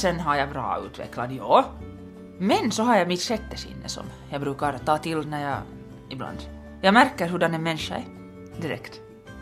sen 0.00 0.20
har 0.20 0.36
jag 0.36 0.48
bra 0.48 0.82
utvecklad, 0.86 1.32
ja. 1.32 1.64
Men 2.38 2.72
så 2.72 2.82
har 2.82 2.96
jag 2.96 3.08
mitt 3.08 3.20
sjätte 3.20 3.56
sinne 3.56 3.88
som 3.88 4.02
jag 4.30 4.40
brukar 4.40 4.78
ta 4.78 4.98
till 4.98 5.28
när 5.28 5.42
jag 5.50 5.58
ibland... 6.10 6.38
Jag 6.82 6.94
märker 6.94 7.28
hurdan 7.28 7.54
en 7.54 7.62
människa 7.62 7.94
är 7.94 8.04
direkt. 8.62 9.00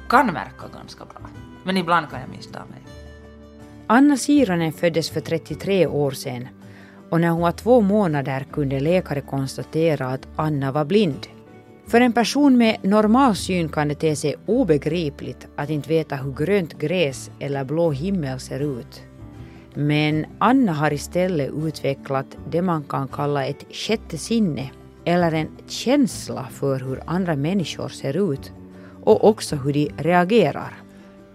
Kan 0.09 0.27
märka 0.27 0.69
ganska 0.75 1.05
bra. 1.05 1.21
Men 1.65 1.77
ibland 1.77 2.11
kan 2.11 2.21
jag 2.21 2.29
missta 2.29 2.59
mig. 2.59 2.83
Anna 3.87 4.17
Sironen 4.17 4.73
föddes 4.73 5.11
för 5.11 5.21
33 5.21 5.87
år 5.87 6.11
sedan 6.11 6.49
och 7.11 7.21
när 7.21 7.29
hon 7.29 7.41
var 7.41 7.53
två 7.53 7.81
månader 7.81 8.47
kunde 8.53 8.81
läkare 8.81 9.21
konstatera 9.21 10.07
att 10.07 10.29
Anna 10.37 10.73
var 10.73 10.85
blind. 10.85 11.27
För 11.87 12.01
en 12.01 12.13
person 12.13 12.59
med 12.59 12.77
normal 12.83 13.37
syn 13.37 13.69
kan 13.69 13.89
det 13.89 13.95
te 13.95 14.17
sig 14.17 14.37
obegripligt 14.47 15.47
att 15.57 15.71
inte 15.71 15.89
veta 15.89 16.17
hur 16.17 16.33
grönt 16.33 16.79
gräs 16.79 17.31
eller 17.41 17.65
blå 17.65 17.91
himmel 17.91 18.41
ser 18.41 18.79
ut. 18.79 19.08
Men 19.75 20.27
Anna 20.39 20.73
har 20.73 20.93
istället 20.93 21.51
utvecklat 21.55 22.27
det 22.51 22.63
man 22.63 22.85
kan 22.85 23.09
kalla 23.09 23.45
ett 23.45 23.65
sjätte 23.71 24.19
sinne 24.19 24.71
eller 25.05 25.33
en 25.33 25.49
känsla 25.67 26.49
för 26.51 26.81
hur 26.81 27.03
andra 27.07 27.37
människor 27.37 27.89
ser 27.89 28.33
ut 28.33 28.53
och 29.05 29.29
också 29.29 29.57
hur 29.57 29.73
de 29.73 29.91
reagerar. 29.97 30.73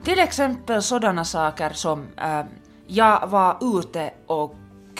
Till 0.03 0.19
exempel 0.19 0.81
sådana 0.81 1.25
saker 1.25 1.69
som 1.69 2.07
äh, 2.17 2.41
jag 2.87 3.27
var 3.27 3.57
ute 3.79 4.11
och 4.27 4.55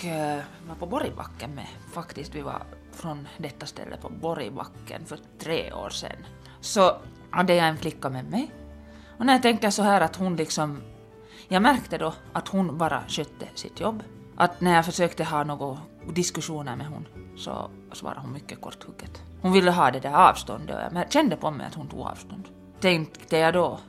äh, 0.06 0.40
var 0.68 0.76
på 0.80 0.86
Borgbacken 0.86 1.56
med 1.56 1.68
faktiskt, 1.94 2.36
vi 2.36 2.42
var 2.42 2.64
från 2.92 3.28
detta 3.38 3.66
ställe 3.66 3.98
på 4.02 4.10
Borgbacken 4.10 5.06
för 5.06 5.20
tre 5.40 5.74
år 5.74 5.90
sedan. 5.90 6.18
Så 6.62 6.92
hade 7.30 7.56
jag 7.56 7.68
en 7.68 7.78
flicka 7.78 8.10
med 8.10 8.30
mig. 8.30 8.52
Och 9.18 9.26
när 9.26 9.34
jag 9.34 9.42
tänker 9.42 9.70
så 9.70 9.84
här 9.84 10.02
att 10.02 10.16
hon 10.16 10.36
liksom... 10.36 10.82
Jag 11.48 11.62
märkte 11.62 11.98
då 11.98 12.14
att 12.34 12.48
hon 12.48 12.78
bara 12.78 13.04
skötte 13.08 13.48
sitt 13.56 13.80
jobb. 13.80 14.04
Att 14.36 14.62
när 14.62 14.76
jag 14.76 14.86
försökte 14.86 15.24
ha 15.24 15.44
några 15.44 15.78
diskussioner 16.14 16.76
med 16.76 16.88
hon 16.88 17.08
så 17.38 17.70
svarade 17.92 18.20
hon 18.22 18.34
mycket 18.34 18.62
korthugget. 18.62 19.22
Hon 19.42 19.52
ville 19.52 19.72
ha 19.72 19.92
det 19.92 20.00
där 20.00 20.30
avståndet 20.30 20.76
och 20.76 20.98
jag 20.98 21.12
kände 21.12 21.36
på 21.36 21.52
mig 21.52 21.68
att 21.68 21.76
hon 21.76 21.88
tog 21.88 22.00
avstånd. 22.00 22.48
Tänkte 22.80 23.38
jag 23.38 23.54
då 23.54 23.80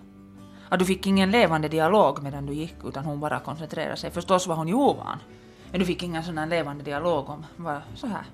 att 0.68 0.78
du 0.78 0.84
fick 0.84 1.06
ingen 1.06 1.30
levande 1.30 1.68
dialog 1.68 2.22
medan 2.22 2.46
du 2.46 2.52
gick 2.54 2.74
utan 2.84 3.04
hon 3.04 3.20
bara 3.20 3.40
koncentrerade 3.40 3.96
sig. 3.96 4.10
Förstås 4.10 4.46
var 4.46 4.56
hon 4.56 4.68
ju 4.68 4.74
ovan. 4.74 5.18
Men 5.70 5.80
du 5.80 5.86
fick 5.86 6.02
ingen 6.02 6.24
sån 6.24 6.38
här 6.38 6.46
levande 6.46 6.84
dialog 6.84 7.28
om 7.30 7.46
vad 7.56 7.80
så 7.94 8.06
här. 8.06 8.24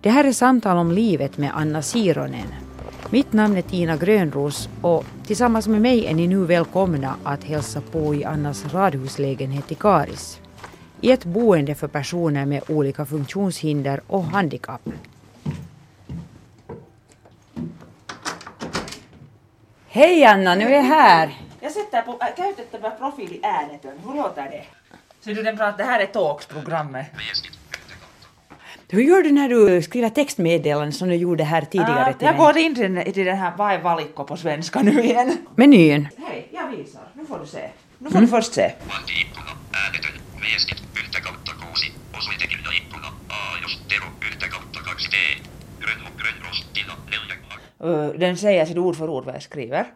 Det 0.00 0.10
här 0.10 0.24
är 0.24 0.32
Samtal 0.32 0.76
om 0.76 0.92
livet 0.92 1.38
med 1.38 1.50
Anna 1.54 1.82
Sironen. 1.82 2.73
Mitt 3.10 3.32
namn 3.32 3.56
är 3.56 3.62
Tina 3.62 3.96
Grönros 3.96 4.68
och 4.82 5.04
tillsammans 5.26 5.68
med 5.68 5.80
mig 5.80 6.06
är 6.06 6.14
ni 6.14 6.26
nu 6.26 6.44
välkomna 6.44 7.16
att 7.24 7.44
hälsa 7.44 7.80
på 7.80 8.14
i 8.14 8.24
Annas 8.24 8.74
radhuslägenhet 8.74 9.72
i 9.72 9.74
Karis. 9.74 10.40
I 11.00 11.10
ett 11.10 11.24
boende 11.24 11.74
för 11.74 11.88
personer 11.88 12.46
med 12.46 12.62
olika 12.70 13.06
funktionshinder 13.06 14.00
och 14.06 14.24
handikapp. 14.24 14.88
Hej 19.88 20.24
Anna, 20.24 20.54
nu 20.54 20.64
är 20.64 20.70
jag 20.70 20.82
här! 20.82 21.38
Jag 21.60 21.72
sätter 21.72 22.02
på, 22.02 22.12
äh, 22.12 22.34
käytettävä 22.36 22.90
profiili 22.90 23.40
äänetön. 23.42 23.98
Hur 24.06 24.14
låter 24.14 24.42
det? 24.50 24.64
Så 25.20 25.30
du 25.30 25.42
den 25.42 25.56
pratar, 25.56 25.78
det 25.78 25.84
här 25.84 26.00
är 26.00 26.06
Talks-programmet. 26.06 27.06
Hur 28.94 29.02
gör 29.02 29.22
du 29.22 29.32
när 29.32 29.48
du 29.48 29.82
skriver 29.82 30.08
textmeddelanden 30.08 30.92
som 30.92 31.08
du 31.08 31.14
gjorde 31.14 31.44
här 31.44 31.62
tidigare 31.62 32.10
Uh, 32.10 32.16
jag 32.20 32.36
går 32.36 32.56
in 32.56 32.74
till, 32.74 33.24
den 33.24 33.36
här 33.36 33.52
Vad 33.56 33.72
är 33.72 33.82
valikko 33.82 34.24
på 34.24 34.36
svenska 34.36 34.82
nu 34.82 35.02
igen. 35.04 35.38
Menyn. 35.54 36.08
Hej, 36.16 36.48
jag 36.50 36.68
visar. 36.76 37.02
Nu 37.14 37.26
får 37.26 37.38
du 37.38 37.46
se. 37.46 37.70
Nu 37.98 38.10
får 38.10 38.16
mm. 38.16 38.24
du 38.24 38.30
först 38.30 38.52
se. 38.52 38.72
Uh, 47.84 48.18
den 48.18 48.36
säger 48.36 48.66
sitt 48.66 48.78
ord 48.78 48.96
för 48.96 49.08
ord 49.08 49.24
vad 49.24 49.34
jag 49.34 49.42
skriver. 49.42 49.86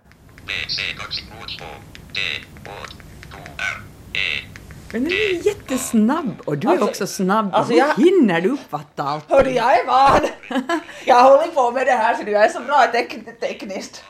Men 4.93 5.05
du 5.05 5.11
är 5.31 5.47
jättesnabb 5.47 6.41
och 6.45 6.59
du 6.59 6.69
är 6.69 6.73
Alltså- 6.73 6.87
också 6.89 7.07
snabb. 7.07 7.55
alltså 7.55 7.73
Hur 7.73 7.79
jag- 7.79 7.95
hinner 7.95 8.41
du 8.41 8.49
uppfatta 8.51 9.03
allt? 9.03 9.31
Hörru, 9.31 9.51
jag 9.51 9.79
är 9.81 9.87
van! 9.87 10.21
jag 11.07 11.25
hållit 11.25 11.55
på 11.55 11.71
med 11.71 11.87
det 11.87 11.93
här 11.93 12.15
så 12.15 12.23
jag 12.31 12.45
är 12.45 12.49
så 12.49 12.61
bra 12.61 12.87
tek- 12.93 13.41
tekniskt. 13.41 14.05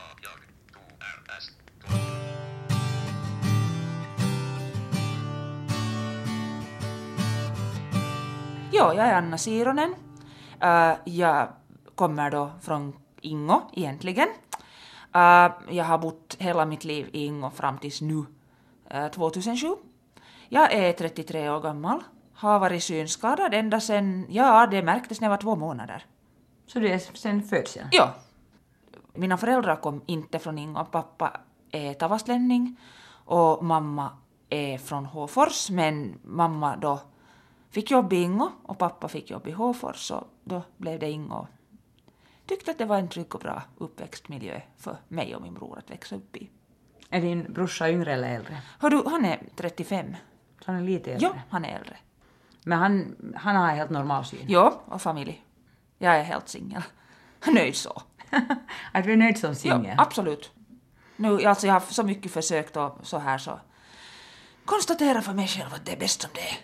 Jo, 8.71 8.83
jag 8.93 8.97
är 8.97 9.13
Anna 9.13 9.37
Sironen. 9.37 9.95
Uh, 10.63 10.93
jag 11.05 11.47
kommer 11.95 12.31
då 12.31 12.51
från 12.61 12.93
Ingo 13.21 13.61
egentligen. 13.73 14.27
Uh, 15.15 15.49
jag 15.69 15.83
har 15.85 15.97
bott 15.97 16.35
hela 16.39 16.65
mitt 16.65 16.83
liv 16.83 17.09
i 17.13 17.25
Ingo 17.25 17.49
fram 17.49 17.77
tills 17.77 18.01
nu, 18.01 18.13
uh, 18.93 19.07
2007. 19.11 19.67
Jag 20.51 20.73
är 20.73 20.93
33 20.93 21.49
år 21.49 21.61
gammal, 21.61 22.03
har 22.33 22.59
varit 22.59 22.83
synskadad 22.83 23.53
ända 23.53 23.79
sedan, 23.79 24.25
ja 24.29 24.67
det 24.67 24.81
märktes 24.81 25.21
när 25.21 25.25
jag 25.25 25.29
var 25.29 25.41
två 25.41 25.55
månader. 25.55 26.05
Så 26.65 26.79
det 26.79 26.93
är 26.93 26.99
sen 26.99 27.43
födseln? 27.43 27.87
Ja. 27.91 28.13
Mina 29.13 29.37
föräldrar 29.37 29.75
kom 29.75 30.01
inte 30.05 30.39
från 30.39 30.57
Ingo. 30.57 30.85
Pappa 30.85 31.39
är 31.71 31.93
tavastlänning 31.93 32.79
och 33.25 33.63
mamma 33.65 34.09
är 34.49 34.77
från 34.77 35.05
Håfors. 35.05 35.69
Men 35.69 36.19
mamma 36.23 36.75
då 36.75 36.99
fick 37.69 37.91
jobb 37.91 38.13
i 38.13 38.15
Ingo 38.15 38.49
och 38.63 38.77
pappa 38.77 39.07
fick 39.07 39.31
jobb 39.31 39.47
i 39.47 39.51
Håfors 39.51 40.11
och 40.11 40.23
då 40.43 40.61
blev 40.77 40.99
det 40.99 41.09
Ingo. 41.09 41.47
Tyckte 42.45 42.71
att 42.71 42.77
det 42.77 42.85
var 42.85 42.97
en 42.97 43.07
trygg 43.07 43.35
och 43.35 43.41
bra 43.41 43.61
uppväxtmiljö 43.77 44.61
för 44.77 44.97
mig 45.07 45.35
och 45.35 45.41
min 45.41 45.53
bror 45.53 45.77
att 45.77 45.91
växa 45.91 46.15
upp 46.15 46.35
i. 46.35 46.49
Är 47.09 47.21
din 47.21 47.53
brorsa 47.53 47.89
yngre 47.89 48.13
eller 48.13 48.35
äldre? 48.35 48.61
Hördu, 48.79 49.03
han 49.05 49.25
är 49.25 49.39
35. 49.55 50.15
Han 50.69 50.77
är 50.79 50.83
lite 50.83 51.11
äldre? 51.13 51.27
Ja, 51.27 51.41
han 51.49 51.65
är 51.65 51.75
äldre. 51.75 51.97
Men 52.63 52.79
han, 52.79 53.15
han 53.35 53.55
har 53.55 53.67
helt 53.67 53.89
normal 53.89 54.25
syn? 54.25 54.45
Ja, 54.47 54.81
och 54.85 55.01
familj. 55.01 55.43
Jag 55.97 56.15
är 56.15 56.23
helt 56.23 56.49
singel. 56.49 56.81
Nöjd 57.47 57.75
så. 57.75 58.01
Att 58.91 59.03
du 59.03 59.13
är 59.13 59.17
nöjd 59.17 59.37
som 59.37 59.49
Ja, 59.49 59.55
singel? 59.55 59.95
absolut. 59.99 60.51
Nu, 61.15 61.43
alltså 61.45 61.67
jag 61.67 61.73
har 61.73 61.79
så 61.79 62.03
mycket 62.03 62.31
försökt 62.31 62.77
och 62.77 62.97
så 63.03 63.17
här 63.17 63.37
så 63.37 63.59
konstatera 64.65 65.21
för 65.21 65.33
mig 65.33 65.47
själv 65.47 65.73
att 65.73 65.85
det 65.85 65.91
är 65.93 65.97
bäst 65.99 66.21
som 66.21 66.31
det 66.33 66.41
är. 66.41 66.57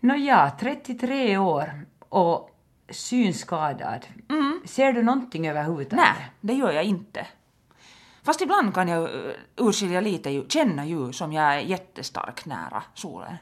Nåja, 0.00 0.52
33 0.60 1.38
år 1.38 1.86
och 2.08 2.50
synskadad. 2.90 4.06
Ser 4.64 4.92
du 4.92 5.02
någonting 5.02 5.48
överhuvudtaget? 5.48 6.06
Mm. 6.06 6.14
Nej, 6.18 6.30
det 6.40 6.54
gör 6.54 6.72
jag 6.72 6.84
inte. 6.84 7.26
Fast 8.22 8.40
ibland 8.40 8.74
kan 8.74 8.88
jag 8.88 9.02
uh, 9.02 9.32
urskilja 9.56 10.00
lite, 10.00 10.44
känna 10.48 10.86
ju 10.86 11.12
som 11.12 11.32
jag 11.32 11.54
är 11.54 11.58
jättestark 11.58 12.46
nära 12.46 12.82
solen. 12.94 13.36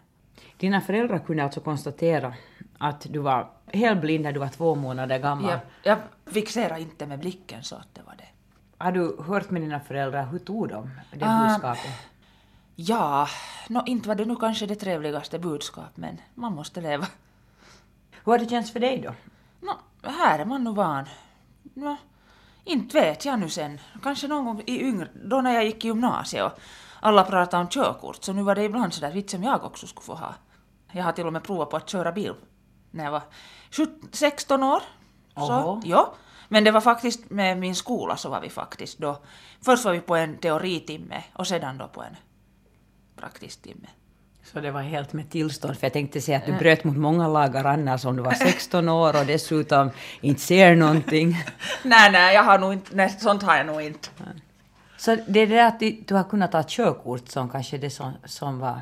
Dina 0.57 0.81
föräldrar 0.81 1.19
kunde 1.19 1.45
alltså 1.45 1.61
konstatera 1.61 2.35
att 2.79 3.07
du 3.11 3.19
var 3.19 3.51
helt 3.67 4.01
blind 4.01 4.25
när 4.25 4.33
du 4.33 4.41
var 4.41 4.49
två 4.49 4.75
månader 4.75 5.19
gammal. 5.19 5.51
Jag, 5.51 5.61
jag 5.83 5.99
fixerar 6.35 6.77
inte 6.79 7.07
med 7.07 7.19
blicken 7.19 7.63
så 7.65 7.77
att 7.77 7.95
det 7.95 8.03
var 8.07 8.15
det. 8.19 8.29
Har 8.79 8.93
du 8.93 9.17
hört 9.27 9.51
med 9.51 9.63
dina 9.63 9.81
föräldrar, 9.81 10.27
hur 10.27 10.39
tog 10.39 10.69
de 10.69 10.91
det 11.13 11.27
Ah. 11.27 11.49
budskapet? 11.49 11.91
Ja, 12.75 13.29
nå, 13.69 13.83
inte 13.87 14.09
var 14.09 14.15
det 14.15 14.25
nu 14.25 14.37
kanske 14.37 14.67
det 14.67 14.75
trevligaste 14.75 15.39
budskap, 15.39 15.97
men 15.97 16.21
man 16.35 16.53
måste 16.55 16.81
leva. 16.81 17.07
Hur 18.25 18.33
har 18.33 18.39
det 18.39 18.51
känts 18.51 18.73
för 18.73 18.81
dig 18.81 18.99
då? 19.01 19.15
Nå, 19.61 19.73
här 20.11 20.39
är 20.39 20.45
man 20.45 20.65
nu 20.65 20.73
van. 20.73 21.05
Nå, 21.75 21.97
inte 22.69 23.01
vet 23.01 23.25
jag 23.25 23.39
nu 23.39 23.49
sen. 23.49 23.81
Kanske 24.03 24.29
någon 24.29 24.45
gång 24.45 24.63
i 24.67 24.81
yngre, 24.83 25.09
då 25.15 25.41
när 25.41 25.55
jag 25.55 25.65
gick 25.65 25.85
i 25.85 25.89
gymnasiet 25.89 26.45
och 26.45 26.59
alla 27.01 27.25
pratade 27.25 27.63
om 27.63 27.69
körkort, 27.69 28.25
så 28.25 28.33
nu 28.33 28.43
var 28.43 28.55
det 28.55 28.65
ibland 28.65 28.95
sådär 28.95 29.13
vits 29.13 29.33
som 29.33 29.43
jag 29.43 29.65
också 29.65 29.87
skulle 29.87 30.05
få 30.05 30.15
ha. 30.15 30.35
Jag 30.93 31.05
har 31.05 31.13
till 31.13 31.27
och 31.27 31.33
med 31.33 31.43
provat 31.43 31.71
på 31.71 31.77
att 31.77 31.89
köra 31.89 32.13
bil 32.13 32.35
när 32.91 33.05
jag 33.05 33.11
var 33.11 33.23
17 33.71 34.09
16 34.13 34.63
år. 34.63 34.83
Oho. 35.35 35.47
Så, 35.47 35.83
ja. 35.85 36.15
Men 36.49 36.65
det 36.65 36.71
var 36.71 36.81
faktiskt 36.81 37.31
med 37.31 37.59
min 37.59 37.75
skola 37.75 38.17
så 38.17 38.29
var 38.29 38.41
vi 38.41 38.51
faktiskt 38.51 38.99
då. 38.99 39.23
Först 39.61 39.85
var 39.85 39.93
vi 39.93 40.01
på 40.01 40.17
en 40.17 40.39
teoritimme 40.39 41.25
och 41.35 41.47
sedan 41.47 41.79
då 41.79 41.89
på 41.89 42.03
en 42.03 42.17
praktisk 43.17 43.63
timme. 43.63 43.89
Så 44.53 44.61
det 44.61 44.71
var 44.71 44.83
helt 44.83 45.13
med 45.13 45.31
tillstånd, 45.31 45.79
för 45.79 45.87
jag 45.87 45.93
tänkte 45.93 46.21
säga 46.21 46.39
att 46.39 46.47
du 46.47 46.53
bröt 46.53 46.85
mot 46.85 46.97
många 46.97 47.29
lagar 47.29 47.65
annars 47.65 48.05
om 48.05 48.17
du 48.17 48.23
var 48.23 48.33
16 48.33 48.89
år 48.89 49.21
och 49.21 49.27
dessutom 49.27 49.91
inte 50.21 50.41
ser 50.41 50.77
någonting. 50.77 51.37
nej, 51.83 52.13
nej, 52.13 52.35
jag 52.35 52.43
har 52.43 52.59
nog 52.59 52.73
inte, 52.73 52.97
nej, 52.97 53.11
sånt 53.11 53.43
har 53.43 53.57
jag 53.57 53.67
nog 53.67 53.83
inte. 53.83 54.09
Så 54.97 55.17
det 55.29 55.41
är 55.41 55.47
det 55.47 55.67
att 55.67 55.81
du 56.09 56.15
har 56.15 56.25
kunnat 56.25 56.53
ta 56.53 56.63
körkort 56.69 57.29
som 57.29 57.49
kanske 57.49 57.79
det 57.79 57.91
som, 57.91 58.13
som 58.25 58.59
var 58.59 58.81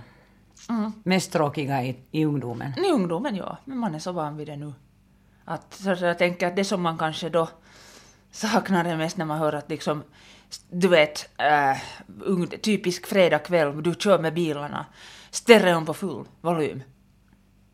mest 1.03 1.33
tråkiga 1.33 1.85
i, 1.85 1.97
i 2.11 2.25
ungdomen. 2.25 2.73
I 2.79 2.91
ungdomen, 2.91 3.37
ja. 3.37 3.59
Men 3.65 3.79
man 3.79 3.95
är 3.95 3.99
så 3.99 4.13
van 4.13 4.37
vid 4.37 4.47
det 4.47 4.57
nu. 4.57 4.73
Att, 5.45 5.75
så 5.75 5.97
så 5.97 6.05
jag 6.05 6.19
tänker 6.19 6.47
att 6.47 6.57
det 6.57 6.65
som 6.65 6.83
man 6.83 6.99
kanske 6.99 7.29
då 7.29 7.49
saknar 8.31 8.85
det 8.85 8.97
mest 8.97 9.17
när 9.17 9.25
man 9.25 9.39
hör 9.39 9.53
att 9.53 9.71
liksom, 9.71 10.03
du 10.71 10.89
vet, 10.89 11.29
äh, 11.39 11.79
typisk 12.63 13.07
fredagkväll, 13.07 13.83
du 13.83 13.95
kör 13.95 14.19
med 14.19 14.35
bilarna. 14.35 14.87
Stereon 15.37 15.87
på 15.87 15.95
full 15.95 16.25
volym. 16.41 16.83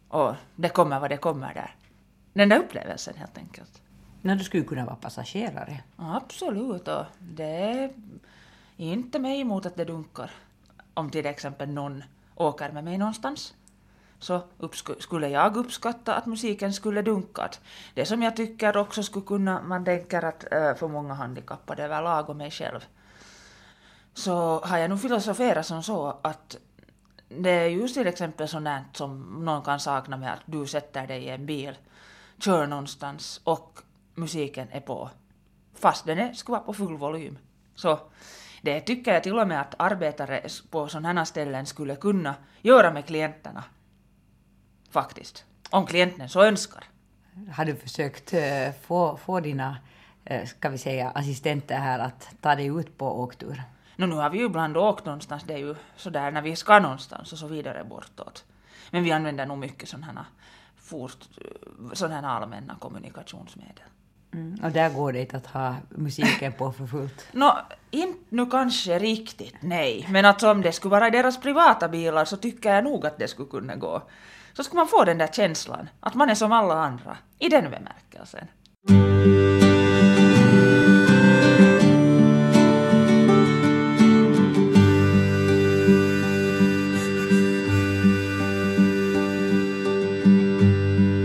Och 0.08 0.34
det 0.56 0.68
kommer 0.68 1.00
vad 1.00 1.10
det 1.10 1.16
kommer 1.16 1.54
där. 1.54 1.74
Den 2.32 2.48
där 2.48 2.58
upplevelsen 2.58 3.14
helt 3.16 3.38
enkelt. 3.38 3.82
När 4.20 4.36
du 4.36 4.44
skulle 4.44 4.64
kunna 4.64 4.84
vara 4.84 4.96
passagerare. 4.96 5.82
Absolut, 5.96 6.88
och 6.88 7.04
det 7.18 7.44
är 7.44 7.90
inte 8.76 9.18
mig 9.18 9.40
emot 9.40 9.66
att 9.66 9.76
det 9.76 9.84
dunkar. 9.84 10.30
Om 10.94 11.10
till 11.10 11.26
exempel 11.26 11.68
någon 11.68 12.04
åker 12.34 12.72
med 12.72 12.84
mig 12.84 12.98
någonstans 12.98 13.54
så 14.18 14.42
skulle 14.98 15.28
jag 15.28 15.56
uppskatta 15.56 16.14
att 16.14 16.26
musiken 16.26 16.72
skulle 16.72 17.02
dunkat. 17.02 17.60
Det 17.94 18.06
som 18.06 18.22
jag 18.22 18.36
tycker 18.36 18.76
också 18.76 19.02
skulle 19.02 19.26
kunna, 19.26 19.62
man 19.62 19.84
tänker 19.84 20.24
att 20.24 20.52
äh, 20.52 20.74
för 20.74 20.88
många 20.88 21.14
handikappade 21.14 21.82
överlag 21.82 22.30
och 22.30 22.36
mig 22.36 22.50
själv, 22.50 22.80
så 24.14 24.60
har 24.60 24.78
jag 24.78 24.90
nog 24.90 25.00
filosoferat 25.00 25.66
som 25.66 25.82
så 25.82 26.18
att 26.22 26.56
det 27.38 27.50
är 27.50 27.68
just 27.68 27.94
till 27.94 28.06
exempel 28.06 28.48
sånt 28.48 28.68
som 28.92 29.44
någon 29.44 29.62
kan 29.62 29.80
sakna 29.80 30.16
med 30.16 30.32
att 30.32 30.40
du 30.46 30.66
sätter 30.66 31.06
dig 31.06 31.24
i 31.24 31.28
en 31.28 31.46
bil, 31.46 31.78
kör 32.38 32.66
någonstans 32.66 33.40
och 33.44 33.78
musiken 34.14 34.68
är 34.70 34.80
på, 34.80 35.10
fast 35.74 36.06
den 36.06 36.18
är, 36.18 36.50
vara 36.50 36.60
på 36.60 36.72
full 36.72 36.96
volym. 36.96 37.38
Så 37.74 37.98
det 38.62 38.80
tycker 38.80 39.14
jag 39.14 39.22
till 39.22 39.38
och 39.38 39.48
med 39.48 39.60
att 39.60 39.74
arbetare 39.78 40.48
på 40.70 40.88
sådana 40.88 41.12
här 41.20 41.24
ställen 41.24 41.66
skulle 41.66 41.96
kunna 41.96 42.34
göra 42.60 42.92
med 42.92 43.06
klienterna. 43.06 43.64
Faktiskt. 44.90 45.44
Om 45.70 45.86
klienten 45.86 46.28
så 46.28 46.42
önskar. 46.42 46.84
Har 47.52 47.64
du 47.64 47.76
försökt 47.76 48.32
eh, 48.32 48.72
få, 48.82 49.16
få 49.16 49.40
dina, 49.40 49.78
eh, 50.24 50.46
ska 50.46 50.68
vi 50.68 50.78
säga, 50.78 51.10
assistenter 51.10 51.78
här 51.78 51.98
att 51.98 52.28
ta 52.40 52.54
dig 52.54 52.66
ut 52.66 52.98
på 52.98 53.20
åktur? 53.20 53.62
Nå, 53.96 54.06
nu 54.06 54.14
har 54.14 54.30
vi 54.30 54.38
ju 54.38 54.44
ibland 54.44 54.76
åkt 54.76 55.04
någonstans, 55.04 55.42
det 55.46 55.54
är 55.54 55.58
ju 55.58 55.74
sådär 55.96 56.30
när 56.30 56.42
vi 56.42 56.56
ska 56.56 56.78
någonstans 56.78 57.32
och 57.32 57.38
så 57.38 57.46
vidare 57.46 57.84
bortåt. 57.84 58.44
Men 58.90 59.04
vi 59.04 59.12
använder 59.12 59.46
nog 59.46 59.58
mycket 59.58 59.88
sådana 59.88 60.26
sådana 61.92 62.30
allmänna 62.30 62.76
kommunikationsmedel. 62.78 63.84
Mm. 64.34 64.64
Och 64.64 64.70
där 64.70 64.90
går 64.90 65.12
det 65.12 65.20
inte 65.20 65.36
att 65.36 65.46
ha 65.46 65.76
musiken 65.88 66.52
på 66.52 66.72
för 66.72 66.86
fullt. 66.86 67.26
Nå, 67.32 67.58
inte 67.90 68.18
nu 68.28 68.46
kanske 68.46 68.98
riktigt, 68.98 69.54
nej. 69.60 70.06
Men 70.10 70.24
alltså 70.24 70.50
om 70.50 70.62
det 70.62 70.72
skulle 70.72 70.92
vara 70.92 71.10
deras 71.10 71.40
privata 71.40 71.88
bilar 71.88 72.24
så 72.24 72.36
tycker 72.36 72.74
jag 72.74 72.84
nog 72.84 73.06
att 73.06 73.18
det 73.18 73.28
skulle 73.28 73.48
kunna 73.48 73.76
gå. 73.76 74.02
Så 74.52 74.64
skulle 74.64 74.78
man 74.78 74.88
få 74.88 75.04
den 75.04 75.18
där 75.18 75.26
känslan, 75.26 75.88
att 76.00 76.14
man 76.14 76.30
är 76.30 76.34
som 76.34 76.52
alla 76.52 76.74
andra, 76.74 77.16
i 77.38 77.48
den 77.48 77.64
bemärkelsen. 77.70 78.48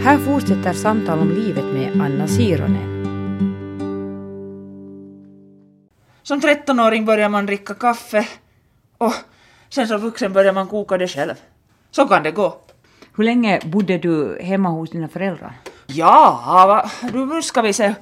Här 0.08 0.18
fortsätter 0.18 0.74
samtal 0.74 1.20
om 1.20 1.32
livet 1.32 1.66
med 1.66 2.02
Anna 2.02 2.28
Sironen. 2.28 3.04
Som 6.24 6.40
13-åring 6.40 7.06
börjar 7.06 7.30
man 7.30 7.46
dricka 7.46 7.74
kaffe 7.74 8.28
och 8.98 9.14
sen 9.70 9.88
som 9.88 10.02
vuxen 10.02 10.34
börjar 10.34 10.54
man 10.54 10.68
koka 10.68 10.98
det 10.98 11.08
själv. 11.08 11.34
Så 11.92 12.08
kan 12.08 12.24
det 12.24 12.32
gå. 12.32 12.58
Hur 13.16 13.24
länge 13.24 13.60
bodde 13.66 13.98
du 13.98 14.40
hemma 14.42 14.70
hos 14.70 14.90
dina 14.90 15.08
föräldrar? 15.08 15.54
Ja, 15.88 16.90
nu 17.14 17.42
ska 17.42 17.62
vi 17.62 17.74
se. 17.74 17.94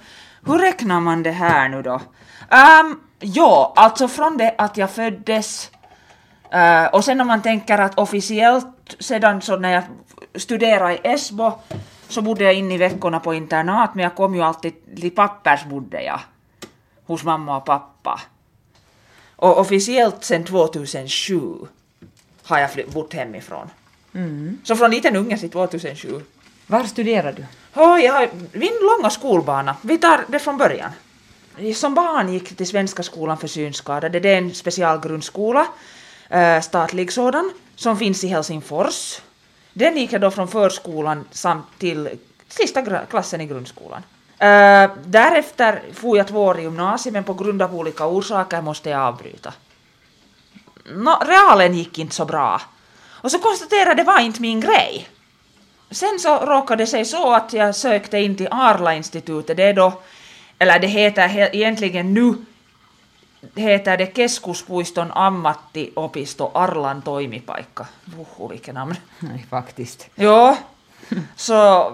Hur 0.45 0.57
räknar 0.57 0.99
man 0.99 1.23
det 1.23 1.31
här 1.31 1.69
nu 1.69 1.81
då? 1.81 1.93
Um, 1.93 2.99
ja, 3.19 3.73
alltså 3.75 4.07
från 4.07 4.37
det 4.37 4.55
att 4.57 4.77
jag 4.77 4.91
föddes 4.91 5.71
uh, 6.53 6.85
och 6.93 7.05
sen 7.05 7.21
om 7.21 7.27
man 7.27 7.41
tänker 7.41 7.77
att 7.77 7.99
officiellt 7.99 8.95
sedan 8.99 9.41
så 9.41 9.57
när 9.57 9.73
jag 9.73 9.83
studerade 10.35 10.93
i 10.93 10.99
Esbo 11.03 11.51
så 12.07 12.21
bodde 12.21 12.43
jag 12.43 12.53
in 12.53 12.71
i 12.71 12.77
veckorna 12.77 13.19
på 13.19 13.33
internat 13.33 13.95
men 13.95 14.03
jag 14.03 14.15
kom 14.15 14.35
ju 14.35 14.41
alltid 14.41 14.73
till 14.95 15.11
pappers 15.11 15.65
bodde 15.65 16.03
jag 16.03 16.19
hos 17.05 17.23
mamma 17.23 17.57
och 17.57 17.65
pappa. 17.65 18.21
Och 19.35 19.59
officiellt 19.59 20.23
sen 20.23 20.43
2007 20.43 21.39
har 22.43 22.59
jag 22.59 22.69
bott 22.93 23.13
hemifrån. 23.13 23.69
Så 24.63 24.75
från 24.75 24.91
liten 24.91 25.15
unge 25.15 25.37
till 25.37 25.49
2007. 25.49 26.21
Var 26.67 26.83
studerade 26.83 27.31
du? 27.31 27.45
Oh, 27.81 27.99
jag 28.03 28.13
har 28.13 28.29
min 28.51 28.73
långa 28.81 29.09
skolbana. 29.09 29.75
Vi 29.81 29.97
tar 29.97 30.25
det 30.27 30.39
från 30.39 30.57
början. 30.57 30.91
Som 31.75 31.95
barn 31.95 32.33
gick 32.33 32.51
jag 32.51 32.57
till 32.57 32.67
Svenska 32.67 33.03
skolan 33.03 33.37
för 33.37 33.47
synskadade. 33.47 34.19
Det 34.19 34.29
är 34.29 34.37
en 34.37 34.53
specialgrundskola, 34.53 35.67
eh, 36.29 36.61
statlig 36.61 37.11
sådan, 37.11 37.51
som 37.75 37.97
finns 37.97 38.23
i 38.23 38.27
Helsingfors. 38.27 39.21
Den 39.77 39.97
gick 39.97 40.13
jag 40.13 40.21
då 40.21 40.31
från 40.31 40.47
förskolan 40.47 41.25
samt 41.31 41.65
till 41.77 42.09
sista 42.47 43.05
klassen 43.05 43.41
i 43.41 43.45
grundskolan. 43.45 44.03
Eh, 44.39 44.91
därefter 45.05 45.81
for 45.93 46.17
jag 46.17 46.27
två 46.27 46.43
år 46.43 46.59
i 46.59 46.61
gymnasiet 46.61 47.13
men 47.13 47.23
på 47.23 47.33
grund 47.33 47.61
av 47.61 47.75
olika 47.75 48.07
orsaker 48.07 48.61
måste 48.61 48.89
jag 48.89 49.01
avbryta. 49.01 49.53
Nå, 50.95 51.21
realen 51.25 51.73
gick 51.73 51.99
inte 51.99 52.15
så 52.15 52.25
bra. 52.25 52.61
Och 53.07 53.31
så 53.31 53.39
konstaterade 53.39 53.89
jag 53.89 53.97
det 53.97 54.03
var 54.03 54.19
inte 54.19 54.41
min 54.41 54.59
grej. 54.59 55.09
Sen 55.91 56.19
så 56.19 56.37
råkade 56.37 56.83
det 56.83 56.87
sig 56.87 57.05
så 57.05 57.33
att 57.33 57.53
jag 57.53 57.75
sökte 57.75 58.17
in 58.17 58.37
till 58.37 58.47
Arla-institutet. 58.51 59.57
Det 59.57 59.63
är 59.63 59.73
då, 59.73 59.93
eller 60.59 60.79
det 60.79 60.87
heter 60.87 61.55
egentligen 61.55 62.13
nu, 62.13 62.33
heter 63.55 63.97
det 63.97 64.15
Keskuspuiston 64.15 65.11
ammattiopisto 65.11 66.51
Arlan 66.53 67.01
toimipaikka. 67.01 67.85
Vuhu, 68.05 68.49
vilket 68.49 68.73
namn. 68.73 68.95
Nej, 69.19 69.45
faktiskt. 69.49 70.09
Ja, 70.15 70.57
så 71.35 71.89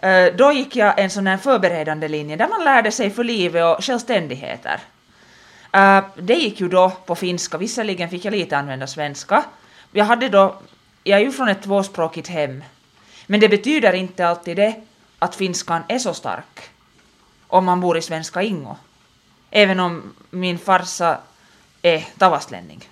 äh, 0.00 0.10
äh, 0.10 0.36
då 0.36 0.52
gick 0.52 0.76
jag 0.76 0.98
en 0.98 1.10
sån 1.10 1.26
här 1.26 1.36
förberedande 1.36 2.08
linje 2.08 2.36
där 2.36 2.48
man 2.48 2.64
lärde 2.64 2.90
sig 2.90 3.10
för 3.10 3.24
livet 3.24 3.64
och 3.64 3.84
självständigheter. 3.84 4.80
Äh, 5.72 6.04
det 6.16 6.34
gick 6.34 6.60
ju 6.60 6.68
då 6.68 6.90
på 7.06 7.14
finska, 7.14 7.58
visserligen 7.58 8.10
fick 8.10 8.24
jag 8.24 8.32
lite 8.32 8.58
använda 8.58 8.86
svenska. 8.86 9.44
Jag 9.92 10.04
hade 10.04 10.28
då, 10.28 10.54
jag 11.04 11.20
är 11.20 11.24
ju 11.24 11.32
från 11.32 11.48
ett 11.48 11.62
tvåspråkigt 11.62 12.28
hem, 12.28 12.64
men 13.26 13.40
det 13.40 13.48
betyder 13.48 13.92
inte 13.92 14.28
alltid 14.28 14.56
det 14.56 14.74
att 15.18 15.34
finskan 15.34 15.82
är 15.88 15.98
så 15.98 16.14
stark 16.14 16.70
om 17.48 17.64
man 17.64 17.80
bor 17.80 17.98
i 17.98 18.02
svenska 18.02 18.42
Ingo. 18.42 18.76
Även 19.56 19.80
om 19.80 20.14
min 20.30 20.58
farsa 20.58 21.18
är 21.82 22.06
Tavastlänning. 22.18 22.88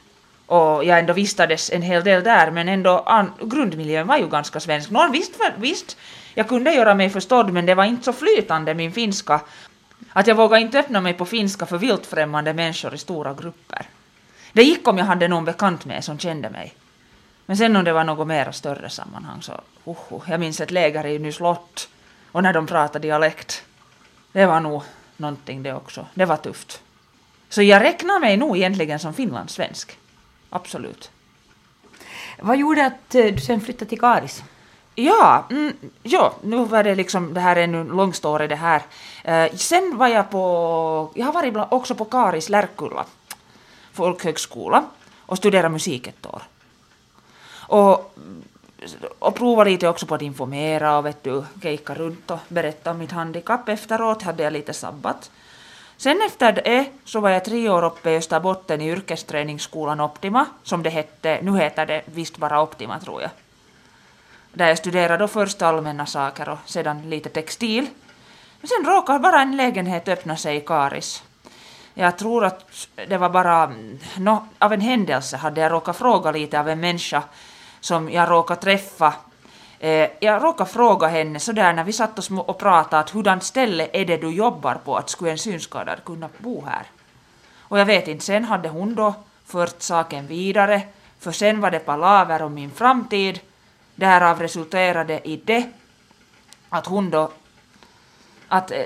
och 0.46 0.84
jag 0.84 0.98
ändå 0.98 1.12
vistades 1.12 1.70
en 1.70 1.82
hel 1.82 2.04
del 2.04 2.24
där, 2.24 2.50
men 2.50 2.68
ändå 2.68 2.98
an, 2.98 3.32
grundmiljön 3.40 4.06
var 4.06 4.16
ju 4.16 4.28
ganska 4.28 4.60
svensk. 4.60 4.90
Någon 4.90 5.12
visst, 5.12 5.36
för, 5.36 5.54
visst, 5.56 5.96
jag 6.34 6.48
kunde 6.48 6.72
göra 6.72 6.94
mig 6.94 7.10
förstådd, 7.10 7.52
men 7.52 7.66
det 7.66 7.74
var 7.74 7.84
inte 7.84 8.04
så 8.04 8.12
flytande 8.12 8.74
min 8.74 8.92
finska 8.92 9.40
att 10.12 10.26
jag 10.26 10.34
vågade 10.34 10.62
inte 10.62 10.78
öppna 10.78 11.00
mig 11.00 11.14
på 11.14 11.24
finska 11.24 11.66
för 11.66 11.78
vilt 11.78 12.06
främmande 12.06 12.54
människor 12.54 12.94
i 12.94 12.98
stora 12.98 13.34
grupper. 13.34 13.86
Det 14.52 14.62
gick 14.62 14.88
om 14.88 14.98
jag 14.98 15.04
hade 15.04 15.28
någon 15.28 15.44
bekant 15.44 15.84
med 15.84 16.04
som 16.04 16.18
kände 16.18 16.50
mig. 16.50 16.74
Men 17.46 17.56
sen 17.56 17.76
om 17.76 17.84
det 17.84 17.92
var 17.92 18.04
något 18.04 18.26
mera 18.26 18.52
större 18.52 18.90
sammanhang 18.90 19.42
så, 19.42 19.60
uhu, 19.84 20.20
jag 20.26 20.40
minns 20.40 20.60
ett 20.60 20.70
läger 20.70 21.06
i 21.06 21.18
Nyslott 21.18 21.88
och 22.32 22.42
när 22.42 22.52
de 22.52 22.66
pratade 22.66 23.08
dialekt. 23.08 23.64
Det 24.32 24.46
var 24.46 24.60
nog 24.60 24.82
någonting 25.16 25.62
det 25.62 25.74
också. 25.74 26.06
Det 26.14 26.24
var 26.24 26.36
tufft. 26.36 26.82
Så 27.48 27.62
jag 27.62 27.82
räknar 27.82 28.20
mig 28.20 28.36
nog 28.36 28.56
egentligen 28.56 28.98
som 28.98 29.14
finlandssvensk. 29.14 29.98
Absolut. 30.50 31.10
Vad 32.40 32.56
gjorde 32.56 32.86
att 32.86 33.14
eh, 33.14 33.24
du 33.24 33.40
sen 33.40 33.60
flyttade 33.60 33.88
till 33.88 34.00
Karis? 34.00 34.42
Ja, 34.94 35.46
mm, 35.50 35.72
ja, 36.02 36.34
nu 36.42 36.64
var 36.64 36.84
det 36.84 36.94
liksom, 36.94 37.34
det 37.34 37.40
här 37.40 37.56
är 37.56 37.66
nu 37.66 37.80
en 37.80 37.86
lång 37.86 38.14
story 38.14 38.46
det 38.46 38.56
här. 38.56 38.82
Eh, 39.24 39.52
sen 39.54 39.96
var 39.98 40.08
jag 40.08 40.30
på, 40.30 41.10
jag 41.14 41.26
har 41.26 41.32
varit 41.32 41.72
också 41.72 41.94
på 41.94 42.04
Karis 42.04 42.48
Lärkulla 42.48 43.06
folkhögskola 43.92 44.84
och 45.26 45.36
studerat 45.36 45.72
musik 45.72 46.06
ett 46.06 46.26
år. 46.26 46.42
Och, 47.68 48.16
och 49.18 49.34
prova 49.34 49.64
lite 49.64 49.88
också 49.88 50.06
på 50.06 50.14
att 50.14 50.22
informera 50.22 50.98
och 50.98 51.06
vet 51.06 51.24
du, 51.24 51.44
kejka 51.62 51.94
runt 51.94 52.30
och 52.30 52.38
berätta 52.48 52.90
om 52.90 52.98
mitt 52.98 53.12
handikapp. 53.12 53.68
Efteråt 53.68 54.22
hade 54.22 54.42
jag 54.42 54.52
lite 54.52 54.72
sabbat. 54.72 55.30
Sen 55.96 56.20
efter 56.26 56.52
det 56.52 56.86
så 57.04 57.20
var 57.20 57.30
jag 57.30 57.44
tre 57.44 57.68
år 57.68 57.84
uppe 57.84 58.10
i 58.10 58.16
Österbotten 58.16 58.80
i 58.80 58.90
yrkesträningsskolan 58.90 60.00
Optima, 60.00 60.46
som 60.62 60.82
det 60.82 60.90
hette, 60.90 61.38
nu 61.42 61.58
heter 61.58 61.86
det 61.86 62.02
visst 62.04 62.38
bara 62.38 62.62
Optima 62.62 63.00
tror 63.00 63.22
jag. 63.22 63.30
Där 64.52 64.68
jag 64.68 64.78
studerade 64.78 65.24
då 65.24 65.28
först 65.28 65.62
allmänna 65.62 66.06
saker 66.06 66.48
och 66.48 66.58
sedan 66.66 67.10
lite 67.10 67.28
textil. 67.28 67.86
Men 68.60 68.68
sen 68.68 68.94
råkade 68.94 69.18
bara 69.18 69.42
en 69.42 69.56
lägenhet 69.56 70.08
öppna 70.08 70.36
sig 70.36 70.56
i 70.56 70.60
Karis. 70.60 71.22
Jag 71.94 72.18
tror 72.18 72.44
att 72.44 72.88
det 73.08 73.18
var 73.18 73.28
bara, 73.28 73.62
mm, 73.62 73.98
no, 74.18 74.48
av 74.58 74.72
en 74.72 74.80
händelse 74.80 75.36
hade 75.36 75.60
jag 75.60 75.72
råkat 75.72 75.96
fråga 75.96 76.30
lite 76.30 76.60
av 76.60 76.68
en 76.68 76.80
människa 76.80 77.22
som 77.82 78.10
jag 78.10 78.30
råkade 78.30 78.60
träffa. 78.60 79.14
Eh, 79.78 80.10
jag 80.20 80.44
råkade 80.44 80.70
fråga 80.70 81.06
henne 81.06 81.40
sådär 81.40 81.72
när 81.72 81.84
vi 81.84 81.92
satt 81.92 82.24
små- 82.24 82.42
och 82.42 82.58
pratade 82.58 83.00
att 83.00 83.10
hurdant 83.10 83.42
ställe 83.42 83.88
är 83.92 84.04
det 84.04 84.16
du 84.16 84.30
jobbar 84.30 84.74
på 84.74 84.96
att 84.96 85.10
skulle 85.10 85.30
en 85.30 85.38
synskadad 85.38 86.04
kunna 86.04 86.28
bo 86.38 86.64
här? 86.64 86.86
Och 87.58 87.78
jag 87.78 87.86
vet 87.86 88.08
inte, 88.08 88.24
sen 88.24 88.44
hade 88.44 88.68
hon 88.68 88.94
då 88.94 89.14
fört 89.44 89.82
saken 89.82 90.26
vidare, 90.26 90.82
För 91.18 91.32
sen 91.32 91.60
var 91.60 91.70
det 91.70 91.78
palaver 91.78 92.42
om 92.42 92.54
min 92.54 92.70
framtid. 92.70 93.40
Därav 93.94 94.40
resulterade 94.40 95.28
i 95.28 95.36
det 95.36 95.68
att 96.68 96.86
hon 96.86 97.10
då... 97.10 97.30
Att 98.48 98.70
eh, 98.70 98.84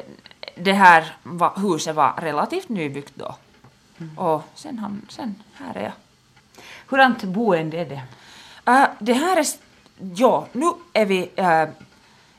det 0.54 0.72
här 0.72 1.16
huset 1.56 1.96
var 1.96 2.14
relativt 2.18 2.68
nybyggt 2.68 3.12
då. 3.14 3.34
Och 4.16 4.42
sen, 4.54 4.78
han, 4.78 5.06
sen 5.08 5.34
här 5.54 5.76
är 5.76 5.82
jag. 5.82 5.92
Hurdant 6.86 7.22
boende 7.22 7.76
är 7.76 7.84
det? 7.84 8.02
Uh, 8.68 8.84
det 8.98 9.12
här 9.12 9.36
är... 9.36 9.46
Ja, 10.14 10.46
nu 10.52 10.66
är 10.92 11.06
vi 11.06 11.30
uh, 11.38 11.68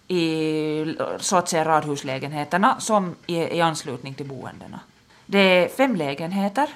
i 0.07 0.97
så 1.19 1.37
att 1.37 1.49
säga 1.49 1.65
radhuslägenheterna 1.65 2.79
som 2.79 3.15
i, 3.25 3.35
i 3.35 3.61
anslutning 3.61 4.13
till 4.13 4.25
boendena. 4.25 4.79
Det 5.25 5.39
är 5.39 5.69
fem 5.69 5.95
lägenheter 5.95 6.69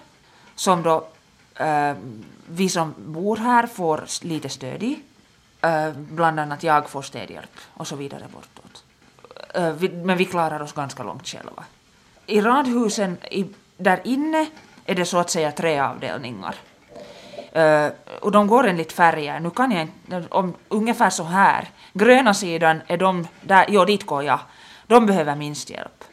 som 0.55 0.84
då 0.84 1.08
uh, 1.62 1.93
vi 2.48 2.70
som 2.70 2.93
bor 2.98 3.38
här 3.38 3.67
får 3.67 4.03
lite 4.22 4.50
stöd 4.50 4.84
i. 4.84 5.00
Eh, 5.62 5.91
bland 5.93 6.39
annat 6.39 6.63
jag 6.63 6.89
får 6.89 7.01
städhjälp 7.01 7.58
och 7.74 7.88
så 7.88 7.96
vidare 7.96 8.24
bortåt. 8.34 8.84
Vi, 9.79 9.89
men 9.89 10.17
vi 10.17 10.25
klarar 10.25 10.62
oss 10.62 10.74
ganska 10.74 11.03
långt 11.03 11.27
själva. 11.27 11.63
I 12.25 12.41
radhusen 12.41 13.17
i, 13.31 13.46
där 13.77 14.01
inne 14.03 14.48
är 14.86 14.96
det 14.96 15.05
så 15.05 15.17
att 15.17 15.29
säga 15.29 15.51
tre 15.51 15.79
avdelningar. 15.79 16.55
Uh, 17.55 17.91
och 18.22 18.31
de 18.31 18.48
går 18.48 18.67
enligt 18.67 18.93
färger. 18.93 19.39
Nu 19.39 19.50
kan 19.50 19.72
jag 19.72 19.81
inte, 19.81 20.24
om, 20.29 20.53
ungefär 20.70 21.10
så 21.10 21.24
här. 21.24 21.70
Gröna 21.93 22.34
sidan 22.34 22.81
är 22.88 22.98
de, 22.98 23.27
där, 23.41 23.65
jo 23.67 23.86
dit 23.86 24.05
går 24.05 24.24
jag. 24.24 24.39
De 24.88 25.05
behöver 25.05 25.36
minst 25.36 25.70
hjälp. 25.70 26.03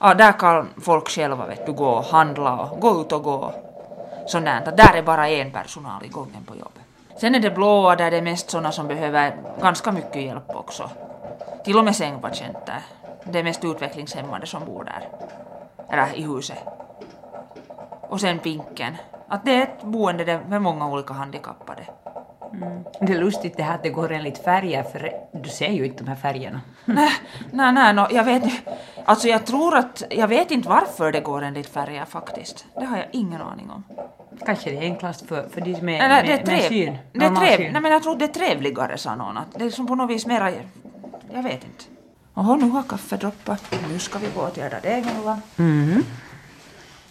Ja, 0.00 0.14
där 0.14 0.32
kan 0.32 0.68
folk 0.80 1.08
själva 1.08 1.46
vet 1.46 1.66
du, 1.66 1.72
gå 1.72 1.88
och 1.88 2.04
handla 2.04 2.58
och 2.58 2.80
gå 2.80 3.00
ut 3.00 3.12
och 3.12 3.22
gå. 3.22 3.54
Sånt 4.26 4.44
där. 4.44 4.72
Där 4.76 4.94
är 4.94 5.02
bara 5.02 5.28
en 5.28 5.50
personal 5.52 6.04
i 6.04 6.08
gången 6.08 6.44
på 6.46 6.54
jobbet. 6.56 6.82
Sen 7.20 7.34
är 7.34 7.40
det 7.40 7.50
blåa 7.50 7.96
där 7.96 8.10
det 8.10 8.16
är 8.16 8.22
mest 8.22 8.50
sådana 8.50 8.72
som 8.72 8.88
behöver 8.88 9.36
ganska 9.60 9.92
mycket 9.92 10.22
hjälp 10.22 10.56
också. 10.56 10.90
Till 11.64 11.78
och 11.78 11.84
med 11.84 11.96
sängpatienter. 11.96 12.80
Det 13.24 13.38
är 13.38 13.44
mest 13.44 13.64
utvecklingshämmade 13.64 14.46
som 14.46 14.64
bor 14.64 14.84
där. 14.84 15.08
Eller 15.90 16.18
i 16.18 16.22
huset. 16.22 16.58
Och 18.00 18.20
sen 18.20 18.38
pinken. 18.38 18.96
Att 19.28 19.44
det 19.44 19.54
är 19.54 19.62
ett 19.62 19.82
boende 19.82 20.40
med 20.48 20.62
många 20.62 20.88
olika 20.88 21.14
handikappade. 21.14 21.82
Det 23.00 23.12
är 23.12 23.18
lustigt 23.18 23.56
det 23.56 23.62
här 23.62 23.74
att 23.74 23.82
det 23.82 23.90
går 23.90 24.12
enligt 24.12 24.38
färger, 24.44 24.82
för 24.82 25.12
du 25.32 25.48
ser 25.48 25.68
ju 25.70 25.86
inte 25.86 26.04
de 26.04 26.08
här 26.08 26.16
färgerna. 26.16 26.60
Nej, 26.84 27.10
nej, 27.52 27.72
nej, 27.72 27.94
no, 27.94 28.06
jag 28.10 28.24
vet 28.24 28.42
inte. 28.44 28.56
Alltså 29.04 29.28
jag 29.28 29.46
tror 29.46 29.76
att, 29.76 30.02
jag 30.10 30.28
vet 30.28 30.50
inte 30.50 30.68
varför 30.68 31.12
det 31.12 31.20
går 31.20 31.42
enligt 31.42 31.66
färger 31.66 32.04
faktiskt. 32.04 32.66
Det 32.78 32.84
har 32.84 32.96
jag 32.96 33.06
ingen 33.12 33.40
aning 33.42 33.70
om. 33.70 33.84
Kanske 34.46 34.70
det 34.70 34.76
är 34.76 34.82
enklast 34.82 35.26
för, 35.28 35.48
för 35.48 35.60
de 35.60 35.70
är 35.74 35.82
Nej, 35.82 35.98
nej, 35.98 36.08
med, 36.08 36.26
det 36.26 36.52
är, 36.52 36.56
med 36.56 36.62
syn. 36.62 36.98
det 37.12 37.18
är 37.18 37.22
normal 37.30 37.46
trev, 37.46 37.56
syn. 37.56 37.72
nej 37.72 37.82
men 37.82 37.92
jag 37.92 38.02
tror 38.02 38.16
det 38.16 38.24
är 38.24 38.28
trevligare 38.28 38.98
sa 38.98 39.14
någon. 39.16 39.36
Att 39.38 39.58
det 39.58 39.64
är 39.64 39.70
som 39.70 39.86
på 39.86 39.94
något 39.94 40.10
vis 40.10 40.26
mera, 40.26 40.50
jag 41.34 41.42
vet 41.42 41.64
inte. 41.64 41.84
Jaha, 42.34 42.56
nu 42.56 42.68
har 42.68 42.82
kaffet 42.82 43.20
droppat. 43.20 43.74
Nu 43.92 43.98
ska 43.98 44.18
vi 44.18 44.26
gå 44.34 44.40
och 44.40 44.48
åtgärda 44.48 44.76
det. 44.82 45.04
Mhm. 45.56 46.04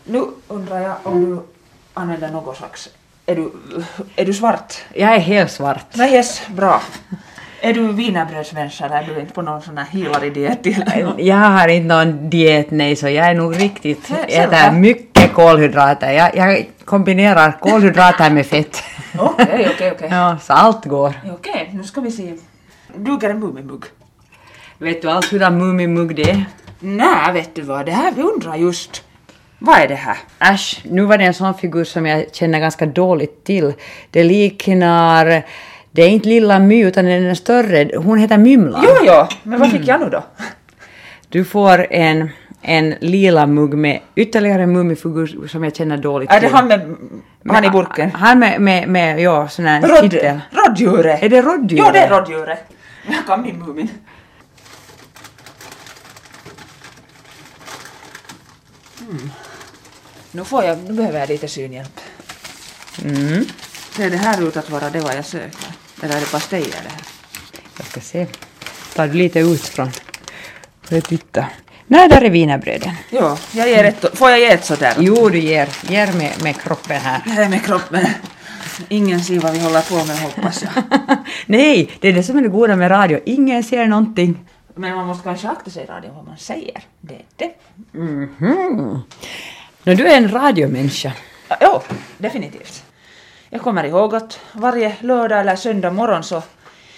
Nu 0.03 0.23
undrar 0.47 0.79
jag 0.79 0.95
om 1.03 1.25
du 1.25 1.41
använder 1.97 2.29
något 2.31 2.57
slags, 2.57 2.89
är 3.25 3.35
du, 3.35 3.51
är 4.15 4.25
du 4.25 4.33
svart? 4.33 4.73
Jag 4.93 5.15
är 5.15 5.19
helt 5.19 5.51
svart. 5.51 5.85
Nej, 5.93 6.13
yes, 6.13 6.41
bra. 6.47 6.81
Är 7.61 7.73
du 7.73 7.87
wienerbrödsmänniska 7.91 8.85
eller 8.85 8.95
är 8.97 9.03
du 9.15 9.19
inte 9.19 9.33
på 9.33 9.41
någon 9.41 9.61
sån 9.61 9.77
här 9.77 9.85
healer 9.85 10.29
diet 10.29 10.59
Jag 11.17 11.35
har 11.35 11.67
inte 11.67 11.95
någon 11.95 12.29
diet, 12.29 12.71
nej, 12.71 12.95
så 12.95 13.09
jag 13.09 13.27
är 13.27 13.33
nog 13.33 13.61
riktigt, 13.61 14.05
Se- 14.05 14.35
äter 14.37 14.71
mycket 14.71 15.33
kolhydrater. 15.33 16.11
Jag, 16.11 16.35
jag 16.35 16.69
kombinerar 16.85 17.57
kolhydrater 17.59 18.29
med 18.29 18.45
fett. 18.45 18.83
Okej, 19.19 19.69
okej, 19.73 19.91
okej. 19.91 20.07
Ja, 20.11 20.37
så 20.41 20.53
allt 20.53 20.85
går. 20.85 21.13
Okej, 21.33 21.69
nu 21.73 21.83
ska 21.83 22.01
vi 22.01 22.11
se. 22.11 22.33
Duger 22.95 23.29
en 23.29 23.39
Mumimugg? 23.39 23.83
Vet 24.77 25.01
du 25.01 25.09
allt 25.09 25.31
hurdan 25.31 25.57
Mumimugg 25.57 26.15
det 26.15 26.29
är? 26.29 26.45
Nej, 26.79 27.33
vet 27.33 27.55
du 27.55 27.61
vad, 27.61 27.85
det 27.85 27.91
här 27.91 28.11
vi 28.11 28.21
undrar 28.21 28.55
just. 28.55 29.03
Vad 29.59 29.79
är 29.79 29.87
det 29.87 29.95
här? 29.95 30.17
Äsch, 30.39 30.81
nu 30.83 31.01
var 31.01 31.17
det 31.17 31.23
en 31.23 31.33
sån 31.33 31.53
figur 31.53 31.83
som 31.83 32.05
jag 32.05 32.25
känner 32.35 32.59
ganska 32.59 32.85
dåligt 32.85 33.43
till. 33.43 33.73
Det 34.11 34.23
liknar... 34.23 35.43
Det 35.91 36.01
är 36.01 36.09
inte 36.09 36.27
Lilla 36.29 36.59
My 36.59 36.83
utan 36.85 37.05
den 37.05 37.25
är 37.25 37.33
större. 37.33 37.97
Hon 37.97 38.17
heter 38.19 38.37
Mymla. 38.37 38.81
Jo, 38.83 38.89
jo, 39.05 39.25
men 39.43 39.59
vad 39.59 39.71
fick 39.71 39.87
jag 39.87 39.99
nu 39.99 40.09
då? 40.09 40.23
Du 41.29 41.45
får 41.45 41.87
en, 41.93 42.29
en 42.61 42.95
lila 42.99 43.45
mugg 43.47 43.73
med 43.73 43.99
ytterligare 44.15 44.63
en 44.63 44.71
mumifigur 44.73 45.47
som 45.47 45.63
jag 45.63 45.75
känner 45.75 45.97
dåligt 45.97 46.31
Är 46.31 46.33
det 46.33 46.47
till. 46.47 46.55
han 46.55 46.67
med, 46.67 46.95
han 47.47 47.65
i 47.65 47.69
burken? 47.69 48.11
Han 48.11 48.39
med, 48.39 48.61
med, 48.61 48.87
med 48.89 49.19
ja, 49.21 49.47
sån 49.47 49.65
här 49.65 49.81
Rodd, 49.81 50.11
kittel. 50.11 50.39
rådjuret? 50.51 51.23
Är 51.23 51.29
det 51.29 51.41
rådjuret? 51.41 51.71
Jo, 51.71 51.85
det 51.93 51.99
är 51.99 52.09
rådjuret. 52.09 52.59
Jag 53.07 53.25
kan 53.27 53.41
min 53.41 53.59
Mumin. 53.59 53.89
Mm. 59.01 59.29
Nu, 60.37 60.43
får 60.43 60.63
jag, 60.63 60.77
nu 60.87 60.93
behöver 60.93 61.19
jag 61.19 61.29
lite 61.29 61.47
synhjälp. 61.47 61.99
Mm. 63.03 63.45
Ser 63.91 64.09
det 64.09 64.17
här 64.17 64.47
ut 64.47 64.57
att 64.57 64.69
vara 64.69 64.89
det 64.89 64.99
vad 64.99 65.15
jag 65.15 65.25
söker? 65.25 65.69
Eller 66.01 66.15
är 66.15 66.19
det 66.19 66.31
pastejer 66.31 66.65
det 66.83 66.89
här? 66.89 67.01
Jag 67.77 67.87
ska 67.87 68.01
se. 68.01 68.27
Tar 68.95 69.07
du 69.07 69.13
lite 69.13 69.39
ut 69.39 69.61
från... 69.61 69.91
Får 70.81 70.97
jag 70.97 71.03
titta? 71.03 71.45
Nej, 71.87 72.09
där 72.09 72.21
är 72.21 72.29
wienerbröden. 72.29 72.91
Jo, 73.09 73.37
jag 73.51 73.69
ger 73.69 73.83
ett, 73.83 74.17
får 74.17 74.29
jag 74.29 74.39
ge 74.39 74.45
ett 74.45 74.65
sådär? 74.65 74.93
Jo, 74.99 75.29
du 75.29 75.39
ger, 75.39 75.69
ger 75.89 76.13
med, 76.13 76.43
med 76.43 76.61
kroppen 76.61 77.01
här. 77.01 77.43
Är 77.45 77.49
med 77.49 77.65
kroppen. 77.65 78.05
Ingen 78.89 79.19
ser 79.23 79.39
vad 79.39 79.53
vi 79.53 79.59
håller 79.59 79.81
på 79.81 79.95
med 80.05 80.19
hoppas 80.19 80.63
jag. 80.63 80.83
Nej, 81.45 81.91
det 81.99 82.07
är 82.07 82.13
det 82.13 82.23
som 82.23 82.37
är 82.37 82.41
det 82.41 82.49
goda 82.49 82.75
med 82.75 82.91
radio. 82.91 83.19
Ingen 83.25 83.63
ser 83.63 83.87
någonting. 83.87 84.47
Men 84.75 84.95
man 84.95 85.07
måste 85.07 85.23
kanske 85.23 85.49
akta 85.49 85.71
sig 85.71 85.83
i 85.83 85.85
radio 85.85 86.11
vad 86.15 86.25
man 86.25 86.37
säger. 86.37 86.81
Det 87.01 87.13
är 87.13 87.25
det. 87.35 87.51
Mhm. 87.91 89.01
No, 89.87 89.95
du 89.95 90.07
är 90.07 90.17
en 90.17 90.31
radiomänniska. 90.31 91.13
Ja, 91.49 91.55
Jo, 91.61 91.81
definitivt. 92.17 92.83
Jag 93.49 93.61
kommer 93.61 93.83
ihåg 93.83 94.15
att 94.15 94.39
varje 94.51 94.95
lördag 94.99 95.39
eller 95.39 95.55
söndag 95.55 95.91
morgon 95.91 96.23
så 96.23 96.43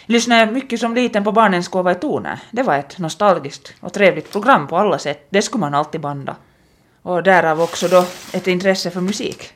lyssnade 0.05 0.41
jag 0.41 0.53
mycket 0.53 0.79
som 0.79 0.95
liten 0.95 1.23
på 1.23 1.31
Barnens 1.31 1.67
gåva 1.67 1.91
i 1.91 1.95
Torne. 1.95 2.41
Det 2.51 2.63
var 2.63 2.75
ett 2.75 2.97
nostalgiskt 2.97 3.73
och 3.79 3.93
trevligt 3.93 4.31
program 4.31 4.67
på 4.67 4.77
alla 4.77 4.99
sätt. 4.99 5.27
Det 5.29 5.41
skulle 5.41 5.59
man 5.59 5.73
alltid 5.73 6.01
banda. 6.01 6.35
Och 7.01 7.23
därav 7.23 7.61
också 7.61 7.87
då 7.87 8.05
ett 8.33 8.47
intresse 8.47 8.91
för 8.91 9.01
musik. 9.01 9.53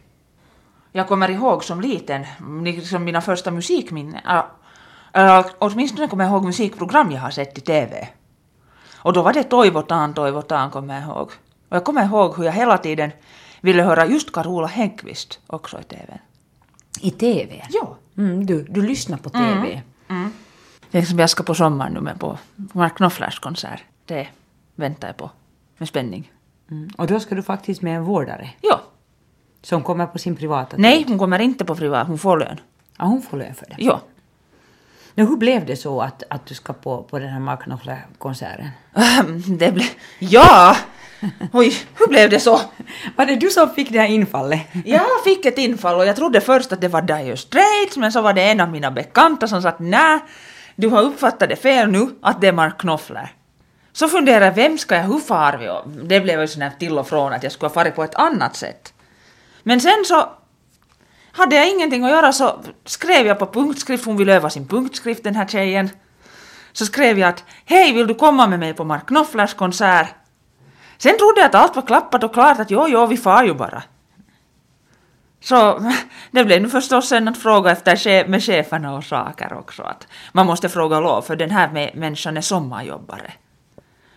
Jag 0.91 1.07
kommer 1.07 1.29
ihåg 1.29 1.63
som 1.63 1.81
liten, 1.81 2.25
liksom 2.63 3.03
mina 3.03 3.21
första 3.21 3.51
musikminnen. 3.51 4.21
Äh, 5.13 5.45
åtminstone 5.59 6.07
kommer 6.07 6.23
jag 6.23 6.31
ihåg 6.31 6.45
musikprogram 6.45 7.11
jag 7.11 7.21
har 7.21 7.31
sett 7.31 7.57
i 7.57 7.61
TV. 7.61 8.07
Och 8.95 9.13
då 9.13 9.21
var 9.21 9.33
det 9.33 9.43
Toivotaan, 9.43 10.13
Toivotaan 10.13 10.71
kommer 10.71 10.93
jag 10.93 11.03
ihåg. 11.03 11.31
Och 11.73 11.77
jag 11.77 11.83
kommer 11.83 12.05
ihåg 12.05 12.37
hur 12.37 12.43
jag 12.43 12.51
hela 12.51 12.77
tiden 12.77 13.11
ville 13.61 13.83
höra 13.83 14.05
just 14.05 14.31
Carola 14.31 14.67
Häggkvist 14.67 15.39
också 15.47 15.79
i 15.79 15.83
TV. 15.83 16.19
I 17.01 17.11
TV? 17.11 17.65
Jo. 17.69 17.95
Mm, 18.17 18.45
du, 18.45 18.63
du 18.63 18.81
lyssnar 18.81 19.17
på 19.17 19.29
TV. 19.29 19.81
Det 20.91 20.97
är 20.97 21.01
som 21.01 21.19
jag 21.19 21.29
ska 21.29 21.43
på 21.43 21.55
sommaren 21.55 21.93
nu 21.93 21.99
med 22.01 22.19
på 22.19 22.37
Mark 22.55 22.95
Knopflers 22.95 23.39
konsert. 23.39 23.83
Det 24.05 24.27
väntar 24.75 25.07
jag 25.07 25.17
på 25.17 25.31
med 25.77 25.87
spänning. 25.87 26.31
Mm. 26.71 26.89
Och 26.97 27.07
då 27.07 27.19
ska 27.19 27.35
du 27.35 27.43
faktiskt 27.43 27.81
med 27.81 27.95
en 27.95 28.03
vårdare 28.03 28.49
Jo. 28.61 28.75
som 29.61 29.83
kommer 29.83 30.05
på 30.05 30.19
sin 30.19 30.35
privata 30.35 30.69
tid. 30.71 30.79
Nej, 30.79 31.05
hon 31.07 31.19
kommer 31.19 31.39
inte 31.39 31.65
på 31.65 31.75
privat, 31.75 32.07
hon 32.07 32.17
får 32.17 32.37
lön. 32.37 32.59
Ja, 32.97 33.05
hon 33.05 33.21
får 33.21 33.37
lön 33.37 33.55
för 33.55 33.65
det. 33.65 33.75
Jo. 33.77 33.99
Nu, 35.15 35.25
hur 35.25 35.37
blev 35.37 35.65
det 35.65 35.75
så 35.75 36.01
att, 36.01 36.23
att 36.29 36.45
du 36.45 36.55
ska 36.55 36.73
på, 36.73 37.03
på 37.03 37.19
den 37.19 37.29
här 37.29 37.39
Mark 37.39 37.63
Knopfler-konserten? 37.63 38.69
Det 39.57 39.71
blev... 39.71 39.87
Ja! 40.19 40.75
Oj, 41.53 41.75
hur 41.97 42.07
blev 42.07 42.29
det 42.29 42.39
så? 42.39 42.61
Var 43.15 43.25
det 43.25 43.35
du 43.35 43.49
som 43.49 43.69
fick 43.69 43.89
det 43.89 43.99
här 43.99 44.07
infallet? 44.07 44.61
Jag 44.85 45.23
fick 45.23 45.45
ett 45.45 45.57
infall 45.57 45.95
och 45.95 46.05
jag 46.05 46.15
trodde 46.15 46.41
först 46.41 46.71
att 46.71 46.81
det 46.81 46.87
var 46.87 47.01
Dire 47.01 47.37
Straits 47.37 47.97
men 47.97 48.11
så 48.11 48.21
var 48.21 48.33
det 48.33 48.41
en 48.41 48.59
av 48.59 48.69
mina 48.69 48.91
bekanta 48.91 49.47
som 49.47 49.61
sa 49.61 49.69
att 49.69 49.79
nej, 49.79 50.19
du 50.75 50.89
har 50.89 51.01
uppfattat 51.01 51.49
det 51.49 51.55
fel 51.55 51.91
nu 51.91 52.09
att 52.21 52.41
det 52.41 52.47
är 52.47 52.51
Mark 52.51 52.77
Knopfler. 52.77 53.33
Så 53.93 54.07
funderade 54.07 54.45
jag, 54.45 54.53
vem 54.53 54.77
ska 54.77 54.95
jag, 54.95 55.03
hur 55.03 55.19
far 55.19 55.57
vi? 55.57 55.69
Och 55.69 55.89
det 55.89 56.21
blev 56.21 56.41
ju 56.41 56.47
sån 56.47 56.61
här 56.61 56.71
till 56.79 56.97
och 56.97 57.07
från 57.07 57.33
att 57.33 57.43
jag 57.43 57.51
skulle 57.51 57.69
ha 57.69 57.73
farit 57.73 57.95
på 57.95 58.03
ett 58.03 58.15
annat 58.15 58.55
sätt. 58.55 58.93
Men 59.63 59.81
sen 59.81 60.03
så 60.05 60.29
hade 61.31 61.55
jag 61.55 61.69
ingenting 61.69 62.03
att 62.03 62.11
göra 62.11 62.33
så 62.33 62.59
skrev 62.85 63.27
jag 63.27 63.39
på 63.39 63.45
punktskrift, 63.45 64.05
hon 64.05 64.17
ville 64.17 64.35
öva 64.35 64.49
sin 64.49 64.67
punktskrift 64.67 65.23
den 65.23 65.35
här 65.35 65.47
tjejen. 65.47 65.89
Så 66.71 66.85
skrev 66.85 67.19
jag 67.19 67.29
att 67.29 67.43
hej, 67.65 67.93
vill 67.93 68.07
du 68.07 68.15
komma 68.15 68.47
med 68.47 68.59
mig 68.59 68.73
på 68.73 68.83
Mark 68.83 69.07
Knopflers 69.07 69.53
konsert? 69.53 70.15
Sen 71.03 71.17
trodde 71.17 71.41
jag 71.41 71.45
att 71.45 71.55
allt 71.55 71.75
var 71.75 71.83
klappat 71.83 72.23
och 72.23 72.33
klart 72.33 72.59
att 72.59 72.71
jo, 72.71 72.87
jo, 72.87 73.05
vi 73.05 73.17
far 73.17 73.43
ju 73.43 73.53
bara. 73.53 73.83
Så 75.39 75.79
det 76.31 76.45
blev 76.45 76.61
nu 76.61 76.69
förstås 76.69 77.09
sen 77.09 77.27
att 77.27 77.37
fråga 77.37 77.71
efter 77.71 78.27
med 78.27 78.43
cheferna 78.43 78.95
och 78.95 79.03
saker 79.03 79.53
också. 79.53 79.83
Att 79.83 80.07
man 80.31 80.45
måste 80.45 80.69
fråga 80.69 80.99
lov 80.99 81.21
för 81.21 81.35
den 81.35 81.51
här 81.51 81.71
med- 81.71 81.95
människan 81.95 82.37
är 82.37 82.41
sommarjobbare. 82.41 83.33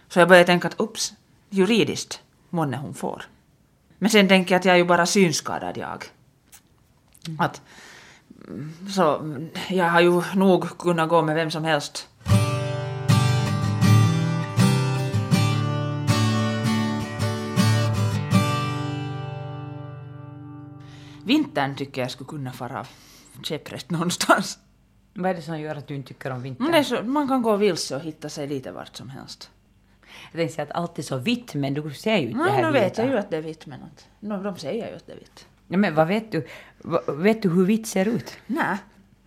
Så 0.09 0.19
jag 0.19 0.29
började 0.29 0.47
tänka 0.47 0.69
att 0.69 0.81
ups, 0.81 1.13
juridiskt 1.51 2.21
månne 2.51 2.77
hon 2.77 2.95
får. 2.95 3.23
Men 3.99 4.11
sen 4.11 4.29
tänker 4.29 4.55
jag 4.55 4.59
att 4.59 4.65
jag 4.65 4.75
är 4.75 4.79
ju 4.79 4.85
bara 4.85 5.07
synskadad 5.07 5.77
jag. 5.77 6.05
Att 7.39 7.63
mm, 8.49 8.75
Så 8.91 9.37
jag 9.69 9.85
har 9.85 10.01
ju 10.01 10.23
nog 10.35 10.79
kunnat 10.79 11.09
gå 11.09 11.23
med 11.23 11.35
vem 11.35 11.51
som 11.51 11.65
helst. 11.65 12.09
Vintern 21.27 21.75
tycker 21.77 22.01
jag 22.01 22.11
skulle 22.11 22.29
kunna 22.29 22.53
fara 22.53 22.87
käpprätt 23.43 23.91
någonstans. 23.91 24.59
Vad 25.15 25.31
är 25.31 25.35
det 25.35 25.43
som 25.43 25.61
gör 25.61 25.77
att 25.77 25.87
du 25.87 25.95
inte 25.95 26.09
tycker 26.09 26.31
om 26.31 26.43
vintern? 26.43 26.65
Men 26.65 26.73
det 26.73 26.85
så, 26.85 27.03
man 27.03 27.29
kan 27.29 27.43
gå 27.43 27.57
vilse 27.57 27.97
och 27.97 28.03
hitta 28.03 28.29
sig 28.29 28.47
lite 28.47 28.73
vart 28.73 28.97
som 28.97 29.09
helst. 29.09 29.51
Jag 30.33 30.39
tänkte 30.39 30.55
säga 30.55 30.63
att 30.63 30.77
allt 30.77 30.99
är 30.99 31.03
så 31.03 31.17
vitt, 31.17 31.55
men 31.55 31.75
du 31.75 31.91
ser 31.95 32.17
ju 32.17 32.29
inte 32.29 32.39
det 32.39 32.45
Nej, 32.45 32.53
här 32.53 32.63
nu 32.63 32.73
vet 32.73 32.99
jag 32.99 33.07
ju 33.07 33.19
att 33.19 33.31
det 33.31 33.37
är 33.37 33.43
vitt 33.43 33.67
men 33.67 33.83
att, 33.83 34.09
no, 34.21 34.43
de 34.43 34.57
säger 34.57 34.91
ju 34.91 34.97
att 34.97 35.07
det 35.07 35.13
är 35.13 35.17
vitt. 35.17 35.47
Ja, 35.69 35.77
men 35.77 35.95
vad 35.95 36.09
vet 36.09 36.33
du? 36.33 36.47
Vet 37.07 37.43
du 37.43 37.51
hur 37.51 37.65
vitt 37.65 37.87
ser 37.87 38.09
ut? 38.09 38.39
Nej, 38.47 38.77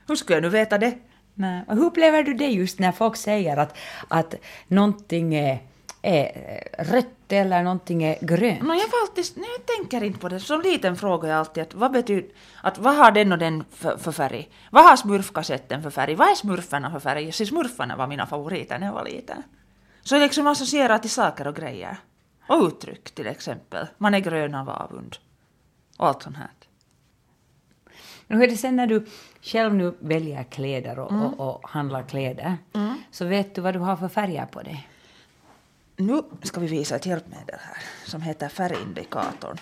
hur 0.07 0.15
skulle 0.15 0.35
jag 0.35 0.43
nu 0.43 0.49
veta 0.49 0.77
det? 0.77 0.97
Nej. 1.33 1.63
Hur 1.67 1.85
upplever 1.85 2.23
du 2.23 2.33
det 2.33 2.47
just 2.47 2.79
när 2.79 2.91
folk 2.91 3.15
säger 3.15 3.57
att, 3.57 3.77
att 4.07 4.35
någonting 4.67 5.35
är, 5.35 5.59
är 6.01 6.63
rött 6.77 7.31
eller 7.31 7.63
någonting 7.63 8.03
är 8.03 8.17
grönt? 8.21 8.61
No, 8.61 8.73
jag, 8.73 8.89
alltid, 9.01 9.25
nej, 9.35 9.49
jag 9.57 9.65
tänker 9.65 10.03
inte 10.03 10.19
på 10.19 10.29
det. 10.29 10.39
Som 10.39 10.61
liten 10.61 10.95
frågar 10.95 11.29
jag 11.29 11.39
alltid 11.39 11.63
att 11.63 11.73
vad 11.73 11.91
betyder, 11.91 12.29
att 12.63 12.77
vad 12.77 12.95
har 12.95 13.11
den 13.11 13.31
och 13.31 13.37
den 13.37 13.63
för, 13.71 13.97
för 13.97 14.11
färg? 14.11 14.49
Vad 14.71 14.83
har 14.83 14.95
smurfkassetten 14.95 15.83
för 15.83 15.89
färg? 15.89 16.15
Vad 16.15 16.31
är 16.31 16.35
smurfarna 16.35 16.91
för 16.91 16.99
färg? 16.99 17.31
Så 17.31 17.45
smurfarna 17.45 17.95
var 17.95 18.07
mina 18.07 18.25
favoriter 18.25 18.79
när 18.79 18.87
jag 18.87 18.93
var 18.93 19.05
liten. 19.05 19.43
Så 20.03 20.15
jag 20.15 20.21
liksom 20.21 20.47
associerar 20.47 20.97
till 20.99 21.09
saker 21.09 21.47
och 21.47 21.55
grejer. 21.55 21.97
Och 22.47 22.63
uttryck 22.67 23.11
till 23.11 23.27
exempel. 23.27 23.87
Man 23.97 24.13
är 24.13 24.19
grön 24.19 24.55
av 24.55 24.69
avund. 24.69 25.15
Och 25.97 26.07
allt 26.07 26.23
sånt 26.23 26.37
här. 26.37 26.49
Hur 28.27 28.43
är 28.43 28.47
det 28.47 28.57
sen 28.57 28.75
när 28.75 28.87
du 28.87 29.05
själv 29.41 29.73
nu 29.73 29.93
väljer 29.99 30.43
kläder 30.43 30.99
och, 30.99 31.11
och, 31.11 31.39
och 31.39 31.69
handlar 31.69 32.03
kläder? 32.03 32.57
Så 33.11 33.25
vet 33.25 33.55
du 33.55 33.61
vad 33.61 33.73
du 33.73 33.79
har 33.79 33.95
för 33.95 34.07
färger 34.07 34.45
på 34.45 34.61
dig? 34.61 34.87
Nu 35.99 36.23
ska 36.43 36.59
vi 36.59 36.67
visa 36.67 36.95
ett 36.95 37.05
hjälpmedel 37.05 37.59
här 37.59 37.77
som 38.05 38.21
heter 38.21 38.49
färgindikatorn. 38.49 39.57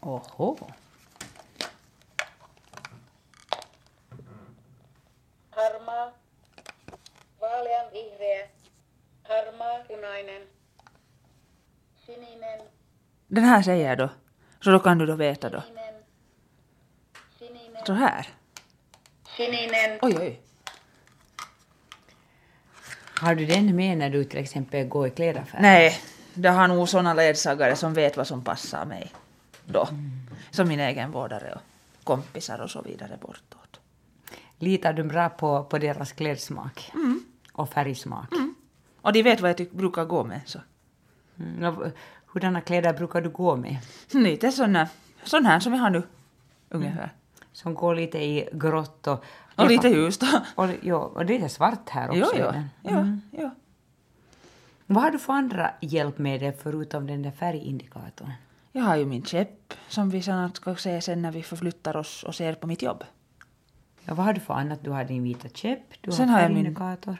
Oho. 0.00 0.56
harmaa, 5.50 6.12
vaalean 7.40 7.86
vihreä, 7.92 8.48
harmaa 9.22 9.78
punainen, 9.88 10.42
sininen, 12.06 12.60
Den 13.26 13.44
här 13.44 13.62
säger 13.62 13.88
jag 13.88 13.98
då. 13.98 14.08
Så 14.60 14.70
då 14.70 14.78
kan 14.78 14.98
du 14.98 15.06
då 15.06 15.14
veta 15.14 15.50
då. 15.50 15.62
sininen, 17.38 17.84
Så 17.86 17.92
här. 17.92 18.28
sininen, 19.36 19.98
Oj, 20.02 20.16
oj. 20.18 20.40
Har 23.20 23.34
du 23.34 23.46
den 23.46 23.76
med 23.76 23.98
när 23.98 24.10
du 24.10 24.24
till 24.24 24.38
exempel 24.38 24.86
går 24.88 25.06
i 25.06 25.10
klädaffär? 25.10 25.58
Nej, 25.60 26.00
det 26.34 26.48
har 26.48 26.68
nog 26.68 26.88
såna 26.88 27.14
ledsagare 27.14 27.76
som 27.76 27.94
vet 27.94 28.16
vad 28.16 28.26
som 28.26 28.44
passar 28.44 28.84
mig 28.84 29.12
då. 29.66 29.88
Som 30.50 30.68
min 30.68 30.80
egen 30.80 31.10
vårdare 31.10 31.52
och 31.54 31.60
kompisar 32.04 32.58
och 32.60 32.70
så 32.70 32.82
vidare 32.82 33.18
bortåt. 33.20 33.80
Litar 34.58 34.92
du 34.92 35.02
bra 35.04 35.28
på, 35.28 35.64
på 35.64 35.78
deras 35.78 36.12
klädsmak? 36.12 36.92
Och 37.52 37.68
färgsmak? 37.72 38.28
Och 39.00 39.12
de 39.12 39.22
vet 39.22 39.40
vad 39.40 39.50
jag 39.50 39.56
tyck, 39.56 39.72
brukar 39.72 40.04
gå 40.04 40.24
med. 40.24 40.40
Så. 40.46 40.58
Mm. 41.38 41.76
och 41.76 41.86
Hurdana 42.26 42.60
kläder 42.60 42.92
brukar 42.92 43.20
du 43.20 43.30
gå 43.30 43.56
med? 43.56 43.76
Lite 44.10 44.52
såna, 44.52 44.88
sån 45.24 45.46
här 45.46 45.60
som 45.60 45.74
jag 45.74 45.80
har 45.80 45.90
nu. 45.90 46.02
Ungefär. 46.68 47.12
Som 47.58 47.74
går 47.74 47.94
lite 47.94 48.18
i 48.18 48.48
grått 48.52 49.06
och... 49.06 49.24
Och 49.56 49.66
lite 49.68 49.88
ljust. 49.88 50.22
Och, 50.54 50.68
jo, 50.82 50.96
och 50.96 51.24
lite 51.24 51.48
svart 51.48 51.88
här 51.88 52.08
också. 52.08 52.18
jo, 52.38 52.44
jo. 52.44 52.52
den. 52.52 52.68
jo, 52.82 53.18
jo. 53.42 53.50
Vad 54.86 55.02
har 55.02 55.10
du 55.10 55.18
för 55.18 55.32
andra 55.32 55.70
hjälpmedel 55.80 56.52
förutom 56.52 57.06
den 57.06 57.22
där 57.22 57.30
färgindikatorn? 57.30 58.32
Jag 58.72 58.82
har 58.82 58.96
ju 58.96 59.04
min 59.06 59.24
käpp 59.24 59.74
som 59.88 60.10
vi 60.10 60.22
sen 60.22 60.54
ska 60.54 60.74
se 60.76 61.00
sen 61.00 61.22
när 61.22 61.32
vi 61.32 61.42
förflyttar 61.42 61.96
oss 61.96 62.22
och 62.24 62.34
ser 62.34 62.54
på 62.54 62.66
mitt 62.66 62.82
jobb. 62.82 63.04
Ja, 64.04 64.14
vad 64.14 64.26
har 64.26 64.32
du 64.32 64.40
för 64.40 64.54
annat? 64.54 64.84
Du 64.84 64.90
har 64.90 65.04
din 65.04 65.22
vita 65.22 65.48
käpp, 65.48 65.80
du 66.00 66.12
Sen 66.12 66.28
har 66.28 66.34
har 66.36 66.42
jag 66.42 66.50
min- 66.50 66.56
färgindikator. 66.64 67.16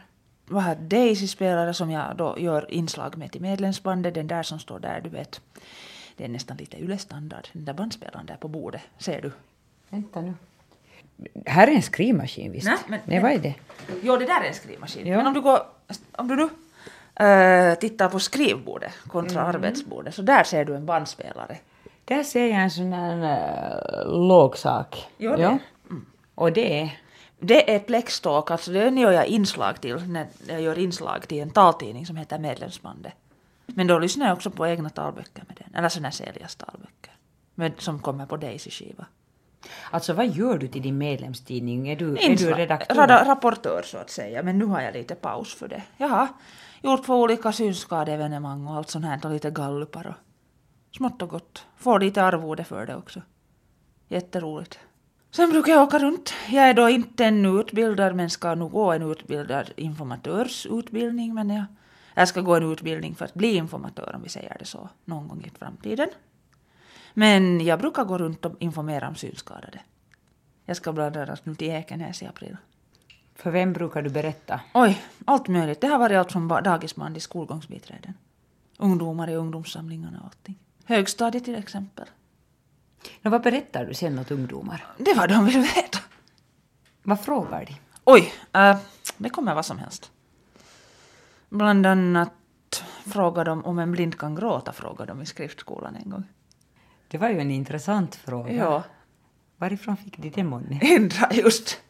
vad 0.46 0.62
har 0.62 0.74
Daisy-spelare 0.74 1.74
som 1.74 1.90
jag 1.90 2.16
då 2.16 2.34
gör 2.38 2.70
inslag 2.70 3.16
med 3.16 3.32
till 3.32 3.40
medlemsbandet, 3.42 4.14
den 4.14 4.26
där 4.26 4.42
som 4.42 4.58
står 4.58 4.78
där, 4.78 5.00
du 5.00 5.08
vet. 5.10 5.40
Det 6.16 6.24
är 6.24 6.28
nästan 6.28 6.56
lite 6.56 6.76
ylestandard, 6.82 7.48
den 7.52 7.64
där 7.64 7.72
bandspelaren 7.74 8.26
där 8.26 8.36
på 8.36 8.48
bordet, 8.48 8.82
ser 8.98 9.22
du? 9.22 9.32
Vänta 9.90 10.20
nu. 10.20 10.34
Här 11.46 11.66
är 11.66 11.72
en 11.72 11.82
skrivmaskin 11.82 12.52
visst? 12.52 12.66
Nej, 12.66 12.76
men- 12.88 13.00
Nej, 13.04 13.20
vad 13.22 13.32
är 13.32 13.38
det? 13.38 13.54
Jo, 14.02 14.16
det 14.16 14.26
där 14.26 14.40
är 14.40 14.48
en 14.48 14.54
skrivmaskin. 14.54 15.06
Ja. 15.06 15.16
Men 15.16 15.26
om 15.26 15.34
du, 15.34 15.40
går, 15.40 15.60
om 16.12 16.28
du 16.28 16.36
nu 16.36 16.48
äh, 17.26 17.74
tittar 17.74 18.08
på 18.08 18.18
skrivbordet 18.18 18.92
kontra 19.08 19.42
arbetsbordet, 19.42 20.14
så 20.14 20.22
där 20.22 20.44
ser 20.44 20.64
du 20.64 20.74
en 20.76 20.86
bandspelare. 20.86 21.56
Där 22.04 22.22
ser 22.22 22.46
jag 22.46 22.62
en 22.62 22.70
sån 22.70 22.92
här 22.92 23.16
uh, 24.06 24.28
låg 24.28 24.56
sak. 24.56 25.06
Jo, 25.18 25.36
det. 25.36 25.58
Och 26.34 26.52
det 26.52 26.80
är... 26.80 27.00
Det 27.40 27.74
är 27.74 27.78
Plextalk, 27.78 28.50
alltså 28.50 28.72
den 28.72 28.98
gör 28.98 29.12
jag 29.12 29.26
inslag 29.26 29.80
till 29.80 29.96
när 30.08 30.26
jag 30.48 30.60
gör 30.60 30.78
inslag 30.78 31.28
till 31.28 31.38
en 31.42 31.50
taltidning 31.50 32.06
som 32.06 32.16
heter 32.16 32.38
Medlemsbandet. 32.38 33.12
Men 33.66 33.86
då 33.86 33.98
lyssnar 33.98 34.26
jag 34.26 34.36
också 34.36 34.50
på 34.50 34.66
egna 34.66 34.90
talböcker 34.90 35.44
med 35.48 35.56
den, 35.64 35.74
eller 35.74 35.88
såna 35.88 36.10
säljas 36.10 36.56
talböcker. 36.56 37.12
Men, 37.54 37.72
som 37.78 37.98
kommer 37.98 38.26
på 38.26 38.36
Daisy-skiva. 38.36 39.04
Alltså 39.90 40.12
vad 40.12 40.28
gör 40.28 40.58
du 40.58 40.68
till 40.68 40.82
din 40.82 40.98
medlemstidning? 40.98 41.88
Är 41.88 41.96
du, 41.96 42.16
är 42.16 42.36
du 42.36 42.52
redaktör? 42.54 42.94
rada- 42.94 43.24
rapportör 43.24 43.82
så 43.84 43.98
att 43.98 44.10
säga, 44.10 44.42
men 44.42 44.58
nu 44.58 44.64
har 44.64 44.80
jag 44.80 44.94
lite 44.94 45.14
paus 45.14 45.54
för 45.54 45.68
det. 45.68 45.82
Jag 45.96 46.08
har 46.08 46.28
gjort 46.82 47.06
på 47.06 47.14
olika 47.14 47.52
synskadeevenemang 47.52 48.66
och 48.66 48.74
allt 48.74 48.90
sånt 48.90 49.04
här 49.04 49.20
och 49.24 49.30
lite 49.30 49.50
gallupar 49.50 50.06
och 50.06 50.14
smått 50.96 51.22
och 51.22 51.28
gott. 51.28 51.66
Får 51.76 52.00
lite 52.00 52.22
arvode 52.22 52.64
för 52.64 52.86
det 52.86 52.96
också. 52.96 53.22
Jätteroligt. 54.08 54.78
Sen 55.30 55.50
brukar 55.50 55.72
jag 55.72 55.82
åka 55.82 55.98
runt. 55.98 56.32
Jag 56.48 56.68
är 56.68 56.74
då 56.74 56.88
inte 56.88 57.24
ännu 57.24 57.48
utbildad 57.48 58.14
men 58.14 58.30
ska 58.30 58.54
nog 58.54 58.70
gå 58.72 58.92
en 58.92 59.02
utbildad 59.10 59.70
informatörsutbildning. 59.76 61.34
Men 61.34 61.50
jag, 61.50 61.64
jag 62.14 62.28
ska 62.28 62.40
gå 62.40 62.54
en 62.54 62.72
utbildning 62.72 63.14
för 63.14 63.24
att 63.24 63.34
bli 63.34 63.54
informatör 63.56 64.12
om 64.14 64.22
vi 64.22 64.28
säger 64.28 64.56
det 64.58 64.64
så 64.64 64.88
någon 65.04 65.28
gång 65.28 65.44
i 65.44 65.58
framtiden. 65.58 66.08
Men 67.18 67.60
jag 67.60 67.78
brukar 67.78 68.04
gå 68.04 68.18
runt 68.18 68.44
och 68.44 68.54
informera 68.58 69.08
om 69.08 69.14
synskadade. 69.14 69.80
Jag 70.64 70.76
ska 70.76 70.92
bland 70.92 71.16
annat 71.16 71.46
nu 71.46 71.54
till 71.54 71.68
Ekenäs 71.68 72.22
i 72.22 72.26
april. 72.26 72.56
För 73.34 73.50
vem 73.50 73.72
brukar 73.72 74.02
du 74.02 74.10
berätta? 74.10 74.60
Oj, 74.74 75.02
allt 75.24 75.48
möjligt. 75.48 75.80
Det 75.80 75.86
har 75.86 75.98
varit 75.98 76.16
allt 76.16 76.32
från 76.32 76.48
dagisman 76.48 77.12
till 77.12 77.22
skolgångsbiträden. 77.22 78.14
Ungdomar 78.76 79.30
i 79.30 79.34
ungdomssamlingarna 79.34 80.18
och 80.18 80.24
allting. 80.24 80.58
Högstadiet 80.84 81.44
till 81.44 81.54
exempel. 81.54 82.06
Nå, 83.22 83.30
vad 83.30 83.42
berättar 83.42 83.84
du 83.84 83.94
sen 83.94 84.18
åt 84.18 84.30
ungdomar? 84.30 84.86
Det 84.98 85.14
var 85.14 85.28
de 85.28 85.44
vill 85.44 85.60
veta. 85.60 85.98
Vad 87.02 87.20
frågar 87.20 87.64
de? 87.64 87.76
Oj, 88.04 88.32
äh, 88.52 88.78
det 89.16 89.30
kommer 89.30 89.54
vad 89.54 89.66
som 89.66 89.78
helst. 89.78 90.10
Bland 91.48 91.86
annat 91.86 92.84
frågade 93.06 93.50
de 93.50 93.64
om 93.64 93.78
en 93.78 93.92
blind 93.92 94.18
kan 94.18 94.34
gråta, 94.34 94.72
frågade 94.72 95.12
de 95.12 95.22
i 95.22 95.26
skriftskolan 95.26 95.96
en 95.96 96.10
gång. 96.10 96.24
Det 97.08 97.18
var 97.18 97.28
ju 97.28 97.40
en 97.40 97.50
intressant 97.50 98.16
fråga. 98.16 98.52
Ja, 98.52 98.82
Varifrån 99.56 99.96
fick 99.96 100.18
de 100.18 100.30
det 100.30 100.44
månne? 100.44 100.78
ändra 100.82 101.28
just. 101.32 101.80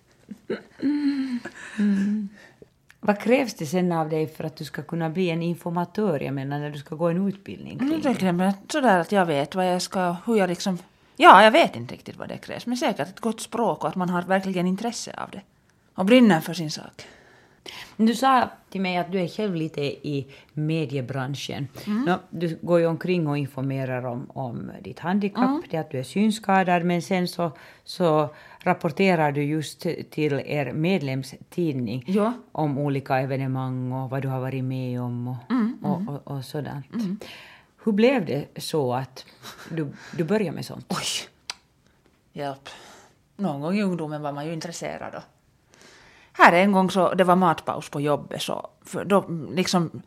Vad 3.00 3.20
krävs 3.20 3.54
det 3.54 3.66
sen 3.66 3.92
av 3.92 4.08
dig 4.08 4.26
för 4.26 4.44
att 4.44 4.56
du 4.56 4.64
ska 4.64 4.82
kunna 4.82 5.10
bli 5.10 5.30
en 5.30 5.42
informatör? 5.42 6.20
Jag 6.20 6.34
menar 6.34 6.58
när 6.58 6.70
du 6.70 6.78
ska 6.78 6.94
gå 6.94 7.08
en 7.08 7.28
utbildning 7.28 7.78
kring 7.78 7.88
Nu 7.88 8.14
det. 8.14 8.32
mig 8.32 8.52
sådär 8.68 8.98
att 8.98 9.12
jag 9.12 9.26
vet 9.26 9.54
vad 9.54 9.72
jag 9.74 9.82
ska, 9.82 10.16
hur 10.26 10.36
jag 10.36 10.48
liksom... 10.48 10.78
Ja, 11.16 11.44
jag 11.44 11.50
vet 11.50 11.76
inte 11.76 11.94
riktigt 11.94 12.16
vad 12.16 12.28
det 12.28 12.36
krävs, 12.36 12.66
men 12.66 12.76
säkert 12.76 13.08
ett 13.08 13.20
gott 13.20 13.40
språk 13.40 13.82
och 13.82 13.88
att 13.88 13.94
man 13.96 14.10
har 14.10 14.22
verkligen 14.22 14.66
intresse 14.66 15.12
av 15.16 15.30
det. 15.30 15.40
Och 15.94 16.04
brinner 16.04 16.40
för 16.40 16.54
sin 16.54 16.70
sak. 16.70 17.06
Du 17.96 18.14
sa 18.14 18.48
till 18.70 18.80
mig 18.80 18.96
att 18.96 19.12
du 19.12 19.20
är 19.20 19.28
själv 19.28 19.54
lite 19.54 19.80
i 19.82 20.26
mediebranschen. 20.52 21.68
Mm. 21.86 22.02
Nå, 22.04 22.18
du 22.30 22.58
går 22.62 22.80
ju 22.80 22.86
omkring 22.86 23.26
och 23.26 23.38
informerar 23.38 24.06
om, 24.06 24.30
om 24.30 24.70
ditt 24.82 24.98
handikapp, 24.98 25.44
Mm. 25.48 25.62
det 25.70 25.76
att 25.78 25.90
du 25.90 25.98
är 25.98 26.02
synskadad, 26.02 26.84
men 26.84 27.02
sen 27.02 27.28
så, 27.28 27.50
så 27.84 28.28
rapporterar 28.60 29.32
du 29.32 29.42
just 29.44 29.80
till 30.10 30.32
er 30.46 30.72
medlemstidning 30.72 32.04
Ja. 32.06 32.32
om 32.52 32.78
olika 32.78 33.18
evenemang 33.20 33.92
och 33.92 34.10
vad 34.10 34.22
du 34.22 34.28
har 34.28 34.40
varit 34.40 34.64
med 34.64 35.00
om 35.00 35.28
och, 35.28 35.36
Mm, 35.50 35.78
och, 35.82 36.14
och, 36.14 36.36
och 36.36 36.44
sådant. 36.44 36.86
Hur 37.84 37.92
blev 37.92 38.26
det 38.26 38.44
så 38.60 38.94
att 38.94 39.24
du, 39.70 39.88
du 40.16 40.24
började 40.24 40.52
med 40.54 40.64
sånt? 40.64 40.86
Oj! 40.88 41.28
Hjälp. 42.32 42.68
Någon 43.36 43.60
gång 43.60 43.76
i 43.78 43.82
ungdomen 43.82 44.22
var 44.22 44.32
man 44.32 44.46
ju 44.46 44.52
intresserad. 44.52 45.14
Och 45.14 45.22
här 46.38 46.52
en 46.52 46.72
gång 46.72 46.90
så, 46.90 47.14
det 47.14 47.24
var 47.24 47.36
matpaus 47.36 47.90
på 47.90 48.00
jobbet 48.00 48.42
så, 48.42 48.70
för 48.84 49.04
då 49.04 49.24
liksom, 49.54 50.02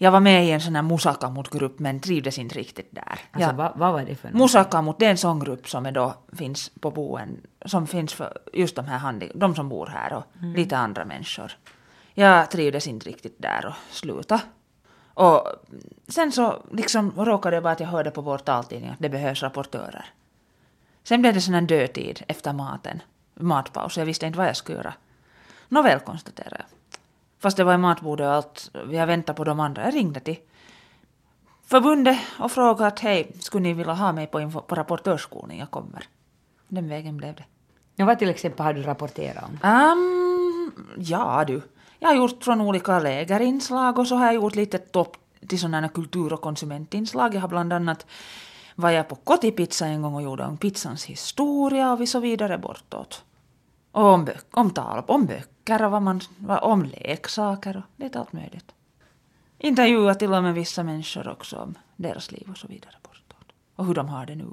Jag 0.00 0.10
var 0.10 0.20
med 0.20 0.46
i 0.46 0.50
en 0.50 0.60
sån 0.60 0.74
här 0.74 0.82
Musakamut-grupp 0.82 1.78
men 1.78 2.00
trivdes 2.00 2.38
inte 2.38 2.54
riktigt 2.54 2.88
där. 2.90 3.18
Alltså, 3.32 3.50
ja. 3.50 3.52
vad, 3.52 3.72
vad 3.76 3.92
var 3.92 4.02
det 4.02 4.14
för 4.14 4.28
något? 4.28 4.38
Musakamut, 4.38 4.96
det 4.98 5.06
är 5.06 5.10
en 5.10 5.16
sån 5.16 5.40
grupp 5.40 5.68
som 5.68 5.86
är 5.86 5.92
då 5.92 6.14
finns 6.32 6.70
på 6.80 6.90
boen, 6.90 7.40
som 7.64 7.86
finns 7.86 8.14
för 8.14 8.38
just 8.52 8.76
de 8.76 8.86
här 8.86 8.98
handi, 8.98 9.32
de 9.34 9.54
som 9.54 9.68
bor 9.68 9.86
här 9.86 10.12
och 10.12 10.24
lite 10.56 10.76
andra 10.76 11.04
människor. 11.04 11.52
Jag 12.14 12.50
trivdes 12.50 12.86
inte 12.86 13.08
riktigt 13.08 13.42
där 13.42 13.66
och 13.66 13.94
slutade. 13.94 14.42
Och 15.14 15.48
sen 16.08 16.32
så 16.32 16.62
liksom 16.72 17.12
råkade 17.16 17.56
det 17.56 17.60
vara 17.60 17.72
att 17.72 17.80
jag 17.80 17.88
hörde 17.88 18.10
på 18.10 18.20
vår 18.20 18.38
taltidning 18.38 18.90
att 18.90 18.98
det 18.98 19.08
behövs 19.08 19.42
rapportörer. 19.42 20.04
Sen 21.02 21.20
blev 21.20 21.34
det 21.34 21.40
sån 21.40 21.54
här 21.54 21.60
dödtid 21.60 22.22
efter 22.28 22.52
maten, 22.52 23.02
matpaus, 23.34 23.98
jag 23.98 24.06
visste 24.06 24.26
inte 24.26 24.38
vad 24.38 24.48
jag 24.48 24.56
skulle 24.56 24.78
göra. 24.78 24.94
Nåväl, 25.68 26.00
konstaterade 26.00 26.56
jag. 26.58 26.66
Fast 27.38 27.56
det 27.56 27.64
var 27.64 27.74
i 27.74 27.78
matbordet 27.78 28.26
och 28.26 28.32
allt, 28.32 28.70
jag 28.90 29.06
väntade 29.06 29.36
på 29.36 29.44
de 29.44 29.60
andra. 29.60 29.84
Jag 29.84 29.94
ringde 29.94 30.20
till 30.20 30.36
förbundet 31.66 32.18
och 32.38 32.52
frågade 32.52 32.86
att 32.86 33.00
hej, 33.00 33.32
skulle 33.40 33.62
ni 33.62 33.72
vilja 33.72 33.92
ha 33.92 34.12
mig 34.12 34.26
på, 34.26 34.40
info, 34.40 34.60
på 34.60 34.74
rapportörskolning? 34.74 35.58
Jag 35.58 35.70
kommer. 35.70 36.04
Den 36.68 36.88
vägen 36.88 37.16
blev 37.16 37.34
det. 37.34 37.44
Ja, 37.96 38.06
vad 38.06 38.18
till 38.18 38.28
exempel 38.28 38.66
har 38.66 38.72
du 38.72 38.82
rapporterat 38.82 39.44
om? 39.44 39.70
Um, 39.70 40.72
ja 40.96 41.44
du. 41.46 41.62
Jag 41.98 42.08
har 42.08 42.16
gjort 42.16 42.44
från 42.44 42.60
olika 42.60 42.98
lägerinslag 42.98 43.98
och 43.98 44.06
så 44.06 44.14
har 44.16 44.24
jag 44.24 44.34
gjort 44.34 44.54
lite 44.54 44.78
topp 44.78 45.16
till 45.48 45.60
sådana 45.60 45.88
kultur 45.88 46.32
och 46.32 46.40
konsumentinslag. 46.40 47.34
Jag 47.34 47.40
har 47.40 47.48
bland 47.48 47.72
annat 47.72 48.06
var 48.74 48.90
jag 48.90 49.08
på 49.08 49.14
Kotipizza 49.14 49.86
en 49.86 50.02
gång 50.02 50.14
och 50.14 50.22
gjorde 50.22 50.44
om 50.44 50.56
pizzans 50.56 51.04
historia 51.04 51.92
och 51.92 52.00
vi 52.00 52.06
så 52.06 52.20
vidare 52.20 52.58
bortåt. 52.58 53.24
Om, 53.98 54.28
om 54.50 54.70
tal, 54.70 55.04
om 55.06 55.26
böcker 55.26 55.84
och 55.84 55.90
vad 55.90 56.02
man, 56.02 56.20
om 56.62 56.84
leksaker 56.84 57.76
och 57.76 57.82
lite 58.02 58.18
allt 58.20 58.32
möjligt. 58.32 58.74
Intervjua 59.58 60.14
till 60.14 60.32
och 60.32 60.42
med 60.42 60.54
vissa 60.54 60.82
människor 60.82 61.28
också 61.28 61.56
om 61.56 61.74
deras 61.96 62.32
liv 62.32 62.50
och 62.50 62.56
så 62.58 62.66
vidare 62.68 62.94
bortåt. 63.02 63.52
Och 63.76 63.86
hur 63.86 63.94
de 63.94 64.08
har 64.08 64.26
det 64.26 64.34
nu. 64.34 64.46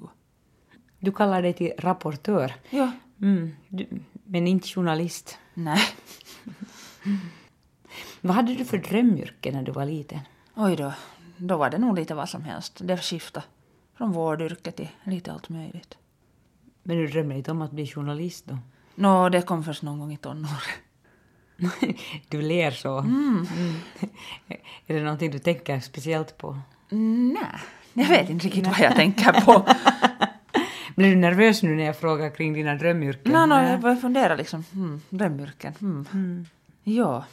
Du 0.99 1.11
kallar 1.11 1.41
dig 1.41 1.53
till 1.53 1.73
rapportör, 1.77 2.53
Ja, 2.69 2.91
mm, 3.21 3.55
du, 3.67 3.87
men 4.23 4.47
inte 4.47 4.67
journalist. 4.67 5.37
nej. 5.53 5.81
Vad 8.21 8.35
hade 8.35 8.55
du 8.55 8.65
för 8.65 8.77
drömyrke 8.77 9.51
när 9.51 9.63
du 9.63 9.71
var 9.71 9.85
liten? 9.85 10.19
Oj 10.55 10.75
då, 10.75 10.93
då 11.37 11.57
var 11.57 11.69
det 11.69 11.77
nog 11.77 11.95
lite 11.95 12.15
vad 12.15 12.29
som 12.29 12.43
helst. 12.43 12.79
Det 12.83 12.97
skiftade 12.97 13.45
från 13.97 14.11
vårdyrke 14.11 14.71
till 14.71 14.89
lite 15.03 15.31
allt 15.31 15.49
möjligt. 15.49 15.97
Men 16.83 16.97
du 16.97 17.07
drömmer 17.07 17.35
inte 17.35 17.51
om 17.51 17.61
att 17.61 17.71
bli 17.71 17.87
journalist 17.87 18.45
då? 18.45 18.57
Nå, 18.95 19.29
det 19.29 19.41
kom 19.41 19.63
först 19.63 19.83
någon 19.83 19.99
gång 19.99 20.13
i 20.13 20.17
tonåren. 20.17 20.57
du 22.29 22.41
ler 22.41 22.71
så. 22.71 22.97
Mm. 22.97 23.45
Är 24.87 24.95
det 24.95 25.03
någonting 25.03 25.31
du 25.31 25.39
tänker 25.39 25.79
speciellt 25.79 26.37
på? 26.37 26.59
Nej, 26.89 27.47
jag 27.93 28.07
vet 28.07 28.29
inte 28.29 28.45
riktigt 28.45 28.67
vad 28.67 28.79
jag 28.79 28.95
tänker 28.95 29.41
på. 29.41 29.65
Blir 30.95 31.09
du 31.09 31.15
nervös 31.15 31.63
nu 31.63 31.75
när 31.75 31.83
jag 31.83 31.97
frågar 31.97 32.29
kring 32.29 32.53
dina 32.53 32.75
drömyrken? 32.75 33.33
Nej, 33.33 33.47
no, 33.47 33.69
jag 33.69 33.79
börjar 33.79 33.95
fundera 33.95 34.35
liksom. 34.35 34.63
Hmm, 34.73 35.01
drömyrken. 35.09 35.73
Hmm. 35.79 36.45
Ja. 36.83 37.25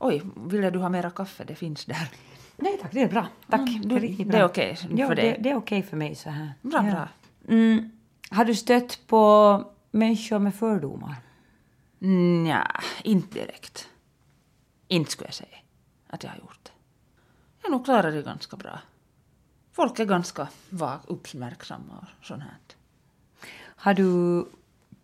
Oj, 0.00 0.22
ville 0.36 0.70
du 0.70 0.78
ha 0.78 0.88
mera 0.88 1.10
kaffe? 1.10 1.44
Det 1.44 1.54
finns 1.54 1.84
där. 1.84 2.08
Nej 2.56 2.78
tack, 2.82 2.92
det 2.92 3.02
är 3.02 3.08
bra. 3.08 3.26
Tack. 3.50 3.68
Mm, 3.68 3.88
det 3.88 4.24
det 4.24 4.38
är 4.38 4.44
okej 4.44 4.78
Ja, 4.96 5.08
för 5.08 5.14
det, 5.14 5.22
dig? 5.22 5.36
det 5.40 5.50
är 5.50 5.56
okej 5.56 5.82
för 5.82 5.96
mig 5.96 6.14
så 6.14 6.30
här. 6.30 6.52
Bra, 6.62 6.84
ja. 6.86 6.90
bra. 6.90 7.08
Mm. 7.48 7.90
Har 8.30 8.44
du 8.44 8.54
stött 8.54 9.00
på 9.06 9.64
människor 9.94 10.38
med 10.38 10.54
fördomar? 10.54 11.16
Nja, 11.98 12.80
inte 13.04 13.34
direkt. 13.38 13.88
Inte 14.88 15.10
skulle 15.10 15.26
jag 15.28 15.34
säga 15.34 15.58
att 16.06 16.22
jag 16.22 16.30
har 16.30 16.38
gjort 16.38 16.58
det. 16.62 16.70
Jag 17.62 17.68
har 17.68 17.76
nog 17.76 17.84
klarat 17.84 18.14
det 18.14 18.22
ganska 18.22 18.56
bra. 18.56 18.80
Folk 19.72 19.98
är 19.98 20.04
ganska 20.04 20.48
vag, 20.70 21.00
uppmärksamma 21.06 21.98
och 22.20 22.24
sånt 22.26 22.42
här. 22.42 22.56
Har 23.76 23.94
du 23.94 24.44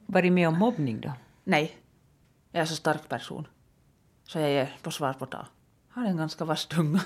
varit 0.06 0.32
med 0.32 0.48
om 0.48 0.58
mobbning 0.58 1.00
då? 1.00 1.12
Nej, 1.44 1.76
jag 2.52 2.62
är 2.62 2.66
så 2.66 2.76
stark 2.76 3.08
person. 3.08 3.46
Så 4.24 4.38
jag 4.38 4.50
ger 4.50 4.76
på 4.82 4.90
svar 4.90 5.12
på 5.12 5.26
tal. 5.26 5.46
Har 5.88 6.04
en 6.04 6.16
ganska 6.16 6.44
vass 6.44 6.66
tunga. 6.66 7.00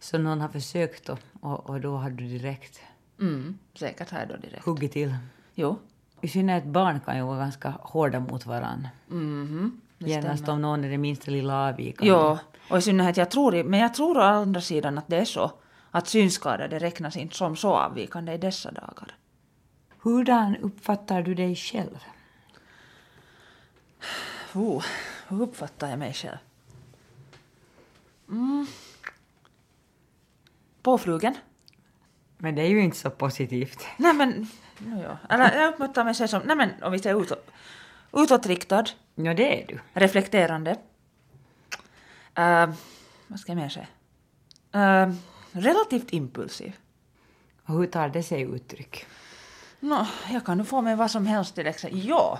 Så 0.00 0.18
någon 0.18 0.40
har 0.40 0.48
försökt 0.48 1.06
då, 1.06 1.18
och, 1.40 1.70
och 1.70 1.80
då 1.80 1.96
har 1.96 2.10
du 2.10 2.28
direkt 2.28 2.80
Mm, 3.20 3.58
säkert 3.74 4.10
här 4.10 4.26
då 4.26 4.36
direkt. 4.36 4.64
huggit 4.64 4.92
till? 4.92 5.14
Jo. 5.54 5.78
I 6.20 6.28
synnerhet 6.28 6.64
barn 6.64 7.00
kan 7.00 7.16
ju 7.16 7.22
vara 7.22 7.38
ganska 7.38 7.70
hårda 7.80 8.20
mot 8.20 8.46
varandra. 8.46 8.90
Mhm. 9.08 9.80
det 9.98 10.10
Genast 10.10 10.48
om 10.48 10.62
någon 10.62 10.84
är 10.84 10.90
det 10.90 10.98
minsta 10.98 11.30
lilla 11.30 11.68
avvikande. 11.68 12.12
Jo, 12.12 12.38
och 12.70 12.78
i 12.78 12.82
synnerhet 12.82 13.16
jag 13.16 13.30
tror, 13.30 13.64
men 13.64 13.80
jag 13.80 13.94
tror 13.94 14.18
å 14.18 14.20
andra 14.20 14.60
sidan 14.60 14.98
att 14.98 15.08
det 15.08 15.16
är 15.16 15.24
så 15.24 15.52
att 15.90 16.08
synskadade 16.08 16.78
räknas 16.78 17.16
inte 17.16 17.36
som 17.36 17.56
så 17.56 17.74
avvikande 17.74 18.32
i 18.32 18.38
dessa 18.38 18.70
dagar. 18.70 19.16
Hurdan 20.02 20.56
uppfattar 20.56 21.22
du 21.22 21.34
dig 21.34 21.56
själv? 21.56 21.98
Oh, 24.54 24.84
hur 25.28 25.42
uppfattar 25.42 25.90
jag 25.90 25.98
mig 25.98 26.12
själv? 26.12 26.38
Mm. 28.28 28.66
Påflugen? 30.82 31.34
Men 32.38 32.54
det 32.54 32.62
är 32.62 32.68
ju 32.68 32.80
inte 32.80 32.96
så 32.96 33.10
positivt. 33.10 33.86
Nej 33.96 34.14
men, 34.14 34.48
no, 34.86 35.02
ja. 35.02 35.16
Eller 35.34 35.56
jag 35.60 35.68
uppfattar 35.72 36.04
mig 36.04 36.14
själv 36.14 36.28
som, 36.28 36.42
nej 36.44 36.56
men 36.56 36.70
om 36.82 36.92
vi 36.92 36.98
säger 36.98 37.22
utåt, 37.22 37.50
utåtriktad, 38.12 38.84
Ja, 39.14 39.34
det 39.34 39.62
är 39.62 39.66
du. 39.66 39.78
reflekterande. 39.92 40.70
Uh, 42.38 42.70
vad 43.26 43.40
ska 43.40 43.52
jag 43.52 43.56
mer 43.56 43.68
säga? 43.68 43.86
Uh, 45.06 45.14
relativt 45.52 46.12
impulsiv. 46.12 46.72
Och 47.66 47.74
hur 47.74 47.86
tar 47.86 48.08
det 48.08 48.22
sig 48.22 48.42
uttryck? 48.42 49.06
Nå, 49.80 50.06
jag 50.32 50.44
kan 50.46 50.58
nu 50.58 50.64
få 50.64 50.80
mig 50.80 50.96
vad 50.96 51.10
som 51.10 51.26
helst 51.26 51.54
till 51.54 51.66
exempel. 51.66 52.04
Ja, 52.08 52.38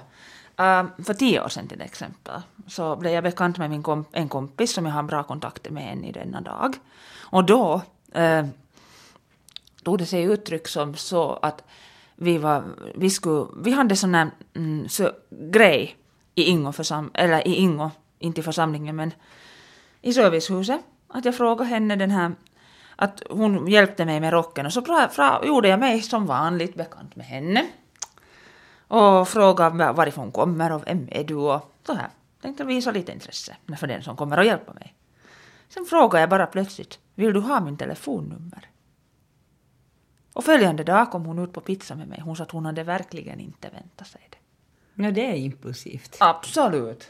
eh, 0.56 0.84
för 1.04 1.14
tio 1.14 1.44
år 1.44 1.48
sedan 1.48 1.68
till 1.68 1.80
exempel 1.80 2.42
så 2.66 2.96
blev 2.96 3.12
jag 3.12 3.24
bekant 3.24 3.58
med 3.58 3.70
min 3.70 3.82
komp- 3.82 4.08
en 4.12 4.28
kompis 4.28 4.72
som 4.74 4.86
jag 4.86 4.92
har 4.92 5.02
bra 5.02 5.22
kontakter 5.22 5.70
med 5.70 5.92
än 5.92 6.04
i 6.04 6.12
denna 6.12 6.40
dag. 6.40 6.76
Och 7.18 7.44
då 7.44 7.82
eh, 8.12 8.46
tog 9.84 9.98
det 9.98 10.06
sig 10.06 10.22
uttryck 10.22 10.68
som 10.68 10.94
så 10.96 11.32
att 11.42 11.64
vi, 12.22 12.38
var, 12.38 12.64
vi, 12.94 13.10
skulle, 13.10 13.46
vi 13.56 13.70
hade 13.70 13.96
sån 13.96 14.14
här 14.14 14.30
mm, 14.54 14.88
så, 14.88 15.10
grej 15.30 15.96
i 16.34 16.42
Ingo, 16.42 16.72
försam, 16.72 17.10
eller 17.14 17.48
i 17.48 17.54
Ingo, 17.54 17.90
inte 18.18 18.40
i 18.40 18.44
församlingen 18.44 18.96
men 18.96 19.12
i 20.00 20.12
servicehuset. 20.12 20.80
Att 21.08 21.24
jag 21.24 21.34
frågade 21.36 21.70
henne 21.70 21.96
den 21.96 22.10
här, 22.10 22.32
att 22.96 23.22
hon 23.30 23.66
hjälpte 23.66 24.04
mig 24.04 24.20
med 24.20 24.32
rocken 24.32 24.66
och 24.66 24.72
så 24.72 24.82
pra, 24.82 25.08
fra, 25.08 25.46
gjorde 25.46 25.68
jag 25.68 25.80
mig 25.80 26.02
som 26.02 26.26
vanligt 26.26 26.74
bekant 26.74 27.16
med 27.16 27.26
henne. 27.26 27.66
Och 28.88 29.28
frågade 29.28 29.92
varifrån 29.92 30.24
hon 30.24 30.32
kommer 30.32 30.72
och 30.72 30.86
vem 30.86 31.08
är 31.10 31.24
du 31.24 31.34
och 31.34 31.72
så 31.86 31.94
här. 31.94 32.08
Tänkte 32.42 32.64
visa 32.64 32.90
lite 32.90 33.12
intresse 33.12 33.56
för 33.78 33.86
den 33.86 34.02
som 34.02 34.16
kommer 34.16 34.38
och 34.38 34.44
hjälpa 34.44 34.72
mig. 34.72 34.94
Sen 35.68 35.84
frågade 35.84 36.20
jag 36.20 36.30
bara 36.30 36.46
plötsligt, 36.46 36.98
vill 37.14 37.32
du 37.32 37.40
ha 37.40 37.60
min 37.60 37.76
telefonnummer? 37.76 38.68
Och 40.40 40.44
följande 40.44 40.84
dag 40.84 41.10
kom 41.10 41.24
hon 41.24 41.38
ut 41.38 41.52
på 41.52 41.60
pizza 41.60 41.94
med 41.94 42.08
mig. 42.08 42.20
Hon 42.24 42.36
sa 42.36 42.42
att 42.42 42.50
hon 42.50 42.66
hade 42.66 42.82
verkligen 42.82 43.40
inte 43.40 43.68
väntat 43.68 44.06
sig 44.06 44.20
det. 44.30 44.36
Ja, 45.04 45.10
det 45.10 45.26
är 45.26 45.34
impulsivt. 45.34 46.16
Absolut. 46.20 47.08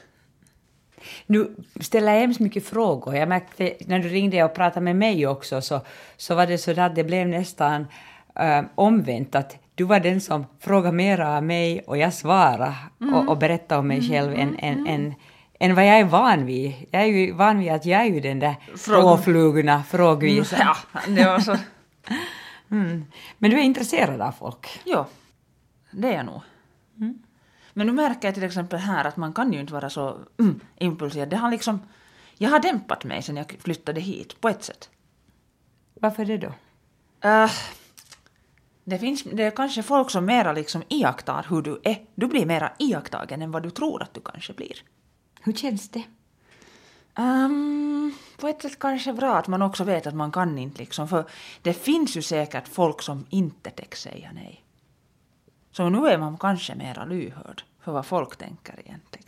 Nu 1.26 1.54
ställer 1.80 2.12
jag 2.12 2.20
hemskt 2.20 2.40
mycket 2.40 2.66
frågor. 2.66 3.16
Jag 3.16 3.28
märkte 3.28 3.76
när 3.86 3.98
du 3.98 4.08
ringde 4.08 4.44
och 4.44 4.54
pratade 4.54 4.84
med 4.84 4.96
mig 4.96 5.26
också 5.26 5.60
så, 5.60 5.80
så 6.16 6.34
var 6.34 6.46
det 6.46 6.58
så 6.58 6.80
att 6.80 6.94
det 6.94 7.04
blev 7.04 7.28
nästan 7.28 7.86
äh, 8.34 8.62
omvänt 8.74 9.34
att 9.34 9.56
du 9.74 9.84
var 9.84 10.00
den 10.00 10.20
som 10.20 10.46
frågade 10.60 10.96
mera 10.96 11.36
av 11.36 11.44
mig 11.44 11.80
och 11.86 11.98
jag 11.98 12.14
svarade 12.14 12.74
och, 13.14 13.28
och 13.28 13.38
berättade 13.38 13.78
om 13.78 13.88
mig 13.88 14.08
själv 14.08 14.32
än, 14.32 14.58
än, 14.58 14.86
än, 14.86 15.14
än 15.60 15.74
vad 15.74 15.86
jag 15.86 15.98
är 15.98 16.04
van 16.04 16.46
vid. 16.46 16.74
Jag 16.90 17.02
är 17.02 17.06
ju 17.06 17.32
van 17.32 17.58
vid 17.58 17.72
att 17.72 17.86
jag 17.86 18.00
är 18.00 18.04
ju 18.04 18.20
den 18.20 18.38
där 18.38 18.54
Fråga- 18.76 19.02
påflugna 19.02 19.82
frågvisa. 19.82 20.56
Ja, 20.58 21.00
det 21.08 21.24
var 21.24 21.38
så. 21.38 21.56
Mm. 22.70 23.04
Men 23.38 23.50
du 23.50 23.59
är 23.59 23.62
intresserad 23.62 24.20
av 24.20 24.33
folk. 24.33 24.80
Jo, 24.85 25.04
det 25.90 26.09
är 26.09 26.16
jag 26.16 26.26
nog. 26.26 26.40
Men 27.72 27.87
nu 27.87 27.92
märker 27.92 28.28
jag 28.28 28.35
till 28.35 28.44
exempel 28.44 28.78
här 28.78 29.04
att 29.04 29.16
man 29.16 29.33
kan 29.33 29.52
ju 29.52 29.61
inte 29.61 29.72
vara 29.72 29.90
så 29.90 30.18
mm, 30.38 30.61
impulsiv. 30.76 31.28
Det 31.28 31.37
har 31.37 31.50
liksom, 31.50 31.80
jag 32.38 32.50
har 32.50 32.61
dämpat 32.61 33.04
mig 33.04 33.22
sen 33.22 33.37
jag 33.37 33.56
flyttade 33.61 34.00
hit 34.00 34.40
på 34.40 34.48
ett 34.48 34.64
sätt. 34.64 34.90
Varför 35.94 36.24
det 36.24 36.37
då? 36.37 36.52
Uh, 37.28 37.50
det 38.85 38.98
finns 38.98 39.22
det 39.22 39.42
är 39.42 39.50
kanske 39.50 39.83
folk 39.83 40.11
som 40.11 40.24
mera 40.24 40.52
liksom 40.52 40.83
iakttar 40.88 41.46
hur 41.50 41.62
du 41.62 41.80
är. 41.85 42.04
Du 42.14 42.26
blir 42.26 42.46
mera 42.46 42.72
iakttagen 42.78 43.42
än 43.42 43.50
vad 43.50 43.62
du 43.62 43.70
tror 43.70 44.02
att 44.02 44.14
du 44.14 44.20
kanske 44.20 44.52
blir. 44.52 44.83
Hur 45.40 45.52
känns 45.52 45.88
det? 45.88 46.02
Um, 47.18 48.14
på 48.36 48.48
ett 48.48 48.62
sätt 48.62 48.78
kanske 48.78 49.12
bra 49.12 49.36
att 49.36 49.48
man 49.48 49.62
också 49.62 49.84
vet 49.84 50.06
att 50.06 50.14
man 50.14 50.32
kan 50.32 50.58
inte 50.58 50.78
liksom, 50.78 51.08
för 51.08 51.24
det 51.62 51.72
finns 51.72 52.16
ju 52.16 52.22
säkert 52.22 52.68
folk 52.68 53.02
som 53.02 53.26
inte 53.30 53.70
tänker 53.70 53.96
säga 53.96 54.30
nej. 54.34 54.64
Så 55.72 55.88
nu 55.88 56.08
är 56.08 56.18
man 56.18 56.38
kanske 56.38 56.74
mera 56.74 57.04
lyhörd 57.04 57.62
för 57.80 57.92
vad 57.92 58.06
folk 58.06 58.36
tänker 58.36 58.80
egentligen. 58.80 59.26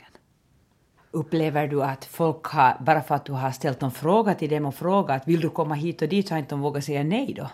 Upplever 1.14 1.66
du 1.66 1.82
att 1.82 2.04
folk 2.04 2.46
har, 2.46 2.76
bara 2.80 3.02
för 3.02 3.14
att 3.14 3.24
du 3.24 3.32
har 3.32 3.50
ställt 3.50 3.80
någon 3.80 3.90
fråga 3.90 4.34
till 4.34 4.50
dem 4.50 4.66
och 4.66 4.74
frågat 4.74 5.28
vill 5.28 5.40
du 5.40 5.50
komma 5.50 5.74
hit 5.74 6.02
och 6.02 6.08
dit 6.08 6.28
så 6.28 6.34
har 6.34 6.38
inte 6.38 6.50
de 6.50 6.60
vågat 6.60 6.84
säga 6.84 7.04
nej 7.04 7.34
då? 7.34 7.50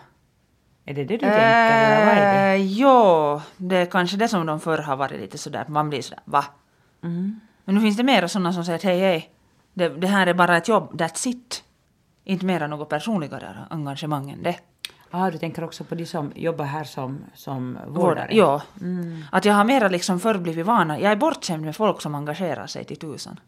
Är 0.85 0.93
det 0.93 1.03
det 1.03 1.17
du 1.17 1.19
tänker 1.19 1.37
eller 1.37 2.05
vad 2.05 2.15
är 2.15 2.33
det? 2.33 2.55
Eh, 2.55 2.65
Jo, 2.65 3.41
det 3.57 3.75
är 3.75 3.85
kanske 3.85 4.17
det 4.17 4.27
som 4.27 4.45
de 4.45 4.59
förr 4.59 4.77
har 4.77 4.95
varit 4.95 5.19
lite 5.19 5.37
sådär, 5.37 5.65
man 5.67 5.89
blir 5.89 6.01
sådär 6.01 6.23
va? 6.25 6.45
Mm. 7.03 7.39
Men 7.65 7.75
nu 7.75 7.81
finns 7.81 7.97
det 7.97 8.03
mera 8.03 8.27
sådana 8.27 8.53
som 8.53 8.65
säger 8.65 8.83
hej 8.83 8.99
hej, 8.99 9.29
det, 9.79 9.89
det 9.89 10.07
här 10.07 10.27
är 10.27 10.33
bara 10.33 10.57
ett 10.57 10.67
jobb, 10.67 11.01
that's 11.01 11.27
it. 11.27 11.63
Inte 12.23 12.45
mera 12.45 12.67
något 12.67 12.89
personligare 12.89 13.57
engagemang 13.69 14.31
än 14.31 14.43
det. 14.43 14.59
Ah, 15.11 15.31
du 15.31 15.37
tänker 15.37 15.63
också 15.63 15.83
på 15.83 15.95
de 15.95 16.05
som 16.05 16.31
jobbar 16.35 16.65
här 16.65 16.83
som, 16.83 17.19
som 17.33 17.77
vårdare? 17.87 18.27
Ja. 18.31 18.61
Att 19.31 19.45
jag 19.45 19.53
har 19.53 19.63
mera 19.63 19.87
liksom 19.87 20.19
förr 20.19 20.37
blivit 20.37 20.65
vana, 20.65 20.99
jag 20.99 21.11
är 21.11 21.15
bortskämd 21.15 21.65
med 21.65 21.75
folk 21.75 22.01
som 22.01 22.15
engagerar 22.15 22.67
sig 22.67 22.85
till 22.85 22.97
tusan. 22.97 23.39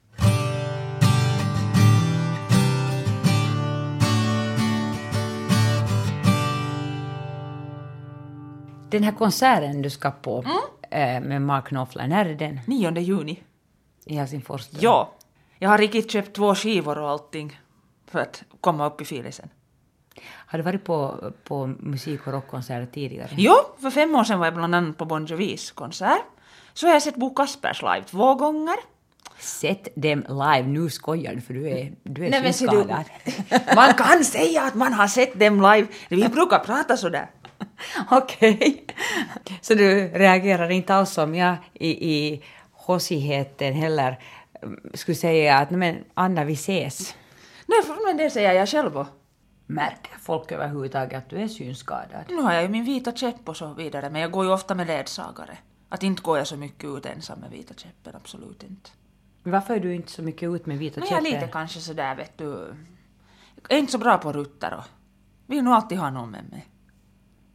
Den 8.92 9.04
här 9.04 9.12
konserten 9.12 9.82
du 9.82 9.90
ska 9.90 10.12
på 10.12 10.46
eh, 10.92 11.22
med 11.22 11.42
Mark 11.42 11.68
Knopfler, 11.68 12.08
när 12.08 12.26
är 12.26 12.36
den? 12.36 12.60
9 12.68 13.00
juni. 13.00 13.44
I 14.06 14.16
Helsingfors? 14.16 14.70
då? 14.70 14.78
Ja. 14.82 15.12
Jag 15.64 15.70
har 15.70 15.78
riktigt 15.78 16.12
köpt 16.12 16.36
två 16.36 16.56
skivor 16.56 16.98
och 16.98 17.10
allting 17.10 17.60
för 18.08 18.20
att 18.20 18.44
komma 18.62 18.88
upp 18.88 19.02
i 19.02 19.06
filisen. 19.06 19.50
Har 20.24 20.58
du 20.60 20.64
varit 20.64 20.84
på, 20.84 21.32
på 21.44 21.68
musik 21.68 22.28
och 22.28 22.34
rockkonserter 22.34 22.86
tidigare? 22.94 23.30
Jo, 23.38 23.54
för 23.82 23.90
fem 23.90 24.16
år 24.16 24.24
sedan 24.24 24.40
var 24.40 24.46
jag 24.46 24.54
bland 24.54 24.76
annat 24.76 24.98
på 24.98 25.06
Bon 25.06 25.26
Jovis 25.26 25.72
konsert. 25.72 26.22
Så 26.74 26.88
har 26.88 26.94
jag 26.94 27.02
sett 27.02 27.16
Bo 27.16 27.34
Kaspers 27.34 27.82
live 27.82 28.04
två 28.04 28.36
gånger. 28.36 28.76
Sett 29.40 29.88
dem 29.96 30.24
live, 30.30 30.68
nu 30.68 30.90
skojar 30.90 31.36
du 31.36 31.42
för 31.42 31.54
du 31.54 31.70
är, 31.70 31.94
du 32.04 32.26
är 32.26 32.30
Nej, 32.30 32.54
ser 32.54 32.68
du, 32.68 32.74
synskadad. 32.74 33.06
man 33.76 33.94
kan 33.94 34.26
säga 34.26 34.62
att 34.62 34.76
man 34.76 34.94
har 34.94 35.08
sett 35.08 35.40
dem 35.40 35.56
live. 35.56 35.88
Vi 36.10 36.30
brukar 36.30 36.60
prata 36.60 36.98
sådär. 36.98 37.30
Okej. 38.12 38.86
Så 39.62 39.74
du 39.74 40.08
reagerar 40.08 40.70
inte 40.70 40.96
alls 40.96 41.12
som 41.12 41.36
jag 41.36 41.56
i, 41.74 41.90
i 41.90 42.44
hossigheten 42.72 43.74
heller 43.74 44.20
skulle 44.94 45.16
säga 45.16 45.58
att 45.58 45.70
"Nej, 45.70 45.78
men 45.80 46.04
Anna 46.14 46.44
vi 46.44 46.54
ses. 46.54 47.16
Nej, 47.68 47.98
men 48.06 48.18
det 48.18 48.30
säger 48.30 48.54
jag 48.54 48.70
själv 48.70 48.98
också. 48.98 49.14
Märker 49.66 50.18
folk 50.20 50.52
överhuvudtaget 50.52 51.18
att 51.18 51.30
du 51.30 51.38
är 51.38 51.48
synskadad? 51.48 52.24
Nu 52.30 52.36
har 52.42 52.54
jag 52.54 52.64
ju 52.64 52.70
min 52.70 52.84
vita 52.84 53.12
käpp 53.12 53.50
och 53.50 53.58
så 53.58 53.74
vidare, 53.74 54.10
men 54.10 54.22
jag 54.22 54.32
går 54.32 54.46
ju 54.46 54.52
ofta 54.52 54.76
med 54.76 54.88
ledsagare. 54.88 55.58
Att 55.90 56.04
inte 56.04 56.22
går 56.22 56.38
jag 56.38 56.48
så 56.48 56.58
mycket 56.58 56.90
ut 56.90 57.06
ensam 57.06 57.40
med 57.40 57.50
vita 57.52 57.74
käppen, 57.74 58.16
absolut 58.16 58.64
inte. 58.64 58.90
Men 59.44 59.52
Varför 59.54 59.76
är 59.76 59.80
du 59.80 59.96
inte 59.96 60.12
så 60.12 60.22
mycket 60.22 60.50
ut 60.50 60.66
med 60.66 60.78
vita 60.78 61.00
Men 61.00 61.10
jag 61.10 61.18
är 61.18 61.22
lite 61.22 61.48
kanske 61.52 61.80
sådär, 61.80 62.16
vet 62.16 62.38
du... 62.38 62.76
Jag 63.68 63.78
är 63.78 63.80
inte 63.80 63.92
så 63.92 63.98
bra 63.98 64.18
på 64.18 64.32
rutter 64.34 64.74
och 64.74 64.84
vill 65.48 65.64
nog 65.64 65.74
alltid 65.74 65.98
ha 65.98 66.10
någon 66.10 66.32
med 66.32 66.50
mig. 66.50 66.66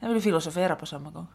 Jag 0.01 0.09
vill 0.09 0.23
filosofera 0.23 0.77
på 0.77 0.87
samma 0.87 1.11
gång. 1.11 1.27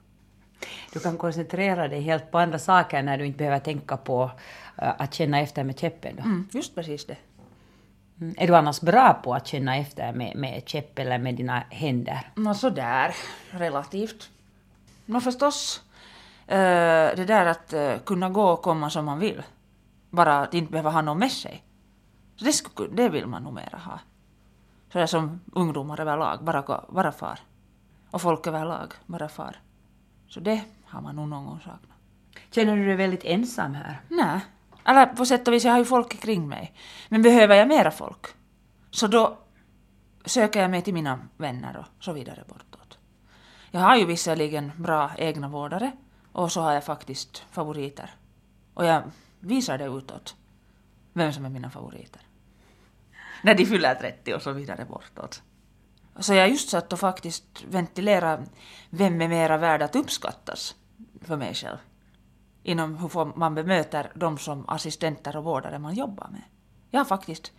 Du 0.93 0.99
kan 0.99 1.17
koncentrera 1.17 1.87
dig 1.87 2.01
helt 2.01 2.31
på 2.31 2.39
andra 2.39 2.59
saker 2.59 3.03
när 3.03 3.17
du 3.17 3.25
inte 3.25 3.37
behöver 3.37 3.59
tänka 3.59 3.97
på 3.97 4.31
att 4.75 5.13
känna 5.13 5.39
efter 5.39 5.63
med 5.63 5.79
käppen. 5.79 6.15
Då. 6.15 6.23
Mm, 6.23 6.47
just 6.51 6.75
precis 6.75 7.05
det. 7.05 7.17
Mm. 8.21 8.35
Är 8.37 8.47
du 8.47 8.55
annars 8.55 8.81
bra 8.81 9.13
på 9.23 9.33
att 9.33 9.47
känna 9.47 9.77
efter 9.77 10.13
med, 10.13 10.35
med 10.35 10.63
käpp 10.69 10.99
eller 10.99 11.19
med 11.19 11.35
dina 11.35 11.63
händer? 11.69 12.31
Nå 12.35 12.53
sådär, 12.53 13.15
relativt. 13.51 14.29
Nå 15.05 15.21
förstås, 15.21 15.83
eh, 16.47 17.15
det 17.15 17.25
där 17.25 17.45
att 17.45 17.73
eh, 17.73 17.97
kunna 17.97 18.29
gå 18.29 18.49
och 18.49 18.61
komma 18.61 18.89
som 18.89 19.05
man 19.05 19.19
vill. 19.19 19.43
Bara 20.09 20.39
att 20.39 20.53
inte 20.53 20.71
behöva 20.71 20.89
ha 20.89 21.01
någon 21.01 21.19
med 21.19 21.31
sig. 21.31 21.63
Så 22.35 22.45
det, 22.45 22.53
skulle, 22.53 22.95
det 22.95 23.09
vill 23.09 23.27
man 23.27 23.43
nog 23.43 23.53
mera 23.53 23.77
ha. 23.77 23.99
Sådär 24.91 25.05
som 25.05 25.41
ungdomar 25.53 25.99
överlag, 25.99 26.43
bara, 26.43 26.61
gå, 26.61 26.85
bara 26.89 27.11
far. 27.11 27.39
Och 28.11 28.21
folk 28.21 28.47
överlag, 28.47 28.93
bara 29.05 29.29
far. 29.29 29.55
Så 30.27 30.39
det 30.39 30.61
har 30.85 31.01
man 31.01 31.15
nog 31.15 31.27
någon 31.27 31.45
gång 31.45 31.59
saknat. 31.59 31.97
Känner 32.51 32.75
du 32.75 32.85
dig 32.85 32.95
väldigt 32.95 33.23
ensam 33.23 33.73
här? 33.73 34.01
Nej. 34.07 34.39
Eller 34.85 35.05
på 35.05 35.25
sätt 35.25 35.47
och 35.47 35.53
vis, 35.53 35.63
jag 35.63 35.71
har 35.71 35.79
ju 35.79 35.85
folk 35.85 36.21
kring 36.21 36.47
mig. 36.47 36.73
Men 37.09 37.21
behöver 37.21 37.55
jag 37.55 37.67
mera 37.67 37.91
folk, 37.91 38.27
så 38.91 39.07
då 39.07 39.37
söker 40.25 40.61
jag 40.61 40.71
mig 40.71 40.81
till 40.81 40.93
mina 40.93 41.19
vänner 41.37 41.77
och 41.77 42.03
så 42.03 42.13
vidare 42.13 42.43
bortåt. 42.47 42.97
Jag 43.71 43.81
har 43.81 43.95
ju 43.95 44.05
visserligen 44.05 44.71
bra 44.77 45.11
egna 45.17 45.47
vårdare 45.47 45.91
och 46.31 46.51
så 46.51 46.61
har 46.61 46.73
jag 46.73 46.83
faktiskt 46.83 47.45
favoriter. 47.51 48.15
Och 48.73 48.85
jag 48.85 49.03
visar 49.39 49.77
det 49.77 49.85
utåt, 49.85 50.35
vem 51.13 51.33
som 51.33 51.45
är 51.45 51.49
mina 51.49 51.69
favoriter. 51.69 52.21
När 53.43 53.55
de 53.55 53.65
fyller 53.65 53.95
30 53.95 54.33
och 54.33 54.41
så 54.41 54.51
vidare 54.51 54.85
bortåt. 54.85 55.41
Så 56.19 56.33
jag 56.33 56.49
just 56.49 56.69
satt 56.69 56.93
och 56.93 56.99
faktiskt 56.99 57.63
ventilera 57.69 58.43
vem 58.89 59.21
är 59.21 59.27
mera 59.27 59.57
värd 59.57 59.81
att 59.81 59.95
uppskattas 59.95 60.75
för 61.21 61.37
mig 61.37 61.53
själv 61.53 61.77
inom 62.63 62.97
hur 62.97 63.37
man 63.37 63.55
bemöter 63.55 64.11
de 64.15 64.37
som 64.37 64.69
assistenter 64.69 65.37
och 65.37 65.43
vårdare 65.43 65.79
man 65.79 65.95
jobbar 65.95 66.27
med. 66.31 66.43
Ja, 66.89 67.05
faktiskt. 67.05 67.51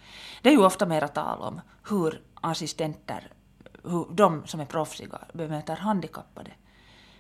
Det 0.43 0.49
är 0.49 0.53
ju 0.53 0.65
ofta 0.65 0.87
mera 0.87 1.09
tal 1.09 1.41
om 1.41 1.61
hur 1.89 2.23
assistenter, 2.35 3.33
hur 3.85 4.07
de 4.11 4.47
som 4.47 4.61
är 4.61 4.65
proffsiga 4.67 5.19
bemöter 5.33 5.77
handikappade. 5.77 6.51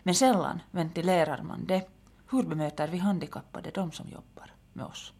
Men 0.02 0.14
sällan 0.14 0.62
ventilerar 0.70 1.42
man 1.42 1.66
det. 1.66 1.88
Hur 2.30 2.42
bemöter 2.42 2.88
vi 2.88 2.98
handikappade, 2.98 3.70
de 3.70 3.92
som 3.92 4.08
jobbar 4.08 4.50
med 4.72 4.86
oss? 4.86 5.12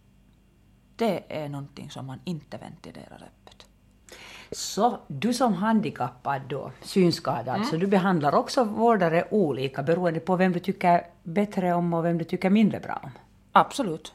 Det 0.96 1.42
är 1.42 1.48
någonting 1.48 1.90
som 1.90 2.06
man 2.06 2.20
inte 2.24 2.58
ventilerar 2.58 3.28
öppet. 3.28 3.66
Så 4.52 4.98
du 5.08 5.32
som 5.34 5.54
handikappad 5.54 6.42
då, 6.48 6.72
synskadad, 6.82 7.56
Mm. 7.56 7.64
så 7.68 7.76
du 7.76 7.86
behandlar 7.86 8.34
också 8.34 8.64
vårdare 8.64 9.24
olika 9.30 9.82
beroende 9.82 10.20
på 10.20 10.36
vem 10.36 10.52
du 10.52 10.58
tycker 10.60 11.06
bättre 11.22 11.74
om 11.74 11.94
och 11.94 12.04
vem 12.04 12.18
du 12.18 12.24
tycker 12.24 12.50
mindre 12.50 12.80
bra 12.80 13.00
om? 13.02 13.10
Absolut, 13.52 14.12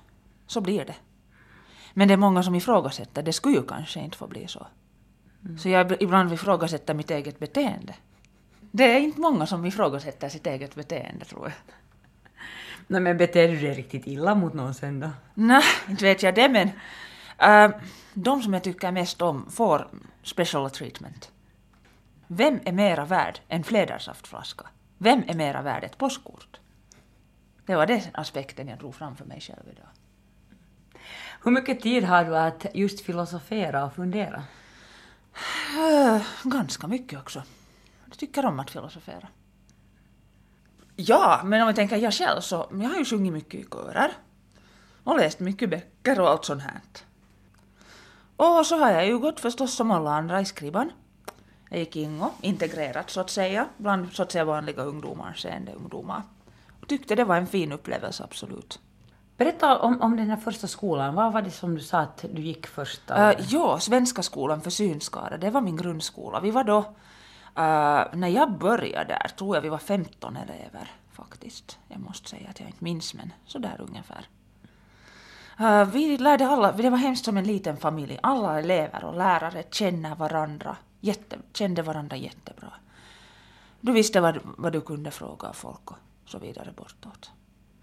så 0.48 0.62
blir 0.62 0.86
det. 0.86 0.96
Men 1.94 2.08
det 2.08 2.14
är 2.14 2.18
många 2.18 2.44
som 2.44 2.56
ifrågasätter, 2.56 3.24
det 3.24 3.34
skulle 3.34 3.56
ju 3.56 3.64
kanske 3.64 4.00
inte 4.00 4.18
få 4.18 4.28
bli 4.28 4.48
så. 4.48 4.68
Så 5.60 5.70
jag 5.70 5.92
ib- 5.92 5.98
ibland 6.00 6.34
ifrågasätter 6.34 6.94
mitt 6.94 7.12
eget 7.12 7.40
beteende. 7.40 7.96
Det 8.72 8.84
är 8.96 9.00
inte 9.00 9.20
många 9.22 9.46
som 9.46 9.66
ifrågasätter 9.66 10.30
sitt 10.30 10.48
eget 10.48 10.76
beteende, 10.76 11.26
tror 11.26 11.44
jag. 11.44 11.54
Nej, 12.88 13.02
men 13.02 13.18
beter 13.18 13.48
du 13.48 13.58
dig 13.60 13.74
riktigt 13.74 14.08
illa 14.08 14.36
mot 14.36 14.54
någon 14.54 14.74
sen 14.74 15.00
då? 15.00 15.10
Nej, 15.34 15.64
inte 15.90 16.04
vet 16.06 16.24
jag 16.24 16.36
det, 16.36 16.50
men 16.50 16.70
äh, 17.38 17.70
de 18.14 18.44
som 18.44 18.54
jag 18.54 18.64
tycker 18.64 18.92
mest 18.92 19.22
om 19.22 19.52
får 19.52 19.88
special 20.24 20.70
treatment. 20.70 21.32
Vem 22.28 22.60
är 22.66 22.72
mera 22.72 23.06
värd 23.06 23.40
en 23.48 23.64
flädersaftflaska? 23.64 24.66
Vem 24.98 25.24
är 25.28 25.34
mera 25.34 25.62
värd 25.62 25.84
ett 25.84 25.98
påskkort? 25.98 26.60
Det 27.66 27.76
var 27.76 27.86
den 27.88 28.02
aspekten 28.14 28.68
jag 28.68 28.80
drog 28.80 28.96
fram 28.96 29.16
för 29.16 29.26
mig 29.26 29.42
själv 29.42 29.64
idag. 29.72 29.88
Hur 31.44 31.52
mycket 31.52 31.82
tid 31.82 32.04
har 32.04 32.26
du 32.26 32.38
att 32.38 32.66
just 32.74 33.02
filosofera 33.02 33.86
och 33.86 33.96
fundera? 33.96 34.44
Ganska 36.44 36.88
mycket 36.88 37.20
också. 37.20 37.44
Jag 38.06 38.18
tycker 38.18 38.46
om 38.46 38.60
att 38.60 38.72
filosofera. 38.72 39.28
Ja, 40.96 41.42
men 41.44 41.62
om 41.62 41.68
jag 41.68 41.76
tänker 41.76 41.98
jag 41.98 42.14
själv 42.14 42.42
så 42.42 42.70
jag 42.72 42.90
har 42.90 42.98
ju 42.98 43.06
sjungit 43.06 43.34
mycket 43.34 43.60
i 43.60 43.64
körer. 43.72 44.12
Och 45.04 45.18
läst 45.18 45.40
mycket 45.40 45.70
böcker 45.70 46.20
och 46.20 46.30
allt 46.30 46.46
sånt 46.46 46.62
här. 46.62 46.82
Och 48.38 48.66
så 48.66 48.78
har 48.78 48.92
jag 48.92 49.06
ju 49.08 49.18
gått 49.18 49.40
förstås 49.40 49.74
som 49.74 49.92
alla 49.92 50.12
andra 50.12 50.42
i 50.42 50.46
skriban. 50.46 50.92
Jag 51.70 51.80
gick 51.80 51.96
in 51.96 52.22
och 52.22 52.32
integrerat 52.42 53.10
så 53.10 53.22
att 53.22 53.30
säga 53.30 53.68
bland 53.78 54.14
så 54.14 54.24
att 54.24 54.32
säga 54.32 54.46
vanliga 54.46 54.82
ungdomar, 54.82 55.34
seende 55.34 55.72
ungdomar. 55.72 56.22
Och 56.82 56.88
tyckte 56.88 57.16
det 57.16 57.24
var 57.24 57.36
en 57.36 57.48
fin 57.48 57.72
upplevelse 57.72 58.24
absolut. 58.24 58.80
Berätta 59.38 59.80
om, 59.80 60.02
om 60.02 60.18
den 60.18 60.30
här 60.30 60.38
första 60.38 60.68
skolan. 60.68 61.16
Vad 61.16 61.34
var 61.34 61.42
det 61.42 61.52
som 61.52 61.76
du 61.76 61.82
sa 61.82 62.00
att 62.00 62.26
du 62.32 62.42
gick 62.42 62.68
första? 62.68 63.32
Uh, 63.32 63.46
ja, 63.50 63.80
Svenska 63.80 64.24
skolan 64.24 64.62
för 64.62 64.70
synskadade, 64.70 65.38
det 65.38 65.50
var 65.50 65.62
min 65.62 65.78
grundskola. 65.78 66.40
Vi 66.40 66.52
var 66.52 66.64
då, 66.64 66.78
eh, 67.56 68.06
när 68.14 68.28
jag 68.28 68.58
började 68.58 69.14
där, 69.14 69.32
tror 69.38 69.56
jag 69.56 69.62
vi 69.62 69.70
var 69.70 69.78
15 69.78 70.38
elever 70.38 70.92
faktiskt. 71.12 71.80
Jag 71.88 72.00
måste 72.00 72.30
säga 72.30 72.50
att 72.50 72.60
jag 72.60 72.70
inte 72.70 72.84
minns, 72.84 73.14
men 73.14 73.34
så 73.46 73.60
där 73.60 73.82
ungefär. 73.90 74.28
Äh, 75.60 75.86
vi 75.86 76.18
lärde 76.18 76.48
alla, 76.48 76.72
det 76.72 76.90
var 76.90 76.98
hemskt 76.98 77.26
som 77.26 77.38
en 77.38 77.44
liten 77.44 77.78
familj. 77.78 78.20
Alla 78.24 78.60
elever 78.60 79.04
och 79.04 79.18
lärare 79.18 79.64
känner 79.72 80.16
varandra, 80.16 80.78
jätte, 81.00 81.38
kände 81.54 81.82
varandra 81.82 82.16
jättebra. 82.16 82.74
Du 83.82 83.92
visste 83.92 84.22
vad, 84.22 84.40
vad 84.44 84.74
du 84.74 84.82
kunde 84.82 85.12
fråga 85.12 85.54
folk 85.54 85.92
och 85.92 85.98
så 86.26 86.40
vidare 86.40 86.74
bortåt. 86.76 87.32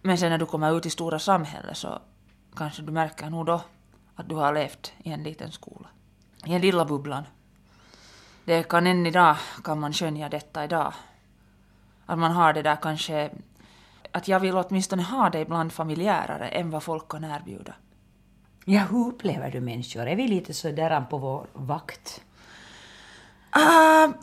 Men 0.03 0.19
sen 0.19 0.31
när 0.31 0.39
du 0.39 0.47
kommer 0.47 0.77
ut 0.77 0.87
i 0.87 0.91
stora 0.91 1.19
samhället 1.19 1.77
så 1.77 1.99
kanske 2.57 2.83
du 2.83 2.93
märker 2.93 3.31
nog 3.31 3.47
då 3.47 3.61
att 4.15 4.29
du 4.29 4.35
har 4.35 4.53
levt 4.53 4.93
i 5.03 5.11
en 5.11 5.23
liten 5.23 5.53
skola. 5.53 5.89
I 6.45 6.55
en 6.55 6.61
lilla 6.61 6.85
bubblan. 6.85 7.25
Det 8.45 8.63
kan 8.63 8.87
än 8.87 9.07
idag, 9.07 9.37
kan 9.65 9.81
man 9.81 9.93
skönja 9.93 10.29
detta 10.29 10.65
idag. 10.65 10.93
Att 12.07 12.19
man 12.19 12.33
har 12.33 12.53
det 12.53 12.63
där 12.63 12.77
kanske, 12.77 13.31
att 14.15 14.29
jag 14.29 14.41
vill 14.41 14.57
åtminstone 14.57 15.03
ha 15.03 15.31
det 15.31 15.41
ibland 15.41 15.73
familjärare 15.73 16.49
än 16.49 16.71
vad 16.71 16.83
folk 16.83 17.09
kan 17.09 17.25
erbjuda. 17.25 17.75
Ja, 18.65 18.81
hur 18.81 19.09
upplever 19.09 19.51
du 19.51 19.61
människor? 19.61 20.07
Är 20.07 20.17
vi 20.17 20.29
lite 20.29 20.55
sådär 20.55 21.01
på 21.01 21.19
vår 21.19 21.47
vakt? 21.53 22.25
Uh, 23.57 24.15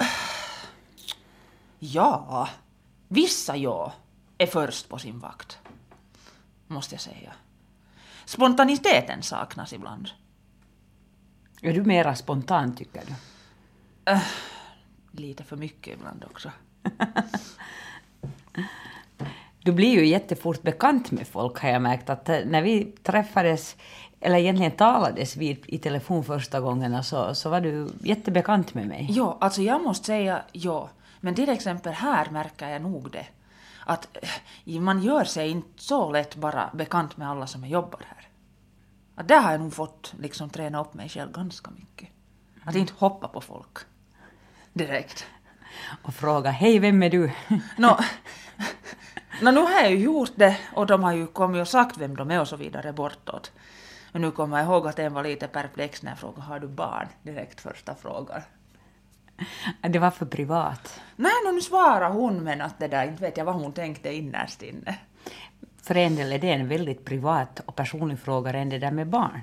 ja, 1.80 2.50
vissa 3.08 3.56
ja 3.58 3.94
är 4.38 4.48
först 4.48 4.90
på 4.90 4.98
sin 4.98 5.20
vakt. 5.20 5.60
Måste 6.68 6.96
jag 6.96 7.02
säga. 7.02 7.34
Spontaniteten 8.26 9.24
saknas 9.24 9.74
ibland. 9.74 10.10
Är 11.62 11.74
du 11.74 11.84
mera 11.84 12.16
spontan 12.16 12.76
tycker 12.76 13.04
du? 13.08 13.14
Lite 15.12 15.44
för 15.44 15.56
mycket 15.56 15.94
ibland 15.98 16.24
också. 16.24 16.52
Du 19.64 19.72
blir 19.72 19.90
ju 19.90 20.06
jättefort 20.06 20.62
bekant 20.62 21.12
med 21.12 21.28
folk 21.28 21.60
har 21.60 21.70
jag 21.70 21.82
märkt 21.82 22.10
att 22.10 22.30
eh, 22.30 22.40
när 22.46 22.62
vi 22.62 22.84
träffades, 23.04 23.76
eller 24.20 24.38
egentligen 24.38 24.72
talades 24.72 25.38
vid 25.38 25.64
i 25.68 25.78
telefon 25.78 26.24
första 26.24 26.60
gångerna 26.60 27.04
så, 27.04 27.36
så 27.36 27.50
var 27.50 27.62
du 27.62 27.90
jättebekant 28.04 28.74
med 28.74 28.88
mig. 28.88 29.08
Ja, 29.10 29.38
alltså 29.42 29.62
jag 29.62 29.84
måste 29.84 30.06
säga 30.06 30.42
ja. 30.52 30.90
Men 31.20 31.36
till 31.36 31.50
exempel 31.50 31.94
här 31.94 32.30
märker 32.30 32.70
jag 32.70 32.82
nog 32.82 33.12
det. 33.12 33.26
Att 33.86 34.18
eh, 34.66 34.82
man 34.82 35.02
gör 35.02 35.24
sig 35.24 35.50
inte 35.50 35.84
så 35.84 36.12
lätt 36.12 36.36
bara 36.36 36.70
bekant 36.74 37.18
med 37.18 37.30
alla 37.30 37.48
som 37.48 37.66
jobbar 37.66 38.00
här. 38.08 38.28
Att 39.16 39.28
där 39.28 39.42
har 39.42 39.52
jag 39.52 39.62
nog 39.62 39.74
fått 39.74 40.14
liksom 40.20 40.50
träna 40.50 40.82
upp 40.82 40.94
mig 40.94 41.10
själv 41.10 41.32
ganska 41.32 41.72
mycket. 41.72 42.10
Att 42.64 42.76
inte 42.76 42.94
hoppa 42.98 43.28
på 43.28 43.42
folk. 43.42 43.78
Direkt. 44.74 45.26
Och 46.04 46.14
fråga, 46.14 46.50
hej 46.50 46.80
vem 46.80 47.04
är 47.04 47.10
du? 47.10 47.32
Nå, 47.78 48.00
nå, 49.42 49.52
nu 49.52 49.60
har 49.60 49.82
jag 49.82 49.92
ju 49.92 49.98
gjort 49.98 50.32
det 50.36 50.58
och 50.74 50.86
de 50.86 51.04
har 51.04 51.14
ju 51.14 51.28
kommit 51.28 51.62
och 51.62 51.68
sagt 51.68 51.98
vem 51.98 52.16
de 52.16 52.32
är 52.32 52.42
och 52.42 52.48
så 52.48 52.56
vidare 52.56 52.94
bortåt. 52.94 53.52
Men 54.12 54.22
nu 54.22 54.32
kommer 54.32 54.58
jag 54.58 54.66
ihåg 54.66 54.88
att 54.88 55.00
en 55.00 55.14
var 55.14 55.24
lite 55.24 55.48
perplex 55.48 56.04
när 56.04 56.12
jag 56.12 56.20
frågade 56.20 56.42
har 56.42 56.60
du 56.60 56.68
barn? 56.68 57.08
Direkt 57.24 57.62
första 57.62 57.96
frågan. 57.96 58.42
det 59.82 60.00
var 60.00 60.12
för 60.12 60.26
privat. 60.26 61.02
Nej, 61.16 61.32
no, 61.46 61.52
nu 61.52 61.62
svarar 61.62 62.10
hon 62.10 62.44
men 62.44 62.62
att 62.62 62.80
det 62.80 62.88
där, 62.88 63.08
inte 63.08 63.22
vet 63.22 63.38
jag 63.38 63.46
vad 63.46 63.56
hon 63.56 63.74
tänkte 63.74 64.14
innerst 64.14 64.62
inne. 64.62 65.00
För 65.82 65.98
en 65.98 66.16
del 66.16 66.34
är 66.34 66.40
det 66.40 66.52
en 66.52 66.68
väldigt 66.68 67.06
privat 67.06 67.60
och 67.66 67.76
personlig 67.76 68.20
fråga 68.20 68.54
än 68.54 68.70
det 68.70 68.80
där 68.80 68.92
med 68.92 69.08
barn. 69.08 69.42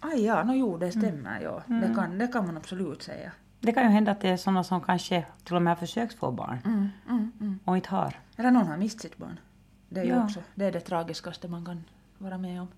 Aj 0.00 0.24
ja, 0.24 0.44
no, 0.44 0.52
jo 0.52 0.76
det 0.76 0.90
stämmer 0.90 1.40
ja. 1.40 1.62
Det, 1.66 1.94
kan, 1.94 2.18
det 2.18 2.26
kan 2.26 2.46
man 2.46 2.56
absolut 2.56 3.02
säga. 3.02 3.32
Det 3.60 3.72
kan 3.72 3.82
ju 3.82 3.88
hända 3.88 4.12
att 4.12 4.20
det 4.20 4.28
är 4.28 4.36
sådana 4.36 4.64
som 4.64 4.80
kanske 4.80 5.24
till 5.44 5.56
och 5.56 5.62
med 5.62 5.70
har 5.70 5.76
försökt 5.76 6.18
få 6.18 6.30
barn 6.30 6.58
Mm, 6.64 6.88
mm, 7.08 7.32
mm. 7.40 7.58
och 7.64 7.76
inte 7.76 7.90
har. 7.90 8.14
Eller 8.38 8.50
någon 8.50 8.66
har 8.66 8.76
mist 8.76 9.00
sitt 9.00 9.16
barn. 9.16 9.40
Det 9.88 10.00
är 10.00 10.04
ju 10.04 10.10
Ja. 10.10 10.24
också 10.24 10.42
det, 10.54 10.64
är 10.64 10.72
det 10.72 10.80
tragiskaste 10.80 11.48
man 11.48 11.64
kan 11.64 11.84
vara 12.18 12.38
med 12.38 12.60
om. 12.60 12.68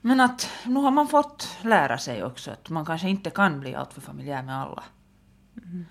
Men 0.00 0.20
att 0.20 0.48
nu 0.66 0.80
har 0.80 0.90
man 0.90 1.08
fått 1.08 1.48
lära 1.62 1.98
sig 1.98 2.24
också 2.24 2.50
att 2.50 2.68
man 2.70 2.84
kanske 2.84 3.08
inte 3.08 3.30
kan 3.30 3.60
bli 3.60 3.74
alltför 3.74 4.00
familjär 4.00 4.42
med 4.42 4.56
alla. 4.60 4.84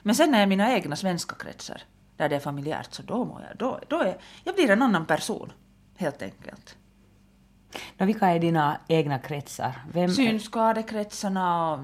Men 0.04 0.16
sen 0.16 0.32
när 0.32 0.38
jag 0.38 0.44
är 0.44 0.48
mina 0.48 0.72
egna 0.74 0.96
svenska 0.96 1.36
kretsar, 1.36 1.82
där 2.18 2.30
det 2.30 2.36
är 2.36 2.40
familjärt, 2.40 2.94
så 2.94 3.04
då 3.04 3.26
mår 3.26 3.42
jag, 3.50 3.58
då, 3.58 3.80
då 3.88 4.00
är, 4.02 4.18
jag 4.44 4.56
blir 4.56 4.70
en 4.70 4.82
annan 4.82 5.06
person. 5.06 5.52
Helt 5.98 6.22
enkelt. 6.22 6.78
Nå, 7.98 8.06
vilka 8.06 8.28
är 8.28 8.40
dina 8.40 8.78
egna 8.88 9.20
kretsar? 9.20 9.82
Vem 9.94 10.10
Synskadekretsarna 10.10 11.74
och 11.74 11.80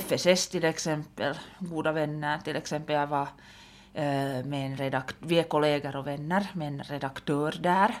FSS 0.00 0.48
till 0.48 0.64
exempel, 0.64 1.38
goda 1.58 1.92
vänner. 1.92 2.38
Till 2.38 2.56
exempel 2.56 2.96
jag 2.96 3.06
var 3.06 3.28
med 3.92 4.66
en 4.66 4.76
redakt, 4.76 5.16
vi 5.18 5.38
är 5.38 5.42
kollegor 5.42 5.96
och 5.96 6.06
vänner 6.06 6.50
med 6.52 6.68
en 6.68 6.82
redaktör 6.82 7.58
där 7.60 7.94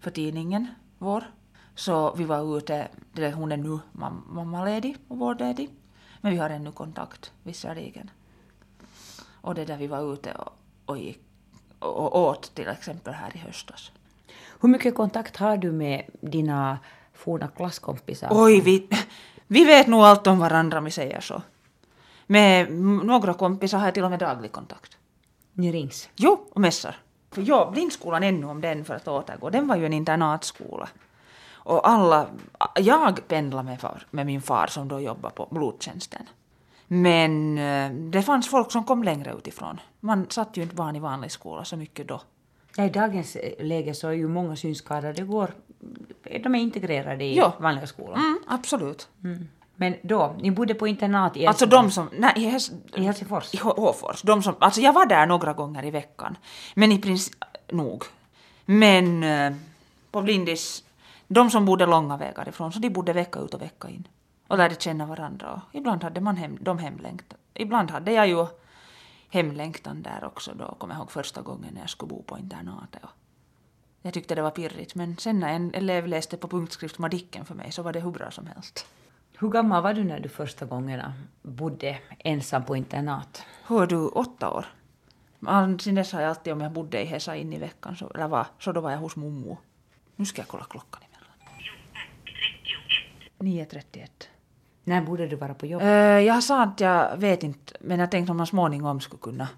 för 0.00 0.10
tidningen 0.10 0.66
vår. 0.98 1.24
Så 1.74 2.14
vi 2.14 2.24
var 2.24 2.58
ute, 2.58 2.88
hon 3.34 3.52
är 3.52 3.56
nu 3.56 3.78
mam- 3.92 4.22
mammaledig 4.28 4.96
och 5.08 5.18
vårdledig. 5.18 5.70
Men 6.20 6.32
vi 6.32 6.38
har 6.38 6.50
ännu 6.50 6.72
kontakt 6.72 7.32
visserligen. 7.42 8.10
Och 9.42 9.54
det 9.54 9.64
där 9.64 9.76
vi 9.76 9.86
var 9.86 10.12
ute 10.12 10.32
och, 10.32 10.52
och, 10.84 10.98
gick, 10.98 11.20
och, 11.78 12.20
åt 12.20 12.54
till 12.54 12.68
exempel 12.68 13.14
här 13.14 13.36
i 13.36 13.38
höstas. 13.38 13.92
Hur 14.60 14.68
mycket 14.68 14.94
kontakt 14.94 15.36
har 15.36 15.56
du 15.56 15.72
med 15.72 16.02
dina 16.20 16.78
forna 17.14 17.48
klasskompisar? 17.48 18.28
Oj, 18.30 18.60
vi, 18.60 18.88
vi 19.46 19.64
vet 19.64 19.86
nog 19.86 20.00
allt 20.00 20.26
om 20.26 20.38
varandra 20.38 20.78
om 20.78 20.84
vi 20.84 20.90
säger 20.90 21.20
så. 21.20 21.42
Med 22.26 22.72
några 23.04 23.34
kompisar 23.34 23.78
har 23.78 23.86
jag 23.86 23.94
till 23.94 24.04
och 24.04 24.10
med 24.10 24.18
daglig 24.18 24.52
kontakt. 24.52 24.96
Ni 25.60 25.72
rings? 25.72 26.08
Jo, 26.16 26.40
och 26.52 26.60
mässar. 26.60 26.96
För 27.30 27.42
ja, 27.46 27.70
Blindskolan 27.72 28.22
ännu 28.22 28.46
om 28.46 28.60
den 28.60 28.84
för 28.84 28.94
att 28.94 29.08
återgå, 29.08 29.50
den 29.50 29.66
var 29.68 29.76
ju 29.76 29.86
en 29.86 29.92
internatskola. 29.92 30.88
Och 31.52 31.88
alla, 31.88 32.26
jag 32.76 33.28
pendlade 33.28 33.64
med, 33.64 33.80
far, 33.80 34.06
med 34.10 34.26
min 34.26 34.42
far 34.42 34.66
som 34.66 34.88
då 34.88 35.00
jobbade 35.00 35.34
på 35.34 35.48
blodtjänsten. 35.50 36.22
Men 36.88 37.58
eh, 37.58 37.90
det 37.92 38.22
fanns 38.22 38.48
folk 38.48 38.72
som 38.72 38.84
kom 38.84 39.02
längre 39.04 39.34
utifrån. 39.38 39.80
Man 40.00 40.26
satt 40.30 40.56
ju 40.56 40.62
inte 40.62 40.74
barn 40.74 40.96
i 40.96 41.00
vanlig 41.00 41.30
skola 41.32 41.64
så 41.64 41.76
mycket 41.76 42.08
då. 42.08 42.20
Ja, 42.76 42.84
I 42.84 42.88
dagens 42.90 43.36
eh, 43.36 43.64
läge 43.66 43.94
så 43.94 44.08
är 44.08 44.12
ju 44.12 44.28
många 44.28 44.56
synskadade 44.56 45.22
går, 45.22 45.50
de 46.22 46.54
är 46.54 46.58
integrerade 46.58 47.24
i 47.24 47.36
Ja. 47.36 47.52
vanliga 47.58 47.86
skolan. 47.86 48.18
Mm, 48.18 48.38
absolut. 48.46 49.08
Mm. 49.24 49.48
Men 49.80 49.96
då, 50.02 50.36
ni 50.40 50.50
bodde 50.50 50.74
på 50.74 50.86
internat 50.86 51.36
i 51.36 51.46
Alltså 51.46 51.66
de 51.66 51.90
som, 51.90 52.08
nej, 52.12 52.32
i, 52.36 52.44
Hes, 52.44 52.70
I 52.96 53.02
Helsingfors? 53.02 53.54
I 53.54 53.56
H- 53.56 53.74
Håfors. 53.76 54.22
De 54.22 54.42
som, 54.42 54.54
alltså 54.58 54.80
jag 54.80 54.92
var 54.92 55.06
där 55.06 55.26
några 55.26 55.52
gånger 55.52 55.84
i 55.84 55.90
veckan. 55.90 56.36
Men 56.74 56.92
i 56.92 56.98
princip, 56.98 57.34
nog. 57.68 58.04
Men 58.64 59.22
eh, 59.22 59.52
på 60.10 60.22
Blindis, 60.22 60.84
de 61.28 61.50
som 61.50 61.64
bodde 61.64 61.86
långa 61.86 62.16
vägar 62.16 62.48
ifrån, 62.48 62.72
så 62.72 62.78
de 62.78 62.90
bodde 62.90 63.12
vecka 63.12 63.38
ut 63.40 63.54
och 63.54 63.62
vecka 63.62 63.88
in. 63.88 64.08
Och 64.48 64.58
lärde 64.58 64.74
känna 64.74 65.06
varandra. 65.06 65.62
Och 65.68 65.74
ibland 65.74 66.02
hade 66.04 66.20
man 66.20 66.36
hem, 66.36 66.58
de 66.60 66.78
hemlängtan. 66.78 67.38
Ibland 67.54 67.90
hade 67.90 68.12
jag 68.12 68.28
ju 68.28 68.46
hemlängtan 69.30 70.02
där 70.02 70.24
också 70.24 70.52
då, 70.54 70.74
kommer 70.78 70.94
jag 70.94 71.00
ihåg 71.00 71.10
första 71.10 71.42
gången 71.42 71.74
när 71.74 71.80
jag 71.80 71.90
skulle 71.90 72.08
bo 72.08 72.22
på 72.22 72.38
internatet. 72.38 73.02
Jag 74.02 74.14
tyckte 74.14 74.34
det 74.34 74.42
var 74.42 74.50
pirrigt, 74.50 74.94
men 74.94 75.16
sen 75.16 75.40
när 75.40 75.48
en 75.52 75.74
elev 75.74 76.06
läste 76.06 76.36
på 76.36 76.48
punktskrift 76.48 76.98
Madicken 76.98 77.44
för 77.44 77.54
mig 77.54 77.72
så 77.72 77.82
var 77.82 77.92
det 77.92 78.00
hur 78.00 78.10
bra 78.10 78.30
som 78.30 78.46
helst. 78.46 78.86
Hur 79.40 79.48
gammal 79.48 79.82
var 79.82 79.94
du 79.94 80.04
när 80.04 80.20
du 80.20 80.28
första 80.28 80.66
gångerna 80.66 81.12
bodde 81.42 81.98
ensam 82.18 82.64
på 82.64 82.76
internat? 82.76 83.42
Hör 83.64 83.86
du, 83.86 83.96
åtta 83.96 84.50
år? 84.50 84.66
Sen 85.80 85.94
dess 85.94 86.12
har 86.12 86.20
jag 86.20 86.28
alltid, 86.28 86.52
om 86.52 86.60
jag 86.60 86.72
bodde 86.72 87.02
i 87.02 87.04
Hesa 87.04 87.36
in 87.36 87.52
i 87.52 87.58
veckan, 87.58 87.96
så, 87.96 88.10
eller 88.14 88.28
var, 88.28 88.46
så 88.58 88.72
då 88.72 88.80
var 88.80 88.90
jag 88.90 88.98
hos 88.98 89.16
mommo. 89.16 89.58
Nu 90.16 90.24
ska 90.24 90.42
jag 90.42 90.48
kolla 90.48 90.64
klockan 90.64 91.00
emellan. 91.02 91.32
9.31. 93.38 94.08
När 94.84 95.00
borde 95.02 95.26
du 95.26 95.36
vara 95.36 95.54
på 95.54 95.66
jobb? 95.66 95.82
Uh, 95.82 95.88
jag 96.20 96.42
sa 96.42 96.62
att 96.62 96.80
jag 96.80 97.16
vet 97.16 97.42
inte, 97.42 97.74
men 97.80 98.00
jag 98.00 98.10
tänkte 98.10 98.30
om 98.30 98.36
man 98.36 98.46
småningom 98.46 99.00
skulle 99.00 99.20
kunna 99.20 99.48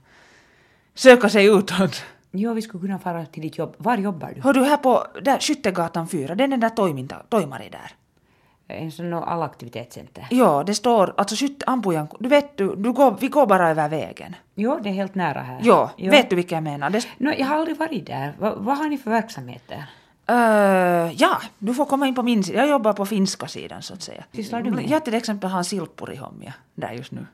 söka 0.94 1.28
sig 1.28 1.46
utåt. 1.46 2.04
Jo, 2.30 2.54
vi 2.54 2.62
skulle 2.62 2.80
kunna 2.80 2.98
fara 2.98 3.26
till 3.26 3.42
ditt 3.42 3.58
jobb. 3.58 3.74
Var 3.78 3.96
jobbar 3.96 4.32
du? 4.34 4.40
Hör 4.40 4.52
du 4.52 4.64
här 4.64 4.76
på 4.76 5.06
där, 5.22 5.38
Skyttegatan 5.38 6.08
4, 6.08 6.34
det 6.34 6.44
är 6.44 6.48
den 6.48 6.60
där 6.60 6.70
toiminta, 6.70 7.22
toimari 7.28 7.68
där. 7.68 7.92
En 8.72 8.92
sån 8.92 9.14
allaktivitetscenter. 9.14 10.26
Ja, 10.30 10.62
det 10.66 10.74
står, 10.74 11.14
alltså 11.16 11.36
skytte, 11.36 11.64
ampujan, 11.66 12.08
du 12.18 12.28
vet 12.28 12.56
du, 12.56 12.76
du 12.76 12.92
går, 12.92 13.16
vi 13.20 13.28
går 13.28 13.46
bara 13.46 13.70
över 13.70 13.88
vägen. 13.88 14.36
Jo, 14.54 14.78
det 14.82 14.88
är 14.88 14.92
helt 14.92 15.14
nära 15.14 15.40
här. 15.40 15.60
Ja, 15.62 15.90
Jo. 15.96 16.10
vet 16.10 16.30
du 16.30 16.36
vilka 16.36 16.54
jag 16.54 16.64
menar? 16.64 16.90
Det, 16.90 17.06
Nå, 17.18 17.32
jag 17.38 17.46
har 17.46 17.56
aldrig 17.56 17.76
varit 17.76 18.06
där. 18.06 18.32
Va, 18.38 18.54
vad 18.56 18.78
har 18.78 18.88
ni 18.88 18.98
för 18.98 19.10
verksamhet 19.10 19.62
där? 19.68 19.84
Uh, 20.30 21.12
ja, 21.16 21.40
du 21.58 21.74
får 21.74 21.84
komma 21.84 22.06
in 22.06 22.14
på 22.14 22.22
min 22.22 22.44
sida. 22.44 22.58
Jag 22.58 22.68
jobbar 22.68 22.92
på 22.92 23.06
finska 23.06 23.46
sidan 23.46 23.82
så 23.82 23.94
att 23.94 24.02
säga. 24.02 24.24
Sysslar 24.32 24.62
du 24.62 24.70
med? 24.70 24.90
Jag 24.90 25.04
till 25.04 25.14
exempel 25.14 25.50
har 25.50 25.58
en 25.58 25.64
silppuri 25.64 26.16
hommia 26.16 26.54
där 26.74 26.92
just 26.92 27.12
nu. 27.12 27.26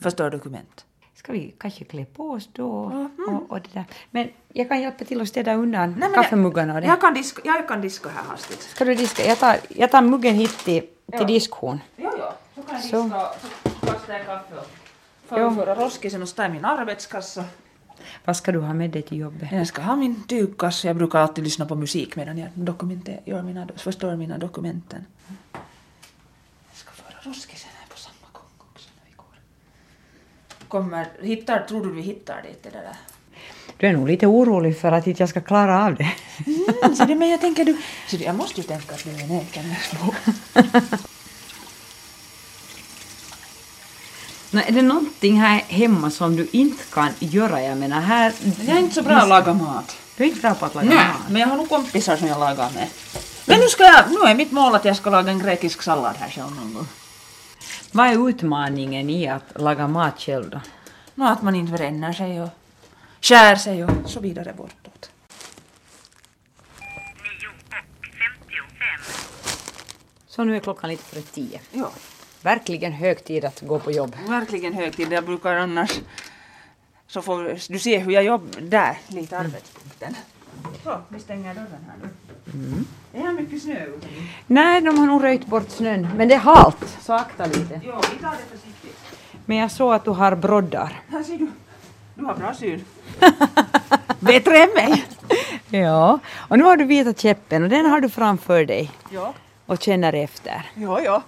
Förstör 0.00 0.30
dokument. 0.30 0.84
Ska 1.24 1.32
vi 1.32 1.54
kanske 1.58 1.84
klä 1.84 2.04
på 2.04 2.30
oss 2.30 2.48
då? 2.52 2.88
Mhm. 2.88 3.28
Och, 3.28 3.50
och 3.50 3.60
det 3.60 3.68
där. 3.72 3.84
Men 4.10 4.28
jag 4.52 4.68
kan 4.68 4.80
hjälpa 4.80 5.04
till 5.04 5.20
att 5.20 5.28
städa 5.28 5.54
undan 5.54 5.94
Nej, 5.98 6.10
kaffemuggarna 6.14 6.74
och 6.74 6.80
det. 6.80 6.86
Jag 6.86 7.00
kan, 7.00 7.14
diska, 7.14 7.42
jag 7.44 7.68
kan 7.68 7.80
diska 7.80 8.08
här 8.08 8.22
hastigt. 8.22 8.60
Ska 8.62 8.84
du 8.84 8.94
diska? 8.94 9.24
Jag 9.26 9.38
tar, 9.38 9.56
jag 9.68 9.90
tar 9.90 10.02
muggen 10.02 10.34
hit 10.34 10.58
till, 10.58 10.80
till 10.80 10.90
Ja. 11.06 11.24
diskhon. 11.24 11.80
Jo, 11.96 12.10
jo. 12.18 12.24
Så 12.54 12.62
kan 12.62 12.74
jag 12.74 12.82
diska 12.82 12.98
så 13.80 13.86
kastar 13.86 14.14
jag 14.14 14.26
kaffe 14.26 14.54
och 14.58 14.66
Jo. 15.30 15.50
förföra 15.50 15.74
roskisen 15.74 16.22
och 16.22 16.28
ställa 16.28 16.48
min 16.48 16.64
arbetskassa. 16.64 17.44
Vad 18.24 18.36
ska 18.36 18.52
du 18.52 18.60
ha 18.60 18.74
med 18.74 18.90
dig 18.90 19.02
till 19.02 19.18
jobbet? 19.18 19.52
Jag 19.52 19.66
ska 19.66 19.82
ha 19.82 19.96
min 19.96 20.24
tygkassa. 20.24 20.86
Jag 20.86 20.96
brukar 20.96 21.18
alltid 21.18 21.44
lyssna 21.44 21.66
på 21.66 21.74
musik 21.74 22.16
medan 22.16 22.38
jag 22.38 22.48
gör 23.24 23.42
mina, 23.42 23.68
förstör 23.76 24.16
mina 24.16 24.38
dokumenten. 24.38 25.06
Jag 25.52 26.76
ska 26.76 26.90
föra 26.92 27.30
roskisen 27.30 27.70
här 27.80 27.88
på 27.88 27.96
samma 27.98 28.26
gång 28.32 28.42
också 28.72 28.88
när 28.98 29.10
vi 29.10 29.14
går. 29.16 29.36
Kommer, 30.74 31.06
hittar, 31.22 31.60
tror 31.68 31.84
du 31.86 31.92
vi 31.92 32.02
hittar 32.02 32.42
dit 32.42 32.62
det 32.62 32.70
där? 32.70 32.96
Du 33.76 33.86
är 33.86 33.92
nog 33.92 34.08
lite 34.08 34.26
orolig 34.26 34.80
för 34.80 34.92
att 34.92 35.20
jag 35.20 35.28
ska 35.28 35.40
klara 35.40 35.84
av 35.84 35.94
det. 35.94 36.12
Mm, 36.46 36.96
så 36.96 37.04
det, 37.04 37.14
men 37.14 37.30
jag 37.30 37.40
tänker 37.40 37.64
du, 37.64 37.76
så 38.08 38.16
jag 38.16 38.34
måste 38.34 38.60
ju 38.60 38.66
tänka 38.66 38.94
att 38.94 39.04
det 39.04 39.10
är 39.10 39.24
en 39.24 39.30
Ekenäsbo. 39.30 40.14
Nå, 44.50 44.60
är 44.66 44.72
det 44.72 44.82
någonting 44.82 45.40
här 45.40 45.58
hemma 45.68 46.10
som 46.10 46.36
du 46.36 46.48
inte 46.52 46.84
kan 46.84 47.08
göra? 47.18 47.62
Jag 47.62 47.78
menar 47.78 48.00
här... 48.00 48.32
Jag 48.66 48.76
är 48.76 48.80
inte 48.80 48.94
så 48.94 49.02
bra 49.02 49.16
att 49.16 49.28
laga 49.28 49.54
mat. 49.54 49.96
Du 50.16 50.24
är 50.24 50.28
inte 50.28 50.40
bra 50.40 50.54
på 50.54 50.66
att 50.66 50.74
laga 50.74 50.88
Nej, 50.88 50.96
mat. 50.96 51.16
men 51.28 51.40
jag 51.40 51.48
har 51.48 51.56
nog 51.56 51.68
kompisar 51.68 52.16
som 52.16 52.28
jag 52.28 52.40
lagar 52.40 52.70
med. 52.74 52.88
Men 53.46 53.60
nu 53.60 53.66
ska 53.68 53.84
jag, 53.84 54.04
nu 54.10 54.16
är 54.30 54.34
mitt 54.34 54.52
mål 54.52 54.74
att 54.74 54.84
jag 54.84 54.96
ska 54.96 55.10
laga 55.10 55.30
en 55.30 55.38
grekisk 55.38 55.82
sallad 55.82 56.16
här 56.18 56.30
själv 56.30 56.56
någon 56.56 56.74
gång. 56.74 56.86
Vad 57.94 58.06
är 58.06 58.28
utmaningen 58.28 59.10
i 59.10 59.28
att 59.28 59.44
laga 59.54 59.88
mat 59.88 60.20
själv 60.20 60.50
då? 60.50 60.60
Nå, 61.14 61.24
att 61.26 61.42
man 61.42 61.54
inte 61.54 61.72
bränner 61.72 62.12
sig 62.12 62.42
och 62.42 62.48
skär 63.20 63.56
sig 63.56 63.84
och 63.84 64.10
så 64.10 64.20
vidare 64.20 64.52
bortåt. 64.56 65.10
Så 70.26 70.44
nu 70.44 70.56
är 70.56 70.60
klockan 70.60 70.90
lite 70.90 71.02
före 71.02 71.22
tio. 71.22 71.60
Ja, 71.72 71.92
Verkligen 72.42 72.92
hög 72.92 73.24
tid 73.24 73.44
att 73.44 73.60
gå 73.60 73.78
på 73.78 73.92
jobb. 73.92 74.16
verkligen 74.28 74.72
högtid. 74.72 75.12
Jag 75.12 75.24
brukar 75.24 75.56
annars... 75.56 76.00
Så 77.06 77.22
får 77.22 77.58
du 77.72 77.78
se 77.78 77.98
hur 77.98 78.12
jag 78.12 78.24
jobbar 78.24 78.60
där, 78.60 78.98
lite 79.08 79.38
arbetspunkten. 79.38 80.16
Så, 80.84 81.00
vi 81.08 81.20
stänger 81.20 81.54
dörren 81.54 81.84
här 81.88 81.96
nu. 82.02 82.08
Det 83.12 83.18
är 83.18 83.32
mycket 83.32 83.62
snö. 83.62 83.86
Nej, 84.46 84.80
de 84.80 84.98
har 84.98 85.06
nog 85.06 85.22
röjt 85.24 85.46
bort 85.46 85.68
snön. 85.70 86.08
Men 86.16 86.28
det 86.28 86.34
är 86.34 86.38
halt, 86.38 86.96
så 87.00 87.12
akta 87.12 87.46
lite. 87.46 87.80
Ja, 87.84 88.00
vi 88.12 88.18
tar 88.22 88.30
det 88.30 88.56
försiktigt. 88.58 88.98
Men 89.46 89.56
jag 89.56 89.70
såg 89.70 89.94
att 89.94 90.04
du 90.04 90.10
har 90.10 90.36
broddar. 90.36 91.02
Här 91.08 91.22
ser 91.22 91.38
du. 91.38 91.50
Du 92.14 92.24
har 92.24 92.34
bra 92.34 92.54
syn. 92.54 92.84
Bättre 94.20 94.56
än 94.62 94.70
mig. 94.74 95.04
Ja, 95.70 96.18
och 96.34 96.58
nu 96.58 96.64
har 96.64 96.76
du 96.76 96.84
vita 96.84 97.12
käppen 97.12 97.62
och 97.62 97.68
den 97.68 97.86
har 97.86 98.00
du 98.00 98.08
framför 98.08 98.64
dig 98.64 98.90
Ja, 99.10 99.34
och 99.66 99.82
känner 99.82 100.12
efter. 100.12 100.70
ja, 100.74 101.00
ja. 101.00 101.22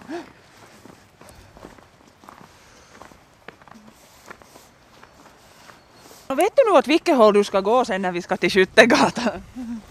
Och 6.26 6.38
vet 6.38 6.56
du 6.56 6.62
nu 6.70 6.78
åt 6.78 6.86
vilket 6.86 7.16
håll 7.16 7.34
du 7.34 7.44
ska 7.44 7.60
gå 7.60 7.84
sen 7.84 8.02
när 8.02 8.12
vi 8.12 8.22
ska 8.22 8.36
till 8.36 8.50
Skyttegatan? 8.50 9.42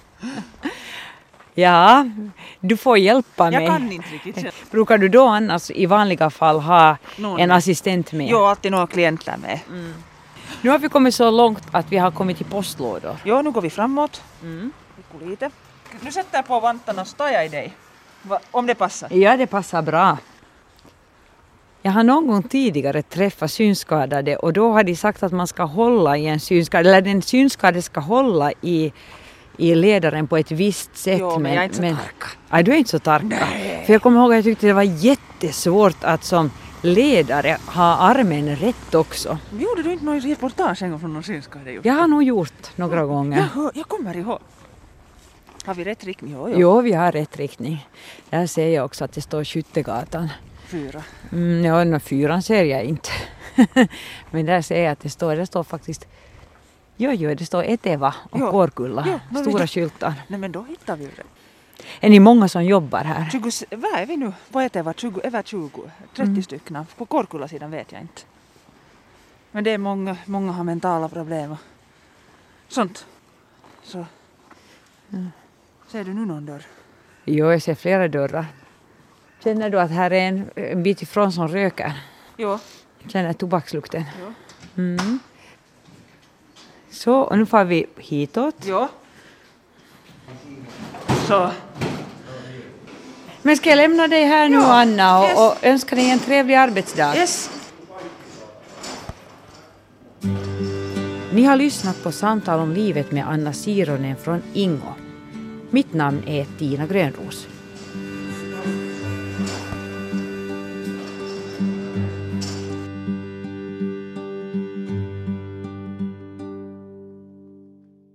Ja, 1.58 2.06
du 2.60 2.78
får 2.78 2.98
hjälpa 2.98 3.52
mig. 3.52 3.54
Jag 3.64 3.68
kan 3.68 3.92
inte 3.92 4.08
riktigt. 4.10 4.36
själv. 4.36 4.52
Brukar 4.72 4.98
du 4.98 5.10
då 5.10 5.26
annars 5.28 5.72
i 5.72 5.86
vanliga 5.86 6.30
fall 6.30 6.60
ha 6.60 6.98
Någon. 7.18 7.40
en 7.40 7.52
assistent 7.52 8.12
med? 8.12 8.28
Jo, 8.30 8.38
alltid 8.46 8.72
några 8.72 8.88
klienter 8.88 9.38
med. 9.38 9.60
Nu 10.62 10.70
har 10.70 10.78
vi 10.80 10.90
kommit 10.90 11.16
så 11.16 11.32
långt 11.32 11.64
att 11.72 11.92
vi 11.92 11.98
har 11.98 12.12
kommit 12.12 12.38
till 12.38 12.46
postlådor. 12.46 13.16
Jo, 13.24 13.42
nu 13.42 13.52
går 13.52 13.62
vi 13.62 13.70
framåt. 13.70 14.22
Mm. 14.42 14.72
Lite. 15.22 15.50
Nu 16.02 16.12
sätter 16.12 16.38
jag 16.38 16.48
på 16.48 16.60
vantarna 16.60 17.02
och 17.02 17.08
står 17.08 17.30
jag 17.30 17.46
i 17.46 17.50
dig. 17.50 17.74
Om 18.52 18.66
det 18.66 18.76
passar. 18.76 19.10
Ja, 19.14 19.38
det 19.38 19.48
passar 19.48 19.82
bra. 19.82 20.18
Jag 21.82 21.92
har 21.92 22.04
någon 22.04 22.28
gång 22.28 22.44
tidigare 22.44 23.02
träffat 23.02 23.52
synskadade 23.52 24.36
och 24.36 24.54
då 24.54 24.72
har 24.72 24.84
de 24.84 24.96
sagt 24.96 25.24
att 25.24 25.32
man 25.32 25.48
ska 25.48 25.64
hålla 25.64 26.18
i 26.18 26.28
en 26.28 26.40
synskadad, 26.40 26.88
eller 26.88 27.02
den 27.02 27.22
synskadade 27.22 27.82
ska 27.82 28.00
hålla 28.00 28.52
i, 28.62 28.94
i 29.58 29.76
ledaren 29.76 30.28
på 30.28 30.38
ett 30.38 30.52
visst 30.52 30.98
sätt. 30.98 31.18
Jo, 31.20 31.40
men 31.40 31.54
jag 31.54 31.64
är 31.64 31.66
inte 31.66 31.76
så 31.76 31.82
tarka. 31.82 32.28
Nej, 32.50 32.64
du 32.64 32.72
är 32.72 32.78
inte 32.78 32.90
så 32.90 33.00
tarka. 33.00 33.48
För 33.86 33.94
jag 33.94 34.02
kommer 34.02 34.20
ihåg 34.20 34.32
att 34.32 34.36
jag 34.36 34.44
tyckte 34.44 34.68
det 34.68 34.74
var 34.74 34.84
jättesvårt 34.84 36.04
att 36.04 36.24
som 36.24 36.52
ledare 36.82 37.58
ha 37.68 37.98
armen 37.98 38.56
rätt 38.56 38.96
också. 38.96 39.38
Gjorde 39.52 39.84
du 39.84 39.94
inte 39.94 40.06
någon 40.06 40.22
reportage 40.22 40.82
en 40.84 40.90
gång 40.92 41.00
från 41.00 41.14
någon 41.14 41.24
synskadad? 41.24 41.80
Jag 41.84 41.94
har 41.94 42.08
nog 42.08 42.24
gjort 42.24 42.78
några 42.78 43.06
gånger. 43.06 43.48
Jag, 43.56 43.72
jag 43.76 43.88
kommer 43.88 44.18
ihåg. 44.18 44.40
Har 45.66 45.74
vi 45.74 45.84
rätt 45.84 46.04
riktning? 46.04 46.34
Jo, 46.34 46.50
jo. 46.50 46.56
Jo, 46.58 46.82
vi 46.82 46.94
har 46.94 47.12
rätt 47.12 47.38
riktning. 47.38 47.88
Där 48.30 48.48
ser 48.48 48.68
jag 48.68 48.86
också 48.86 49.06
att 49.06 49.14
det 49.14 49.22
står 49.22 49.44
Skyttegatan. 49.44 50.30
Fyra. 50.68 51.04
Mm, 51.32 51.66
ja, 51.66 51.84
no, 51.84 52.00
fyran 52.00 52.42
ser 52.42 52.64
jag 52.64 52.84
inte. 52.84 53.10
Men 54.32 54.46
där 54.46 54.62
ser 54.62 54.84
jag 54.84 54.92
att 54.92 55.00
det 55.00 55.10
står, 55.10 55.36
det 55.36 55.46
står 55.46 55.64
faktiskt 55.64 56.08
Jo, 56.98 57.12
jo, 57.12 57.34
det 57.34 57.46
står 57.46 57.64
Eteva 57.64 58.16
och 58.30 58.40
Jo. 58.40 58.52
Kårkulla, 58.52 59.20
Jo, 59.32 59.42
stora 59.42 59.68
skyltar. 59.68 60.14
Nej 60.28 60.40
men 60.40 60.52
då 60.52 60.64
hittar 60.64 60.96
vi 60.96 61.06
rätt. 61.08 61.28
Är 62.00 62.10
ni 62.10 62.20
många 62.20 62.48
som 62.48 62.64
jobbar 62.66 63.04
här? 63.04 63.30
20, 63.30 63.48
s- 63.50 63.64
vad 63.72 64.00
är 64.00 64.06
vi 64.06 64.18
nu? 64.18 64.34
På 64.52 64.62
Eteva? 64.62 64.94
20, 64.94 65.22
över 65.24 65.44
20? 65.44 65.82
30 66.16 66.42
stycken. 66.44 66.86
På 66.98 67.06
Korkulla-sidan 67.06 67.72
vet 67.72 67.92
jag 67.92 68.02
inte. 68.02 68.22
Men 69.52 69.64
det 69.64 69.72
är 69.72 69.78
många, 69.78 70.18
många 70.26 70.52
har 70.52 70.64
mentala 70.64 71.10
problem 71.10 71.52
och 71.52 71.58
sånt. 72.68 73.06
Så. 73.84 74.06
Ser 75.88 76.04
du 76.04 76.14
nu 76.14 76.26
någon 76.26 76.46
dörr? 76.46 76.64
Jo, 77.26 77.52
jag 77.52 77.62
ser 77.62 77.76
flera 77.76 78.08
dörrar. 78.08 78.46
Känner 79.44 79.70
du 79.70 79.80
att 79.80 79.92
här 79.92 80.12
är 80.12 80.28
en, 80.28 80.50
en 80.56 80.84
bit 80.84 81.02
ifrån 81.02 81.32
som 81.32 81.48
röker? 81.48 81.94
Jo. 82.38 82.60
Känner 83.08 83.34
tobakslukten? 83.34 84.04
Jo. 84.22 84.34
Mm. 84.84 85.20
Så, 86.96 87.16
och 87.16 87.38
nu 87.38 87.46
får 87.46 87.64
vi 87.64 87.86
hitåt. 87.98 88.56
Jo. 88.66 88.88
Så. 91.28 91.50
Men 93.42 93.58
ska 93.58 93.70
jag 93.70 93.78
lämna 93.78 94.08
dig 94.08 94.26
här 94.26 94.50
nu 94.50 94.56
Ja, 94.56 94.82
Anna 94.82 95.20
och, 95.20 95.26
yes. 95.26 95.38
och 95.38 95.66
önska 95.66 95.96
dig 95.96 96.10
en 96.10 96.20
trevlig 96.20 96.56
arbetsdag? 96.56 97.16
Yes. 97.16 97.50
Ni 101.34 101.44
har 101.44 101.56
lyssnat 101.56 102.04
på 102.04 102.12
Samtal 102.12 102.60
om 102.60 102.72
livet 102.72 103.12
med 103.12 103.30
Anna 103.30 103.54
Sironen 103.54 104.16
från 104.16 104.42
Ingo. 104.54 104.94
Mitt 105.70 105.94
namn 105.94 106.24
är 106.28 106.46
Tina 106.60 106.86
Grönros. 106.88 107.48